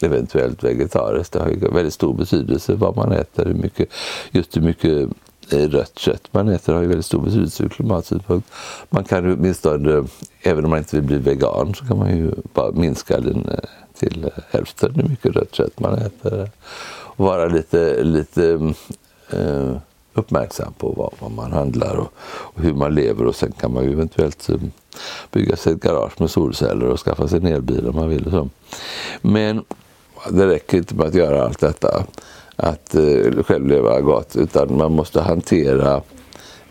eventuellt 0.02 0.64
vegetariskt. 0.64 1.32
Det 1.32 1.40
har 1.40 1.48
ju 1.48 1.56
väldigt 1.56 1.94
stor 1.94 2.14
betydelse 2.14 2.74
vad 2.74 2.96
man 2.96 3.12
äter, 3.12 3.46
hur 3.46 3.54
mycket, 3.54 3.88
just 4.30 4.56
hur 4.56 4.62
mycket 4.62 5.08
eh, 5.52 5.68
rött 5.68 5.98
kött 5.98 6.28
man 6.30 6.48
äter 6.48 6.72
har 6.74 6.82
ju 6.82 6.88
väldigt 6.88 7.06
stor 7.06 7.20
betydelse 7.22 7.64
ur 7.64 7.68
klimatsynpunkt. 7.68 8.48
Man 8.90 9.04
kan 9.04 9.32
åtminstone, 9.32 10.04
även 10.42 10.64
om 10.64 10.70
man 10.70 10.78
inte 10.78 10.96
vill 10.96 11.04
bli 11.04 11.18
vegan, 11.18 11.74
så 11.74 11.84
kan 11.84 11.98
man 11.98 12.16
ju 12.16 12.30
bara 12.54 12.72
minska 12.72 13.20
den 13.20 13.50
till 13.98 14.30
hälften 14.50 14.94
hur 14.94 15.08
mycket 15.08 15.36
rött 15.36 15.54
kött 15.54 15.80
man 15.80 15.94
äter. 15.94 16.50
Och 16.90 17.24
vara 17.26 17.46
lite, 17.46 18.02
lite 18.02 18.74
eh, 19.30 19.76
uppmärksam 20.14 20.72
på 20.78 20.88
vad, 20.88 21.12
vad 21.18 21.30
man 21.30 21.52
handlar 21.52 21.96
och, 21.96 22.12
och, 22.20 22.62
hur 22.62 22.74
man 22.74 22.94
lever 22.94 23.26
och 23.26 23.34
sen 23.34 23.52
kan 23.52 23.74
man 23.74 23.84
ju 23.84 23.92
eventuellt 23.92 24.48
eh, 24.48 24.56
bygga 25.32 25.56
sig 25.56 25.72
ett 25.72 25.80
garage 25.80 26.20
med 26.20 26.30
solceller 26.30 26.86
och 26.86 27.00
skaffa 27.00 27.28
sig 27.28 27.38
en 27.38 27.46
elbil 27.46 27.88
om 27.88 27.96
man 27.96 28.08
vill. 28.08 28.26
Och 28.26 28.32
så. 28.32 28.48
Men 29.22 29.64
det 30.30 30.46
räcker 30.46 30.78
inte 30.78 30.94
med 30.94 31.06
att 31.06 31.14
göra 31.14 31.44
allt 31.44 31.60
detta 31.60 32.04
att 32.56 32.94
eh, 32.94 33.42
själv 33.42 33.66
leva 33.66 34.00
gott 34.00 34.36
utan 34.36 34.76
man 34.76 34.92
måste 34.92 35.20
hantera 35.20 36.02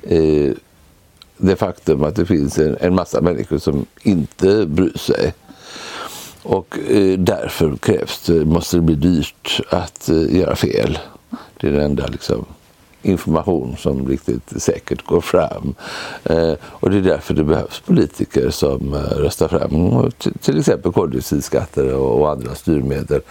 eh, 0.01 0.53
det 1.37 1.55
faktum 1.55 2.03
att 2.03 2.15
det 2.15 2.25
finns 2.25 2.57
en, 2.57 2.77
en 2.79 2.95
massa 2.95 3.21
människor 3.21 3.57
som 3.57 3.85
inte 4.01 4.65
bryr 4.65 4.97
sig. 4.97 5.33
Och 6.47 6.79
eh, 6.89 7.19
därför 7.19 7.75
krävs 7.75 8.21
det, 8.25 8.45
måste 8.45 8.77
det 8.77 8.81
bli 8.81 8.95
dyrt 8.95 9.61
att 9.69 10.09
eh, 10.09 10.35
göra 10.35 10.55
fel. 10.55 10.97
Det 11.57 11.67
är 11.67 11.71
den 11.71 11.81
enda 11.81 12.07
liksom, 12.07 12.45
information 13.01 13.75
som 13.77 14.07
riktigt 14.07 14.61
säkert 14.61 15.05
går 15.05 15.21
fram. 15.21 15.75
Eh, 16.23 16.53
och 16.63 16.89
det 16.89 16.97
är 16.97 17.01
därför 17.01 17.33
det 17.33 17.43
behövs 17.43 17.79
politiker 17.79 18.49
som 18.49 18.93
eh, 18.93 18.99
röstar 18.99 19.47
fram 19.47 20.11
till 20.41 20.59
exempel 20.59 20.91
koldioxidskatter 20.91 21.93
och, 21.93 22.19
och 22.19 22.29
andra 22.31 22.55
styrmedel. 22.55 23.21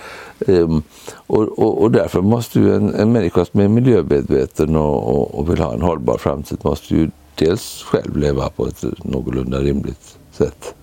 Ehm, 0.46 0.82
och, 1.12 1.58
och, 1.58 1.82
och, 1.82 1.90
därför 1.90 2.20
måste 2.20 2.60
ju 2.60 2.74
en, 2.74 2.94
en 2.94 3.12
människa 3.12 3.44
som 3.44 3.60
är 3.60 3.68
miljömedveten 3.68 4.76
och, 4.76 5.38
och, 5.38 5.50
vill 5.50 5.58
ha 5.58 5.74
en 5.74 5.82
hållbar 5.82 6.18
framtid 6.18 6.58
måste 6.62 6.94
ju 6.94 7.10
dels 7.34 7.82
själv 7.82 8.16
leva 8.16 8.50
på 8.50 8.66
ett 8.66 8.84
någorlunda 9.04 9.58
rimligt 9.58 10.18
sätt 10.36 10.74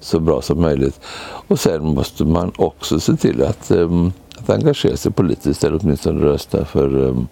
så 0.00 0.20
bra 0.20 0.42
som 0.42 0.60
möjligt. 0.60 1.00
Och 1.48 1.60
sen 1.60 1.84
måste 1.84 2.24
man 2.24 2.52
också 2.56 3.00
se 3.00 3.16
till 3.16 3.44
att 3.44 3.70
um, 3.70 4.12
att 4.42 4.50
engagera 4.50 4.96
sig 4.96 5.12
politiskt 5.12 5.64
eller 5.64 5.78
åtminstone 5.82 6.24
rösta 6.24 6.64
för, 6.64 6.96
um, 6.96 7.28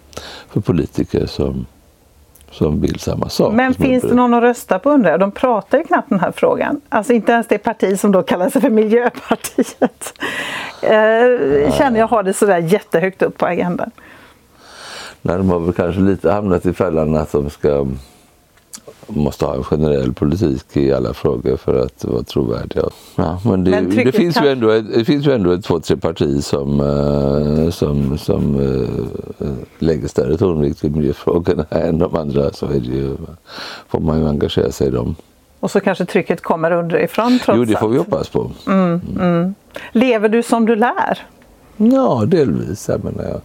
för 0.49 0.61
politiker 0.61 1.25
som, 1.25 1.65
som 2.51 2.81
vill 2.81 2.99
samma 2.99 3.29
sak. 3.29 3.53
Men 3.53 3.73
finns 3.73 4.03
det 4.03 4.15
någon 4.15 4.33
att 4.33 4.43
rösta 4.43 4.79
på 4.79 4.89
undrar 4.89 5.11
jag? 5.11 5.19
De 5.19 5.31
pratar 5.31 5.77
ju 5.77 5.83
knappt 5.83 6.09
den 6.09 6.19
här 6.19 6.31
frågan. 6.31 6.81
Alltså 6.89 7.13
inte 7.13 7.31
ens 7.31 7.47
det 7.47 7.57
parti 7.57 7.99
som 7.99 8.11
då 8.11 8.23
kallar 8.23 8.49
sig 8.49 8.61
för 8.61 8.69
Miljöpartiet. 8.69 10.13
Eh, 10.81 11.73
känner 11.77 11.99
jag 11.99 12.07
har 12.07 12.23
det 12.23 12.33
sådär 12.33 12.57
jättehögt 12.57 13.21
upp 13.21 13.37
på 13.37 13.45
agendan. 13.45 13.91
Nej, 15.21 15.37
de 15.37 15.49
har 15.49 15.59
väl 15.59 15.73
kanske 15.73 16.01
lite 16.01 16.31
hamnat 16.31 16.65
i 16.65 16.73
fällan 16.73 17.15
att 17.15 17.31
de 17.31 17.49
ska 17.49 17.87
måste 19.07 19.45
ha 19.45 19.55
en 19.55 19.63
generell 19.63 20.13
politik 20.13 20.77
i 20.77 20.93
alla 20.93 21.13
frågor 21.13 21.57
för 21.57 21.79
att 21.79 22.05
vara 22.05 22.23
trovärdiga. 22.23 22.83
Ja, 23.15 23.39
men 23.43 23.63
det, 23.63 23.71
men 23.71 23.89
det 23.89 24.11
finns, 24.11 24.35
kan... 24.35 24.45
ju 24.45 24.51
ändå, 24.51 24.81
det 24.81 25.05
finns 25.05 25.27
ju 25.27 25.31
ändå 25.31 25.51
ett 25.51 25.63
två, 25.63 25.79
tre 25.79 25.97
partier 25.97 26.41
som, 26.41 26.79
uh, 26.79 27.69
som, 27.69 28.17
som 28.17 28.55
uh, 28.55 28.87
lägger 29.79 30.07
större 30.07 30.37
tonvikt 30.37 30.83
vid 30.83 30.95
miljöfrågorna 30.95 31.65
än 31.69 31.99
de 31.99 32.15
andra. 32.15 32.51
Så 32.53 32.65
är 32.65 32.79
det 32.79 32.95
ju, 32.95 33.15
får 33.87 33.99
man 33.99 34.19
ju 34.19 34.27
engagera 34.27 34.71
sig 34.71 34.87
i 34.87 34.91
dem. 34.91 35.15
Och 35.59 35.71
så 35.71 35.79
kanske 35.79 36.05
trycket 36.05 36.41
kommer 36.41 36.71
underifrån 36.71 37.39
trots 37.45 37.57
Jo, 37.57 37.65
det 37.65 37.77
får 37.77 37.89
vi 37.89 37.97
hoppas 37.97 38.29
på. 38.29 38.51
Mm, 38.67 39.01
mm. 39.19 39.55
Lever 39.91 40.29
du 40.29 40.43
som 40.43 40.65
du 40.65 40.75
lär? 40.75 41.27
Ja, 41.77 42.23
delvis. 42.27 42.89
Jag 42.89 43.03
menar, 43.03 43.23
jag 43.23 43.41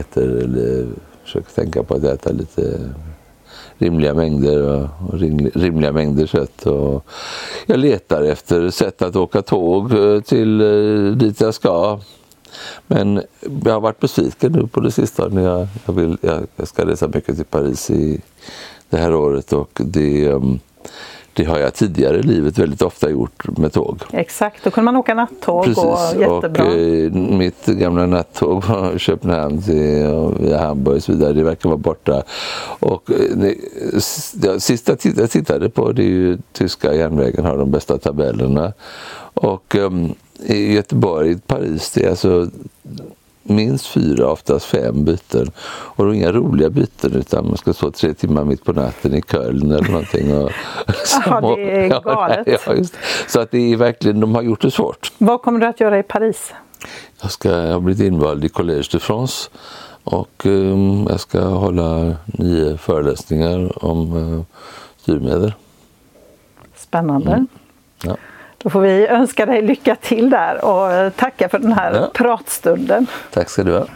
äter, 0.00 0.86
försöker 1.24 1.50
tänka 1.50 1.82
på 1.82 1.94
att 1.94 2.04
äta 2.04 2.32
lite 2.32 2.78
rimliga 3.78 4.14
mängder 4.14 4.62
och, 4.62 5.18
rimliga 5.54 5.92
mängder 5.92 6.26
kött. 6.26 6.66
Och 6.66 7.06
jag 7.66 7.78
letar 7.78 8.22
efter 8.22 8.70
sätt 8.70 9.02
att 9.02 9.16
åka 9.16 9.42
tåg 9.42 9.92
eh, 9.92 10.20
till 10.20 10.60
eh, 10.60 11.16
dit 11.16 11.40
jag 11.40 11.54
ska. 11.54 12.00
Men 12.86 13.22
jag 13.64 13.72
har 13.72 13.80
varit 13.80 14.00
besviken 14.00 14.52
nu 14.52 14.66
på 14.66 14.80
det 14.80 14.90
sista. 14.90 15.28
När 15.28 15.42
jag, 15.42 15.66
jag, 15.86 15.92
vill, 15.92 16.18
jag, 16.20 16.46
jag 16.56 16.68
ska 16.68 16.86
resa 16.86 17.08
mycket 17.08 17.36
till 17.36 17.44
Paris 17.44 17.90
i 17.90 18.20
det 18.90 18.96
här 18.96 19.14
året 19.14 19.52
och 19.52 19.80
det 19.84 20.28
um, 20.28 20.58
det 21.34 21.44
har 21.44 21.58
jag 21.58 21.74
tidigare 21.74 22.18
i 22.18 22.22
livet 22.22 22.58
väldigt 22.58 22.82
ofta 22.82 23.10
gjort 23.10 23.58
med 23.58 23.72
tåg. 23.72 24.02
Exakt, 24.12 24.64
då 24.64 24.70
kunde 24.70 24.84
man 24.84 24.96
åka 24.96 25.14
nattåg 25.14 25.64
Precis, 25.64 25.84
och 25.84 26.20
jättebra. 26.20 26.64
Och, 26.64 26.72
eh, 26.72 27.12
mitt 27.12 27.66
gamla 27.66 28.06
nattåg 28.06 28.64
från 28.64 28.98
Köpenhamn 28.98 29.62
till 29.62 29.74
via 30.40 30.58
Hamburg 30.58 30.96
och 30.96 31.02
så 31.02 31.12
vidare, 31.12 31.32
det 31.32 31.42
verkar 31.42 31.68
vara 31.68 31.78
borta. 31.78 32.22
Och, 32.78 33.10
eh, 33.10 34.58
sista 34.58 34.96
jag 35.16 35.30
tittade 35.30 35.70
på, 35.70 35.92
det 35.92 36.02
är 36.02 36.06
ju 36.06 36.38
tyska 36.52 36.94
järnvägen 36.94 37.44
har 37.44 37.58
de 37.58 37.70
bästa 37.70 37.98
tabellerna. 37.98 38.72
Och 39.34 39.74
um, 39.74 40.14
i 40.46 40.74
Göteborg, 40.74 41.38
Paris, 41.46 41.90
det 41.90 42.04
är 42.04 42.10
alltså 42.10 42.48
minst 43.44 43.86
fyra, 43.86 44.30
oftast 44.30 44.66
fem 44.66 45.04
byten. 45.04 45.50
Och 45.66 46.06
det 46.06 46.16
inga 46.16 46.32
roliga 46.32 46.70
byten 46.70 47.12
utan 47.12 47.46
man 47.46 47.56
ska 47.56 47.72
stå 47.72 47.90
tre 47.90 48.14
timmar 48.14 48.44
mitt 48.44 48.64
på 48.64 48.72
natten 48.72 49.14
i 49.14 49.22
Köln 49.22 49.70
eller 49.70 49.88
någonting. 49.88 50.36
Och, 50.36 50.50
Jaha, 51.26 51.56
det 51.56 51.84
är 51.84 51.88
galet. 52.04 52.46
Ja, 52.46 52.58
ja, 52.66 52.84
Så 53.26 53.40
att 53.40 53.50
det 53.50 53.72
är 53.72 53.76
verkligen, 53.76 54.20
de 54.20 54.34
har 54.34 54.42
gjort 54.42 54.62
det 54.62 54.70
svårt. 54.70 55.12
Vad 55.18 55.42
kommer 55.42 55.60
du 55.60 55.66
att 55.66 55.80
göra 55.80 55.98
i 55.98 56.02
Paris? 56.02 56.52
Jag, 57.22 57.30
ska, 57.30 57.50
jag 57.50 57.72
har 57.72 57.80
blivit 57.80 58.06
invald 58.06 58.44
i 58.44 58.48
Collège 58.48 58.92
de 58.92 58.98
France 58.98 59.50
och 60.04 60.46
um, 60.46 61.06
jag 61.10 61.20
ska 61.20 61.40
hålla 61.40 62.16
nio 62.26 62.76
föreläsningar 62.76 63.84
om 63.84 64.16
uh, 64.16 64.42
styrmedel. 64.96 65.52
Spännande. 66.76 67.30
Mm. 67.30 67.46
Ja. 68.02 68.16
Då 68.64 68.70
får 68.70 68.80
vi 68.80 69.06
önska 69.06 69.46
dig 69.46 69.62
lycka 69.62 69.96
till 69.96 70.30
där 70.30 70.64
och 70.64 71.16
tacka 71.16 71.48
för 71.48 71.58
den 71.58 71.72
här 71.72 71.94
ja. 71.94 72.10
pratstunden. 72.14 73.06
Tack 73.30 73.50
ska 73.50 73.62
du 73.62 73.72
ha. 73.72 73.86